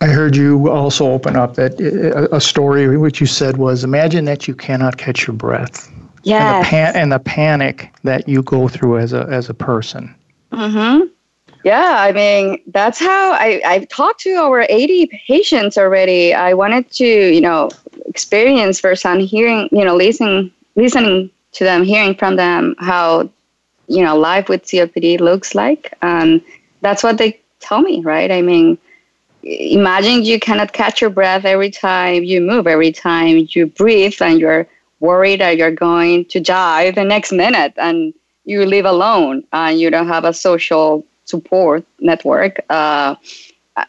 I 0.00 0.08
heard 0.08 0.36
you 0.36 0.70
also 0.70 1.10
open 1.10 1.34
up 1.34 1.54
that 1.54 1.80
uh, 1.80 2.36
a 2.36 2.40
story 2.40 2.98
which 2.98 3.20
you 3.20 3.26
said 3.26 3.56
was 3.56 3.82
imagine 3.82 4.26
that 4.26 4.46
you 4.46 4.54
cannot 4.54 4.98
catch 4.98 5.26
your 5.26 5.34
breath. 5.34 5.90
Yeah. 6.22 6.58
And, 6.58 6.66
pan- 6.66 6.96
and 6.96 7.12
the 7.12 7.18
panic 7.18 7.90
that 8.04 8.28
you 8.28 8.42
go 8.42 8.68
through 8.68 8.98
as 8.98 9.12
a 9.12 9.26
as 9.30 9.48
a 9.48 9.54
person. 9.54 10.14
Mm-hmm. 10.54 11.06
Yeah, 11.64 11.96
I 11.98 12.12
mean, 12.12 12.62
that's 12.68 12.98
how 12.98 13.32
I, 13.32 13.60
I've 13.64 13.88
talked 13.88 14.20
to 14.20 14.34
over 14.34 14.66
80 14.68 15.06
patients 15.26 15.78
already. 15.78 16.34
I 16.34 16.54
wanted 16.54 16.90
to, 16.92 17.06
you 17.06 17.40
know, 17.40 17.70
experience 18.06 18.80
firsthand 18.80 19.22
hearing, 19.22 19.68
you 19.72 19.84
know, 19.84 19.96
listening, 19.96 20.52
listening 20.76 21.30
to 21.52 21.64
them, 21.64 21.82
hearing 21.84 22.14
from 22.14 22.36
them 22.36 22.74
how 22.78 23.30
you 23.88 24.02
know 24.04 24.16
life 24.16 24.48
with 24.48 24.64
COPD 24.64 25.20
looks 25.20 25.54
like, 25.54 25.94
and 26.02 26.42
that's 26.82 27.02
what 27.02 27.18
they 27.18 27.40
tell 27.60 27.82
me, 27.82 28.02
right? 28.02 28.30
I 28.30 28.42
mean, 28.42 28.78
imagine 29.42 30.24
you 30.24 30.40
cannot 30.40 30.72
catch 30.72 31.00
your 31.00 31.10
breath 31.10 31.44
every 31.44 31.70
time 31.70 32.24
you 32.24 32.40
move, 32.40 32.66
every 32.66 32.92
time 32.92 33.46
you 33.50 33.66
breathe, 33.66 34.20
and 34.20 34.40
you're 34.40 34.66
worried 35.00 35.40
that 35.40 35.56
you're 35.56 35.70
going 35.70 36.24
to 36.26 36.40
die 36.40 36.90
the 36.90 37.04
next 37.04 37.32
minute, 37.32 37.74
and 37.78 38.14
you 38.44 38.64
live 38.66 38.84
alone, 38.84 39.44
and 39.52 39.78
you 39.80 39.90
don't 39.90 40.08
have 40.08 40.24
a 40.24 40.32
social 40.32 41.04
support 41.24 41.84
network. 42.00 42.60
Uh, 42.68 43.16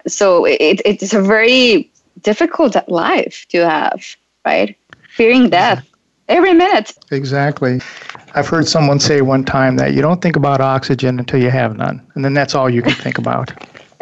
so 0.08 0.46
it, 0.46 0.82
it's 0.86 1.14
a 1.14 1.22
very 1.22 1.92
difficult 2.22 2.76
life 2.88 3.46
to 3.50 3.68
have, 3.70 4.04
right? 4.46 4.76
Fearing 5.16 5.50
death 5.50 5.88
every 6.28 6.54
minute. 6.54 6.94
Exactly. 7.12 7.82
I've 8.34 8.48
heard 8.48 8.68
someone 8.68 9.00
say 9.00 9.22
one 9.22 9.44
time 9.44 9.78
that 9.78 9.94
you 9.94 10.02
don't 10.02 10.22
think 10.22 10.36
about 10.36 10.60
oxygen 10.60 11.20
until 11.20 11.42
you 11.42 11.52
have 11.52 11.78
none, 11.78 12.06
and 12.16 12.26
then 12.26 12.34
that's 12.34 12.56
all 12.56 12.70
you 12.70 12.82
can 12.82 12.94
think 12.94 13.18
about. 13.18 13.52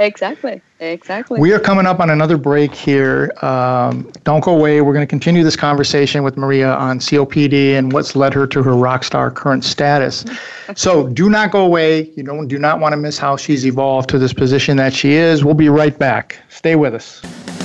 Exactly. 0.03 0.61
Exactly. 0.81 1.39
We 1.39 1.53
are 1.53 1.59
coming 1.59 1.85
up 1.85 2.01
on 2.01 2.09
another 2.09 2.37
break 2.37 2.75
here. 2.75 3.31
Um, 3.41 4.11
don't 4.25 4.43
go 4.43 4.53
away. 4.53 4.81
We're 4.81 4.91
going 4.91 5.05
to 5.05 5.09
continue 5.09 5.43
this 5.43 5.55
conversation 5.55 6.23
with 6.23 6.35
Maria 6.35 6.73
on 6.73 6.99
COPD 6.99 7.77
and 7.77 7.93
what's 7.93 8.13
led 8.13 8.33
her 8.33 8.45
to 8.47 8.61
her 8.61 8.75
rock 8.75 9.05
star 9.05 9.31
current 9.31 9.63
status. 9.63 10.25
so 10.75 11.07
do 11.07 11.29
not 11.29 11.51
go 11.51 11.65
away. 11.65 12.11
You 12.17 12.23
don't 12.23 12.49
do 12.49 12.59
not 12.59 12.81
want 12.81 12.91
to 12.91 12.97
miss 12.97 13.17
how 13.17 13.37
she's 13.37 13.65
evolved 13.65 14.09
to 14.09 14.19
this 14.19 14.33
position 14.33 14.75
that 14.77 14.93
she 14.93 15.13
is. 15.13 15.45
We'll 15.45 15.53
be 15.53 15.69
right 15.69 15.97
back. 15.97 16.37
Stay 16.49 16.75
with 16.75 16.93
us. 16.93 17.62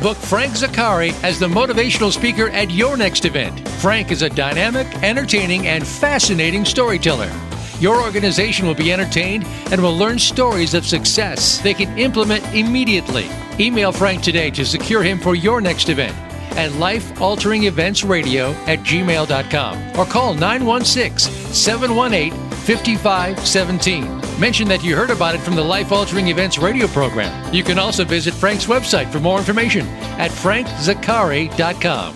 Book 0.00 0.16
Frank 0.16 0.52
Zaccari 0.52 1.12
as 1.24 1.40
the 1.40 1.48
motivational 1.48 2.12
speaker 2.12 2.50
at 2.50 2.70
your 2.70 2.96
next 2.96 3.24
event. 3.24 3.68
Frank 3.80 4.12
is 4.12 4.22
a 4.22 4.30
dynamic, 4.30 4.86
entertaining, 5.02 5.66
and 5.66 5.84
fascinating 5.84 6.64
storyteller. 6.64 7.32
Your 7.80 8.00
organization 8.00 8.66
will 8.66 8.76
be 8.76 8.92
entertained 8.92 9.44
and 9.72 9.82
will 9.82 9.96
learn 9.96 10.20
stories 10.20 10.74
of 10.74 10.86
success 10.86 11.58
they 11.58 11.74
can 11.74 11.98
implement 11.98 12.44
immediately. 12.54 13.26
Email 13.58 13.90
Frank 13.90 14.22
today 14.22 14.50
to 14.52 14.64
secure 14.64 15.02
him 15.02 15.18
for 15.18 15.34
your 15.34 15.60
next 15.60 15.88
event 15.88 16.16
at 16.56 16.70
lifealteringeventsradio 16.72 18.54
at 18.68 18.78
gmail.com 18.80 19.98
or 19.98 20.04
call 20.04 20.34
916 20.34 21.32
718 21.52 22.47
5517. 22.68 24.38
Mention 24.38 24.68
that 24.68 24.84
you 24.84 24.94
heard 24.94 25.08
about 25.08 25.34
it 25.34 25.40
from 25.40 25.54
the 25.54 25.64
Life 25.64 25.90
Altering 25.90 26.28
Events 26.28 26.58
radio 26.58 26.86
program. 26.88 27.54
You 27.54 27.64
can 27.64 27.78
also 27.78 28.04
visit 28.04 28.34
Frank's 28.34 28.66
website 28.66 29.10
for 29.10 29.20
more 29.20 29.38
information 29.38 29.86
at 30.18 30.30
frankzaccari.com. 30.30 32.14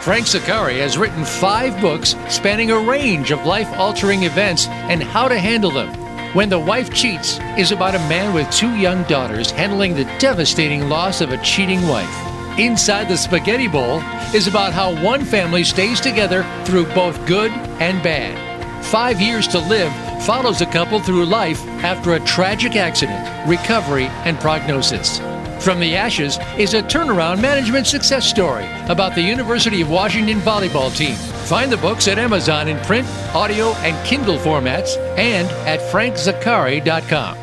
Frank 0.00 0.26
Zaccari 0.26 0.78
has 0.78 0.96
written 0.96 1.24
five 1.24 1.80
books 1.80 2.14
spanning 2.28 2.70
a 2.70 2.78
range 2.78 3.32
of 3.32 3.46
life 3.46 3.66
altering 3.76 4.22
events 4.22 4.68
and 4.68 5.02
how 5.02 5.26
to 5.26 5.36
handle 5.36 5.72
them. 5.72 5.92
When 6.36 6.48
the 6.48 6.60
Wife 6.60 6.94
Cheats 6.94 7.40
is 7.58 7.72
about 7.72 7.96
a 7.96 8.08
man 8.08 8.32
with 8.32 8.48
two 8.52 8.76
young 8.76 9.02
daughters 9.08 9.50
handling 9.50 9.96
the 9.96 10.04
devastating 10.20 10.88
loss 10.88 11.20
of 11.20 11.32
a 11.32 11.42
cheating 11.42 11.84
wife. 11.88 12.60
Inside 12.60 13.08
the 13.08 13.16
Spaghetti 13.16 13.66
Bowl 13.66 13.98
is 14.32 14.46
about 14.46 14.72
how 14.72 14.94
one 15.02 15.24
family 15.24 15.64
stays 15.64 16.00
together 16.00 16.46
through 16.64 16.86
both 16.94 17.26
good 17.26 17.50
and 17.80 18.00
bad. 18.04 18.47
Five 18.82 19.20
Years 19.20 19.46
to 19.48 19.58
Live 19.58 19.92
follows 20.24 20.62
a 20.62 20.66
couple 20.66 20.98
through 20.98 21.26
life 21.26 21.62
after 21.84 22.14
a 22.14 22.20
tragic 22.20 22.74
accident, 22.74 23.46
recovery, 23.46 24.06
and 24.24 24.38
prognosis. 24.40 25.18
From 25.62 25.78
the 25.78 25.94
Ashes 25.94 26.38
is 26.56 26.72
a 26.72 26.82
turnaround 26.82 27.42
management 27.42 27.86
success 27.86 28.26
story 28.26 28.64
about 28.88 29.14
the 29.14 29.20
University 29.20 29.82
of 29.82 29.90
Washington 29.90 30.40
volleyball 30.40 30.94
team. 30.96 31.16
Find 31.46 31.70
the 31.70 31.76
books 31.76 32.08
at 32.08 32.18
Amazon 32.18 32.68
in 32.68 32.78
print, 32.84 33.06
audio, 33.34 33.72
and 33.82 34.06
Kindle 34.06 34.38
formats 34.38 34.96
and 35.18 35.48
at 35.68 35.80
frankzaccari.com. 35.92 37.36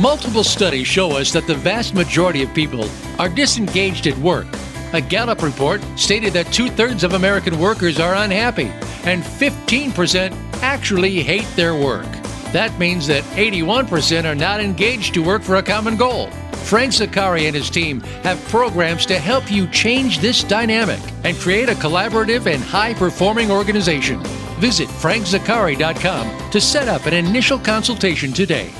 Multiple 0.00 0.42
studies 0.42 0.88
show 0.88 1.12
us 1.12 1.32
that 1.32 1.46
the 1.46 1.54
vast 1.54 1.94
majority 1.94 2.42
of 2.42 2.52
people 2.54 2.88
are 3.20 3.28
disengaged 3.28 4.08
at 4.08 4.18
work. 4.18 4.46
A 4.92 5.00
Gallup 5.00 5.42
report 5.42 5.80
stated 5.96 6.32
that 6.32 6.52
two 6.52 6.68
thirds 6.68 7.04
of 7.04 7.12
American 7.12 7.60
workers 7.60 8.00
are 8.00 8.14
unhappy 8.14 8.72
and 9.04 9.22
15% 9.22 10.32
actually 10.62 11.22
hate 11.22 11.48
their 11.56 11.74
work. 11.74 12.10
That 12.52 12.78
means 12.78 13.06
that 13.08 13.24
81% 13.34 14.24
are 14.24 14.34
not 14.34 14.60
engaged 14.60 15.14
to 15.14 15.22
work 15.22 15.42
for 15.42 15.56
a 15.56 15.62
common 15.62 15.96
goal. 15.96 16.30
Frank 16.64 16.92
Zaccari 16.92 17.46
and 17.46 17.54
his 17.54 17.68
team 17.68 18.00
have 18.22 18.42
programs 18.48 19.04
to 19.06 19.18
help 19.18 19.50
you 19.50 19.66
change 19.68 20.20
this 20.20 20.42
dynamic 20.42 21.00
and 21.24 21.36
create 21.36 21.68
a 21.68 21.74
collaborative 21.74 22.46
and 22.46 22.62
high 22.62 22.94
performing 22.94 23.50
organization. 23.50 24.20
Visit 24.60 24.88
frankzaccari.com 24.88 26.50
to 26.50 26.60
set 26.60 26.88
up 26.88 27.06
an 27.06 27.12
initial 27.12 27.58
consultation 27.58 28.32
today. 28.32 28.72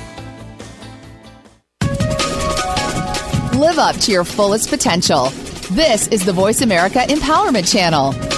Live 3.55 3.77
up 3.77 3.95
to 3.97 4.11
your 4.11 4.23
fullest 4.23 4.69
potential. 4.69 5.29
This 5.71 6.07
is 6.07 6.25
the 6.25 6.33
Voice 6.33 6.61
America 6.61 6.99
Empowerment 6.99 7.71
Channel. 7.71 8.34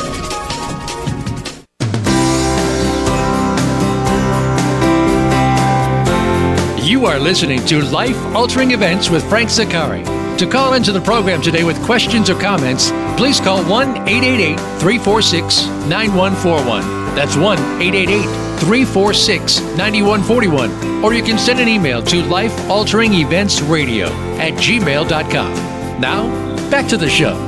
You 6.97 7.05
are 7.05 7.19
listening 7.19 7.63
to 7.67 7.83
Life 7.83 8.17
Altering 8.35 8.71
Events 8.71 9.07
with 9.07 9.23
Frank 9.29 9.49
Zaccari. 9.49 10.03
To 10.39 10.47
call 10.47 10.73
into 10.73 10.91
the 10.91 10.99
program 10.99 11.43
today 11.43 11.63
with 11.63 11.79
questions 11.83 12.27
or 12.27 12.39
comments, 12.39 12.89
please 13.17 13.39
call 13.39 13.63
1 13.65 14.07
888 14.09 14.57
346 14.79 15.67
9141. 15.87 16.81
That's 17.15 17.35
1 17.35 17.59
888 17.59 18.23
346 18.61 19.59
9141. 19.77 21.03
Or 21.03 21.13
you 21.13 21.21
can 21.21 21.37
send 21.37 21.59
an 21.59 21.67
email 21.67 22.01
to 22.01 22.23
lifealteringeventsradio 22.23 24.07
at 24.39 24.53
gmail.com. 24.53 26.01
Now, 26.01 26.27
back 26.71 26.87
to 26.87 26.97
the 26.97 27.07
show. 27.07 27.46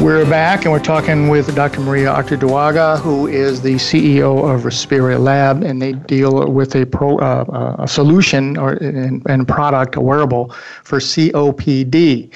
We're 0.00 0.24
back 0.30 0.64
and 0.64 0.70
we're 0.70 0.78
talking 0.78 1.26
with 1.26 1.52
Dr. 1.56 1.80
Maria 1.80 2.12
Artunduaga, 2.12 3.00
who 3.00 3.26
is 3.26 3.62
the 3.62 3.74
CEO 3.74 4.48
of 4.48 4.62
Respira 4.62 5.18
Lab, 5.18 5.64
and 5.64 5.82
they 5.82 5.92
deal 5.92 6.52
with 6.52 6.76
a, 6.76 6.86
pro, 6.86 7.18
uh, 7.18 7.44
uh 7.48 7.82
a 7.82 7.88
solution 7.88 8.56
or 8.56 8.74
and, 8.74 9.28
and 9.28 9.48
product, 9.48 9.96
a 9.96 10.00
wearable 10.00 10.54
for 10.84 11.00
COPD. 11.00 12.30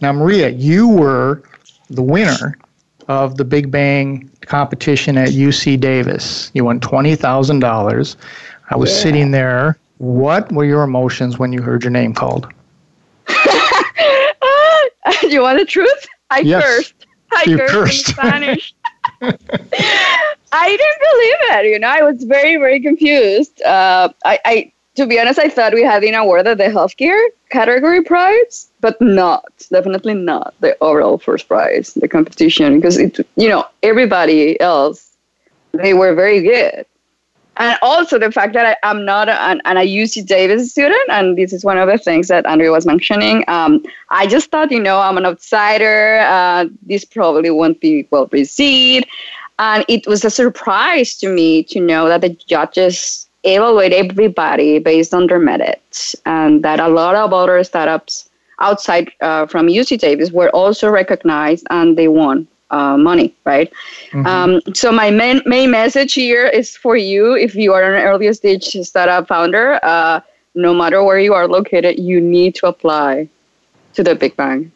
Now, 0.00 0.12
Maria, 0.12 0.50
you 0.50 0.86
were 0.86 1.42
the 1.90 2.02
winner 2.02 2.56
of 3.08 3.36
the 3.36 3.44
Big 3.44 3.72
Bang 3.72 4.30
competition 4.42 5.18
at 5.18 5.30
UC 5.30 5.80
Davis. 5.80 6.52
You 6.54 6.64
won 6.64 6.78
twenty 6.78 7.16
thousand 7.16 7.58
dollars. 7.58 8.16
I 8.70 8.76
was 8.76 8.90
yeah. 8.90 9.02
sitting 9.02 9.30
there. 9.32 9.76
What 9.98 10.52
were 10.52 10.64
your 10.64 10.84
emotions 10.84 11.36
when 11.36 11.52
you 11.52 11.62
heard 11.62 11.82
your 11.82 11.90
name 11.90 12.14
called? 12.14 12.46
you 15.22 15.42
want 15.42 15.58
the 15.58 15.66
truth? 15.66 16.06
I 16.30 16.40
yes. 16.40 16.62
cursed. 16.62 16.97
I 17.32 17.44
you 17.46 17.58
cursed, 17.58 18.08
in 18.08 18.14
Spanish. 18.14 18.74
I 19.20 20.68
didn't 20.68 21.00
believe 21.10 21.64
it. 21.64 21.70
You 21.70 21.78
know, 21.78 21.88
I 21.88 22.02
was 22.02 22.24
very, 22.24 22.56
very 22.56 22.80
confused. 22.80 23.60
Uh, 23.62 24.10
I, 24.24 24.38
I, 24.44 24.72
to 24.96 25.06
be 25.06 25.20
honest, 25.20 25.38
I 25.38 25.48
thought 25.48 25.74
we 25.74 25.82
had 25.82 26.02
in 26.04 26.14
awarded 26.14 26.58
the 26.58 26.64
healthcare 26.64 27.22
category 27.50 28.02
prize, 28.02 28.68
but 28.80 29.00
not, 29.00 29.52
definitely 29.70 30.14
not 30.14 30.54
the 30.60 30.76
overall 30.80 31.18
first 31.18 31.48
prize, 31.48 31.94
the 31.94 32.08
competition, 32.08 32.76
because 32.80 32.98
it, 32.98 33.18
you 33.36 33.48
know, 33.48 33.66
everybody 33.82 34.60
else, 34.60 35.10
they 35.72 35.94
were 35.94 36.14
very 36.14 36.42
good 36.42 36.86
and 37.58 37.78
also 37.82 38.18
the 38.18 38.30
fact 38.32 38.54
that 38.54 38.78
I, 38.82 38.90
am 38.90 39.04
not 39.04 39.28
an, 39.28 39.60
an, 39.64 39.76
UC 39.76 40.26
Davis 40.26 40.70
student, 40.70 41.10
and 41.10 41.36
this 41.36 41.52
is 41.52 41.64
one 41.64 41.76
of 41.76 41.88
the 41.88 41.98
things 41.98 42.28
that 42.28 42.46
Andrea 42.46 42.70
was 42.70 42.86
mentioning. 42.86 43.44
Um, 43.48 43.84
I 44.10 44.26
just 44.26 44.50
thought, 44.50 44.70
you 44.70 44.80
know, 44.80 45.00
I'm 45.00 45.18
an 45.18 45.26
outsider. 45.26 46.20
Uh, 46.20 46.66
this 46.82 47.04
probably 47.04 47.50
won't 47.50 47.80
be 47.80 48.06
well 48.10 48.28
received, 48.32 49.06
and 49.58 49.84
it 49.88 50.06
was 50.06 50.24
a 50.24 50.30
surprise 50.30 51.16
to 51.18 51.28
me 51.28 51.64
to 51.64 51.80
know 51.80 52.08
that 52.08 52.20
the 52.20 52.30
judges 52.30 53.28
evaluate 53.44 53.92
everybody 53.92 54.78
based 54.78 55.12
on 55.12 55.26
their 55.26 55.40
merits, 55.40 56.14
and 56.26 56.62
that 56.64 56.80
a 56.80 56.88
lot 56.88 57.14
of 57.14 57.32
other 57.32 57.62
startups 57.64 58.28
outside 58.60 59.10
uh, 59.20 59.46
from 59.46 59.66
UC 59.66 59.98
Davis 59.98 60.30
were 60.32 60.50
also 60.50 60.88
recognized 60.88 61.66
and 61.70 61.96
they 61.96 62.08
won 62.08 62.46
uh, 62.70 62.96
money, 62.96 63.34
right? 63.44 63.72
Mm-hmm. 64.10 64.26
Um, 64.26 64.60
so 64.74 64.92
my 64.92 65.10
main 65.10 65.40
main 65.46 65.70
message 65.70 66.14
here 66.14 66.46
is 66.46 66.76
for 66.76 66.96
you 66.96 67.34
if 67.34 67.54
you 67.54 67.72
are 67.72 67.94
an 67.94 68.02
early 68.02 68.32
stage 68.32 68.64
startup 68.64 69.28
founder. 69.28 69.78
Uh, 69.82 70.20
no 70.54 70.74
matter 70.74 71.02
where 71.04 71.18
you 71.18 71.34
are 71.34 71.46
located, 71.46 71.98
you 71.98 72.20
need 72.20 72.54
to 72.56 72.66
apply 72.66 73.28
to 73.94 74.02
the 74.02 74.14
Big 74.14 74.36
Bang. 74.36 74.70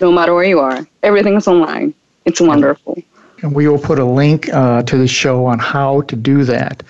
No 0.00 0.10
matter 0.10 0.34
where 0.34 0.44
you 0.44 0.60
are, 0.60 0.86
everything 1.02 1.36
is 1.36 1.46
online. 1.46 1.94
It's 2.24 2.40
wonderful. 2.40 3.02
And 3.42 3.54
we 3.54 3.68
will 3.68 3.78
put 3.78 3.98
a 3.98 4.04
link 4.04 4.52
uh, 4.52 4.82
to 4.82 4.98
the 4.98 5.08
show 5.08 5.46
on 5.46 5.58
how 5.58 6.02
to 6.02 6.16
do 6.16 6.44
that. 6.44 6.82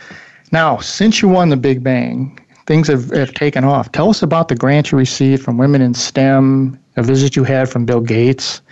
Now, 0.53 0.79
since 0.79 1.23
you 1.23 1.29
won 1.29 1.51
the 1.51 1.57
Big 1.57 1.85
Bang, 1.85 2.39
things 2.67 2.89
have, 2.89 3.11
have 3.11 3.35
taken 3.35 3.65
off. 3.65 3.93
Tell 3.93 4.11
us 4.11 4.23
about 4.23 4.49
the 4.49 4.57
grant 4.57 4.91
you 4.91 4.99
received 4.99 5.43
from 5.43 5.59
Women 5.59 5.81
in 5.81 5.95
STEM, 5.95 6.79
a 6.97 7.03
visit 7.03 7.37
you 7.37 7.45
had 7.45 7.69
from 7.69 7.85
Bill 7.85 8.01
Gates. 8.01 8.63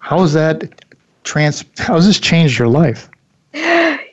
How 0.00 0.20
has 0.20 0.32
that 0.34 0.84
trans? 1.24 1.64
How 1.78 1.94
has 1.94 2.06
this 2.06 2.20
changed 2.20 2.58
your 2.58 2.68
life? 2.68 3.08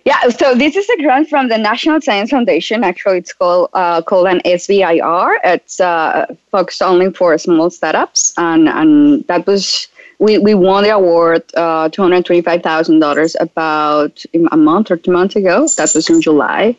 Yeah, 0.07 0.29
so 0.29 0.55
this 0.55 0.77
is 0.77 0.87
a 0.89 1.01
grant 1.01 1.27
from 1.27 1.49
the 1.49 1.57
National 1.57 1.99
Science 1.99 2.29
Foundation. 2.29 2.81
Actually, 2.85 3.17
it's 3.17 3.33
called 3.33 3.69
uh, 3.73 4.01
called 4.01 4.27
an 4.27 4.39
SBIR. 4.45 5.37
It's 5.43 5.81
uh, 5.81 6.33
focused 6.49 6.81
only 6.81 7.11
for 7.11 7.37
small 7.37 7.69
startups, 7.69 8.33
and 8.37 8.69
and 8.69 9.27
that 9.27 9.45
was 9.45 9.89
we, 10.19 10.37
we 10.37 10.53
won 10.53 10.83
the 10.83 10.91
award 10.91 11.43
uh, 11.55 11.89
$225,000 11.89 13.35
about 13.39 14.23
a 14.51 14.57
month 14.57 14.89
or 14.91 14.97
two 14.97 15.11
months 15.11 15.35
ago. 15.35 15.67
That 15.77 15.91
was 15.93 16.09
in 16.09 16.21
July. 16.21 16.75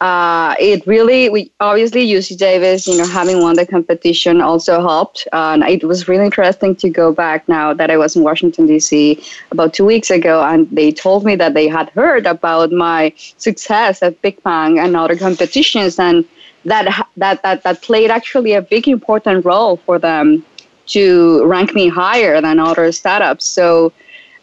Uh, 0.00 0.54
it 0.60 0.86
really, 0.86 1.28
we 1.28 1.50
obviously 1.58 2.06
UC 2.06 2.38
Davis, 2.38 2.86
you 2.86 2.96
know, 2.96 3.06
having 3.06 3.40
won 3.42 3.56
the 3.56 3.66
competition 3.66 4.40
also 4.40 4.80
helped. 4.80 5.26
Uh, 5.32 5.54
and 5.54 5.64
it 5.64 5.82
was 5.82 6.06
really 6.06 6.24
interesting 6.24 6.76
to 6.76 6.88
go 6.88 7.12
back 7.12 7.48
now 7.48 7.74
that 7.74 7.90
I 7.90 7.96
was 7.96 8.14
in 8.14 8.22
Washington, 8.22 8.66
D.C. 8.66 9.20
about 9.50 9.74
two 9.74 9.84
weeks 9.84 10.10
ago. 10.10 10.44
And 10.44 10.70
they 10.70 10.92
told 10.92 11.24
me 11.24 11.34
that 11.36 11.54
they 11.54 11.66
had 11.66 11.90
heard 11.90 12.26
about 12.26 12.70
my 12.70 13.12
success 13.38 14.02
at 14.02 14.20
Big 14.22 14.40
Bang 14.44 14.78
and 14.78 14.96
other 14.96 15.16
competitions. 15.16 15.98
And 15.98 16.24
that, 16.64 17.06
that, 17.16 17.42
that, 17.42 17.64
that 17.64 17.82
played 17.82 18.10
actually 18.10 18.52
a 18.52 18.62
big 18.62 18.86
important 18.86 19.44
role 19.44 19.78
for 19.78 19.98
them 19.98 20.44
to 20.86 21.44
rank 21.44 21.74
me 21.74 21.88
higher 21.88 22.40
than 22.40 22.58
other 22.60 22.92
startups. 22.92 23.44
So 23.44 23.92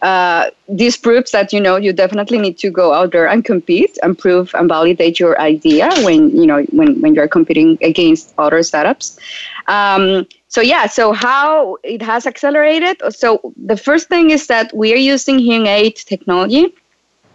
uh, 0.02 0.50
this 0.68 0.98
proves 0.98 1.32
that 1.32 1.54
you 1.54 1.60
know 1.60 1.76
you 1.78 1.94
definitely 1.94 2.38
need 2.38 2.58
to 2.60 2.70
go 2.70 2.94
out 2.94 3.12
there 3.12 3.28
and 3.28 3.46
compete 3.46 3.98
and 4.04 4.18
prove 4.18 4.54
and 4.56 4.68
validate 4.70 5.20
your 5.20 5.40
idea 5.40 5.90
when 6.04 6.30
you 6.36 6.46
know 6.46 6.64
when 6.72 7.00
when 7.02 7.16
you're 7.16 7.28
competing 7.28 7.78
against 7.82 8.34
other 8.38 8.62
startups. 8.64 9.20
Um, 9.68 10.28
so 10.48 10.62
yeah, 10.62 10.88
so 10.88 11.12
how 11.12 11.78
it 11.84 12.02
has 12.02 12.26
accelerated. 12.26 13.02
So 13.10 13.54
the 13.58 13.78
first 13.78 14.08
thing 14.08 14.30
is 14.30 14.48
that 14.48 14.74
we 14.74 14.94
are 14.94 15.04
using 15.14 15.40
hearing 15.40 15.68
aid 15.68 15.96
technology 15.96 16.74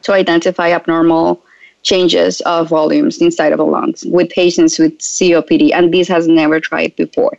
to 0.02 0.12
identify 0.12 0.72
abnormal 0.72 1.42
changes 1.82 2.40
of 2.42 2.68
volumes 2.68 3.20
inside 3.20 3.52
of 3.52 3.58
the 3.58 3.64
lungs 3.64 4.04
with 4.06 4.28
patients 4.30 4.78
with 4.78 4.98
COPD, 4.98 5.72
and 5.72 5.92
this 5.92 6.08
has 6.08 6.28
never 6.28 6.60
tried 6.60 6.94
before 6.96 7.38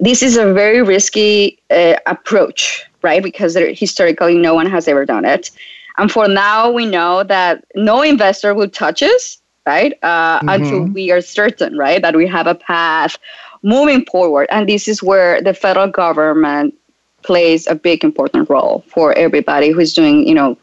this 0.00 0.22
is 0.22 0.36
a 0.36 0.52
very 0.52 0.82
risky 0.82 1.58
uh, 1.70 1.94
approach, 2.06 2.84
right? 3.04 3.22
Because 3.22 3.54
historically, 3.54 4.36
no 4.36 4.54
one 4.54 4.66
has 4.66 4.88
ever 4.88 5.04
done 5.04 5.24
it. 5.24 5.50
And 5.98 6.10
for 6.10 6.26
now, 6.26 6.72
we 6.72 6.86
know 6.86 7.22
that 7.22 7.64
no 7.76 8.02
investor 8.02 8.52
will 8.54 8.68
touch 8.68 9.02
us, 9.02 9.38
right? 9.66 9.92
Uh, 10.02 10.40
mm-hmm. 10.40 10.48
Until 10.48 10.82
we 10.86 11.12
are 11.12 11.20
certain, 11.20 11.76
right, 11.76 12.02
that 12.02 12.16
we 12.16 12.26
have 12.26 12.48
a 12.48 12.54
path 12.56 13.16
moving 13.62 14.04
forward. 14.06 14.48
And 14.50 14.68
this 14.68 14.88
is 14.88 15.02
where 15.02 15.40
the 15.40 15.54
federal 15.54 15.86
government 15.86 16.74
plays 17.22 17.66
a 17.68 17.74
big 17.74 18.02
important 18.02 18.50
role 18.50 18.84
for 18.88 19.12
everybody 19.12 19.70
who's 19.70 19.94
doing, 19.94 20.26
you 20.26 20.34
know, 20.34 20.58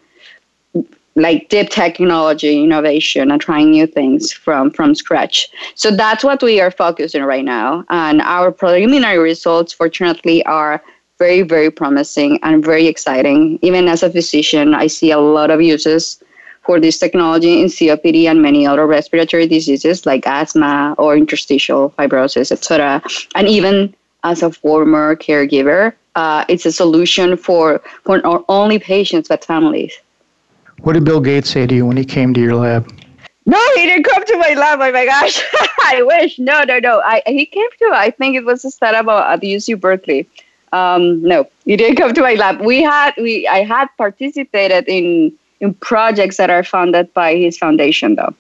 like 1.16 1.50
deep 1.50 1.70
technology 1.70 2.64
innovation 2.64 3.32
and 3.32 3.42
trying 3.42 3.72
new 3.72 3.86
things 3.86 4.32
from 4.32 4.72
from 4.72 4.96
scratch 4.96 5.50
so 5.76 5.92
that's 5.92 6.24
what 6.24 6.42
we 6.42 6.62
are 6.62 6.72
focusing 6.72 7.22
right 7.24 7.44
now 7.44 7.84
and 7.90 8.22
our 8.22 8.50
preliminary 8.50 9.18
results 9.18 9.74
fortunately 9.74 10.42
are 10.46 10.82
very 11.24 11.42
very 11.54 11.70
promising 11.70 12.40
and 12.44 12.66
very 12.66 12.88
exciting 12.88 13.60
even 13.62 13.88
as 13.94 14.04
a 14.04 14.10
physician 14.18 14.74
i 14.74 14.88
see 14.98 15.12
a 15.12 15.20
lot 15.20 15.50
of 15.56 15.62
uses 15.62 16.24
for 16.66 16.80
this 16.80 17.00
technology 17.04 17.54
in 17.62 17.68
copd 17.68 18.28
and 18.34 18.42
many 18.42 18.68
other 18.74 18.86
respiratory 18.88 19.48
diseases 19.56 20.06
like 20.06 20.28
asthma 20.28 20.96
or 20.98 21.16
interstitial 21.24 21.90
fibrosis 21.98 22.52
etc 22.52 23.02
and 23.36 23.48
even 23.48 23.94
as 24.24 24.44
a 24.44 24.52
former 24.52 25.16
caregiver 25.16 25.94
uh, 26.16 26.44
it's 26.50 26.66
a 26.66 26.72
solution 26.72 27.38
for 27.38 27.82
for 28.04 28.18
not 28.30 28.44
only 28.50 28.78
patients 28.78 29.30
but 29.30 29.46
families 29.46 29.94
what 30.84 30.94
did 30.94 31.04
Bill 31.04 31.22
Gates 31.22 31.52
say 31.52 31.68
to 31.68 31.76
you 31.76 31.86
when 31.86 31.98
he 31.98 32.04
came 32.04 32.34
to 32.34 32.42
your 32.42 32.56
lab? 32.56 32.92
No, 33.46 33.60
he 33.76 33.86
didn't 33.86 34.04
come 34.04 34.26
to 34.26 34.38
my 34.38 34.54
lab. 34.56 34.80
Oh 34.82 34.92
my 34.92 35.06
gosh, 35.06 35.40
I 35.86 36.02
wish. 36.02 36.40
No, 36.40 36.64
no, 36.64 36.80
no. 36.80 37.02
I 37.06 37.22
he 37.28 37.46
came 37.46 37.70
to. 37.80 37.92
I 37.94 38.10
think 38.12 38.36
it 38.36 38.44
was 38.44 38.66
a 38.66 38.72
startup 38.72 39.08
at 39.08 39.42
the 39.42 39.54
UC 39.54 39.80
Berkeley. 39.80 40.28
Um, 40.74 41.22
no, 41.22 41.48
you 41.66 41.76
didn't 41.78 41.98
come 41.98 42.14
to 42.14 42.22
my 42.22 42.34
lab. 42.36 42.62
We 42.62 42.82
had 42.82 43.14
we 43.18 43.48
I 43.48 43.64
had 43.64 43.88
participated 43.98 44.86
in 44.88 45.34
in 45.60 45.74
projects 45.76 46.38
that 46.38 46.50
are 46.50 46.64
funded 46.64 47.14
by 47.14 47.36
his 47.36 47.58
foundation 47.58 48.16
though. 48.16 48.34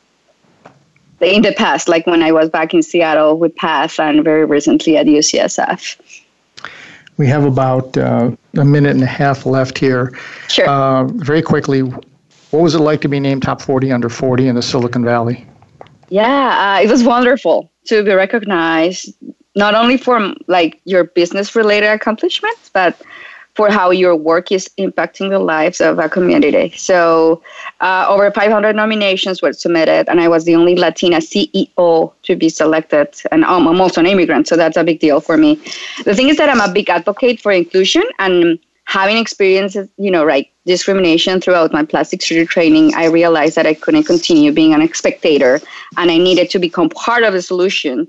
In 1.20 1.44
the 1.44 1.54
past, 1.54 1.88
like 1.88 2.08
when 2.08 2.24
I 2.24 2.32
was 2.32 2.50
back 2.50 2.74
in 2.74 2.82
Seattle 2.82 3.38
with 3.38 3.56
PATH 3.56 4.00
and 4.00 4.24
very 4.24 4.44
recently 4.46 4.98
at 4.98 5.06
UCSF. 5.06 6.00
We 7.18 7.28
have 7.28 7.44
about 7.44 7.96
uh, 7.96 8.32
a 8.58 8.66
minute 8.66 8.92
and 8.92 9.04
a 9.04 9.14
half 9.22 9.46
left 9.46 9.78
here. 9.78 10.18
Sure. 10.48 10.68
Uh, 10.68 11.04
very 11.04 11.44
quickly, 11.44 11.82
what 11.82 12.64
was 12.64 12.74
it 12.74 12.80
like 12.80 13.02
to 13.02 13.08
be 13.08 13.20
named 13.20 13.44
top 13.44 13.62
40 13.62 13.92
under 13.92 14.10
40 14.10 14.48
in 14.48 14.56
the 14.56 14.64
Silicon 14.64 15.06
Valley? 15.06 15.46
Yeah, 16.10 16.78
uh, 16.80 16.84
it 16.84 16.90
was 16.90 17.04
wonderful 17.04 17.70
to 17.86 18.04
be 18.04 18.14
recognized 18.14 19.14
not 19.56 19.76
only 19.76 19.98
for 19.98 20.34
like 20.48 20.80
your 20.86 21.04
business 21.04 21.56
related 21.56 21.88
accomplishments, 21.88 22.70
but 22.74 23.00
for 23.54 23.70
how 23.70 23.92
your 23.92 24.16
work 24.16 24.52
is 24.52 24.70
impacting 24.78 25.30
the 25.30 25.40
lives 25.40 25.82
of 25.82 26.00
a 26.00 26.08
community. 26.08 26.74
So, 26.78 27.42
uh, 27.82 28.06
over 28.08 28.32
500 28.32 28.76
nominations 28.76 29.42
were 29.42 29.52
submitted, 29.52 30.08
and 30.08 30.22
I 30.22 30.30
was 30.30 30.46
the 30.46 30.56
only 30.56 30.78
Latina 30.78 31.18
CEO 31.18 32.14
to 32.24 32.36
be 32.36 32.48
selected. 32.48 33.10
And 33.32 33.44
I'm 33.44 33.82
also 33.82 34.00
an 34.00 34.08
immigrant, 34.08 34.48
so 34.48 34.56
that's 34.56 34.78
a 34.78 34.86
big 34.86 35.00
deal 35.02 35.20
for 35.20 35.36
me. 35.36 35.60
The 36.06 36.16
thing 36.16 36.30
is 36.30 36.38
that 36.38 36.50
I'm 36.50 36.62
a 36.62 36.72
big 36.72 36.90
advocate 36.90 37.42
for 37.42 37.52
inclusion, 37.52 38.04
and 38.20 38.58
having 38.86 39.18
experienced, 39.18 39.78
you 39.98 40.12
know, 40.12 40.26
like 40.26 40.52
discrimination 40.66 41.40
throughout 41.40 41.72
my 41.72 41.84
plastic 41.84 42.22
surgery 42.22 42.46
training, 42.46 42.94
I 42.94 43.06
realized 43.06 43.56
that 43.56 43.66
I 43.66 43.74
couldn't 43.74 44.04
continue 44.04 44.52
being 44.52 44.74
an 44.74 44.94
spectator 44.94 45.62
and 45.98 46.12
I 46.12 46.18
needed 46.18 46.50
to 46.52 46.60
become 46.60 46.90
part 46.90 47.24
of 47.24 47.34
the 47.34 47.42
solution. 47.42 48.08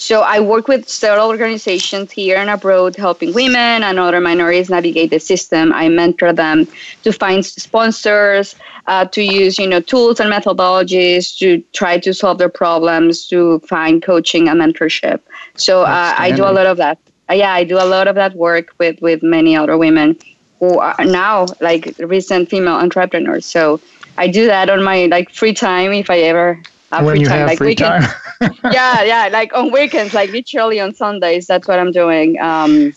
So 0.00 0.22
I 0.22 0.40
work 0.40 0.66
with 0.66 0.88
several 0.88 1.28
organizations 1.28 2.10
here 2.10 2.38
and 2.38 2.48
abroad, 2.48 2.96
helping 2.96 3.34
women 3.34 3.82
and 3.82 3.98
other 3.98 4.18
minorities 4.18 4.70
navigate 4.70 5.10
the 5.10 5.20
system. 5.20 5.74
I 5.74 5.90
mentor 5.90 6.32
them 6.32 6.66
to 7.02 7.12
find 7.12 7.44
sponsors, 7.44 8.56
uh, 8.86 9.04
to 9.04 9.22
use 9.22 9.58
you 9.58 9.66
know 9.66 9.80
tools 9.80 10.18
and 10.18 10.32
methodologies 10.32 11.36
to 11.40 11.60
try 11.74 11.98
to 11.98 12.14
solve 12.14 12.38
their 12.38 12.48
problems, 12.48 13.28
to 13.28 13.60
find 13.60 14.02
coaching 14.02 14.48
and 14.48 14.58
mentorship. 14.58 15.20
So 15.56 15.82
uh, 15.82 16.14
I 16.16 16.30
do 16.30 16.44
a 16.44 16.54
lot 16.58 16.66
of 16.66 16.78
that. 16.78 16.98
Uh, 17.28 17.34
yeah, 17.34 17.52
I 17.52 17.64
do 17.64 17.76
a 17.76 17.84
lot 17.84 18.08
of 18.08 18.14
that 18.14 18.34
work 18.34 18.72
with 18.78 19.02
with 19.02 19.22
many 19.22 19.54
other 19.54 19.76
women 19.76 20.18
who 20.60 20.78
are 20.78 21.04
now 21.04 21.44
like 21.60 21.94
recent 21.98 22.48
female 22.48 22.76
entrepreneurs. 22.76 23.44
So 23.44 23.82
I 24.16 24.28
do 24.28 24.46
that 24.46 24.70
on 24.70 24.82
my 24.82 25.06
like 25.06 25.28
free 25.28 25.52
time 25.52 25.92
if 25.92 26.08
I 26.08 26.20
ever 26.20 26.62
have 26.90 27.04
when 27.04 27.16
free 27.16 27.24
time. 27.24 27.46
like 27.46 27.58
free 27.58 27.68
weekends. 27.68 28.06
time. 28.40 28.54
yeah, 28.72 29.02
yeah, 29.02 29.28
like 29.32 29.52
on 29.52 29.70
weekends, 29.70 30.14
like 30.14 30.30
literally 30.30 30.80
on 30.80 30.94
Sundays. 30.94 31.46
That's 31.46 31.68
what 31.68 31.78
I'm 31.78 31.92
doing. 31.92 32.40
Um, 32.40 32.92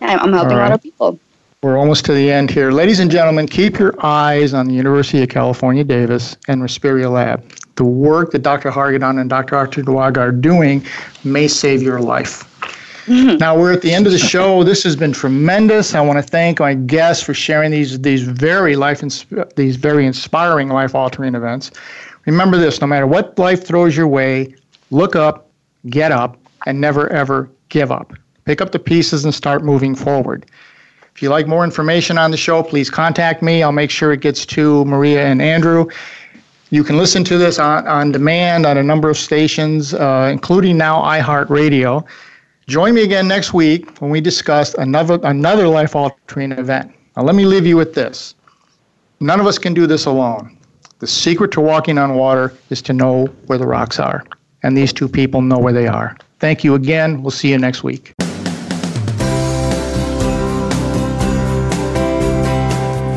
I'm 0.00 0.32
helping 0.32 0.56
right. 0.56 0.72
other 0.72 0.78
people. 0.78 1.18
We're 1.62 1.78
almost 1.78 2.04
to 2.06 2.12
the 2.12 2.30
end 2.30 2.50
here. 2.50 2.70
Ladies 2.70 3.00
and 3.00 3.10
gentlemen, 3.10 3.48
keep 3.48 3.78
your 3.78 3.94
eyes 4.04 4.52
on 4.52 4.66
the 4.66 4.74
University 4.74 5.22
of 5.22 5.30
California, 5.30 5.82
Davis 5.82 6.36
and 6.46 6.60
Respira 6.60 7.10
Lab. 7.10 7.42
The 7.76 7.84
work 7.84 8.32
that 8.32 8.42
Dr. 8.42 8.70
Hargadon 8.70 9.18
and 9.18 9.30
Dr. 9.30 9.56
Artunduaga 9.56 10.18
are 10.18 10.32
doing 10.32 10.84
may 11.24 11.48
save 11.48 11.80
your 11.80 12.00
life. 12.00 12.50
Mm-hmm. 13.06 13.36
Now 13.36 13.58
we're 13.58 13.72
at 13.72 13.82
the 13.82 13.92
end 13.92 14.06
of 14.06 14.12
the 14.12 14.18
show. 14.18 14.62
This 14.62 14.82
has 14.84 14.96
been 14.96 15.12
tremendous. 15.12 15.94
I 15.94 16.00
want 16.00 16.18
to 16.18 16.22
thank 16.22 16.60
my 16.60 16.74
guests 16.74 17.22
for 17.22 17.34
sharing 17.34 17.70
these 17.70 18.00
these 18.00 18.22
very 18.22 18.76
life 18.76 19.02
insp- 19.02 19.54
these 19.56 19.76
very 19.76 20.06
inspiring 20.06 20.68
life 20.68 20.94
altering 20.94 21.34
events. 21.34 21.70
Remember 22.26 22.56
this: 22.56 22.80
no 22.80 22.86
matter 22.86 23.06
what 23.06 23.38
life 23.38 23.64
throws 23.64 23.96
your 23.96 24.08
way, 24.08 24.54
look 24.90 25.16
up, 25.16 25.50
get 25.88 26.12
up, 26.12 26.38
and 26.66 26.80
never 26.80 27.08
ever 27.12 27.50
give 27.68 27.92
up. 27.92 28.12
Pick 28.44 28.60
up 28.60 28.72
the 28.72 28.78
pieces 28.78 29.24
and 29.24 29.34
start 29.34 29.64
moving 29.64 29.94
forward. 29.94 30.46
If 31.14 31.22
you 31.22 31.28
like 31.28 31.46
more 31.46 31.64
information 31.64 32.18
on 32.18 32.30
the 32.30 32.36
show, 32.36 32.62
please 32.62 32.90
contact 32.90 33.42
me. 33.42 33.62
I'll 33.62 33.72
make 33.72 33.90
sure 33.90 34.12
it 34.12 34.20
gets 34.20 34.44
to 34.46 34.84
Maria 34.84 35.26
and 35.26 35.40
Andrew. 35.40 35.86
You 36.70 36.82
can 36.82 36.98
listen 36.98 37.22
to 37.24 37.38
this 37.38 37.60
on, 37.60 37.86
on 37.86 38.10
demand 38.10 38.66
on 38.66 38.76
a 38.78 38.82
number 38.82 39.08
of 39.08 39.16
stations, 39.16 39.94
uh, 39.94 40.28
including 40.32 40.76
now 40.76 41.00
iHeartRadio. 41.02 42.04
Join 42.66 42.94
me 42.94 43.04
again 43.04 43.28
next 43.28 43.54
week 43.54 44.00
when 44.00 44.10
we 44.10 44.20
discuss 44.20 44.74
another, 44.74 45.20
another 45.22 45.68
life 45.68 45.94
altering 45.94 46.50
event. 46.52 46.92
Now, 47.16 47.22
let 47.22 47.36
me 47.36 47.44
leave 47.44 47.64
you 47.64 47.76
with 47.76 47.94
this 47.94 48.34
none 49.20 49.40
of 49.40 49.46
us 49.46 49.56
can 49.56 49.72
do 49.72 49.86
this 49.86 50.04
alone. 50.04 50.58
The 51.04 51.08
secret 51.08 51.52
to 51.52 51.60
walking 51.60 51.98
on 51.98 52.14
water 52.14 52.54
is 52.70 52.80
to 52.80 52.94
know 52.94 53.26
where 53.44 53.58
the 53.58 53.66
rocks 53.66 54.00
are. 54.00 54.24
And 54.62 54.74
these 54.74 54.90
two 54.90 55.06
people 55.06 55.42
know 55.42 55.58
where 55.58 55.74
they 55.74 55.86
are. 55.86 56.16
Thank 56.38 56.64
you 56.64 56.76
again. 56.76 57.22
We'll 57.22 57.30
see 57.30 57.50
you 57.50 57.58
next 57.58 57.84
week. 57.84 58.14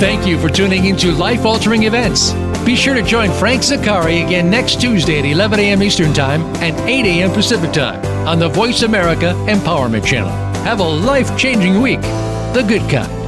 Thank 0.02 0.28
you 0.28 0.38
for 0.38 0.50
tuning 0.50 0.84
into 0.84 1.14
life 1.14 1.46
altering 1.46 1.84
events. 1.84 2.34
Be 2.66 2.76
sure 2.76 2.94
to 2.94 3.02
join 3.02 3.32
Frank 3.32 3.62
Zaccari 3.62 4.26
again 4.26 4.50
next 4.50 4.82
Tuesday 4.82 5.20
at 5.20 5.26
11 5.26 5.58
a.m. 5.58 5.82
Eastern 5.82 6.14
Time 6.14 6.42
and 6.58 6.78
8 6.90 7.06
a.m. 7.06 7.32
Pacific 7.32 7.72
Time 7.72 8.04
on 8.28 8.38
the 8.38 8.50
Voice 8.50 8.82
America 8.82 9.34
Empowerment 9.48 10.06
Channel. 10.06 10.32
Have 10.66 10.82
a 10.82 10.84
life 10.84 11.38
changing 11.38 11.82
week. 11.82 12.02
The 12.02 12.66
Good 12.68 12.82
Kind. 12.92 13.27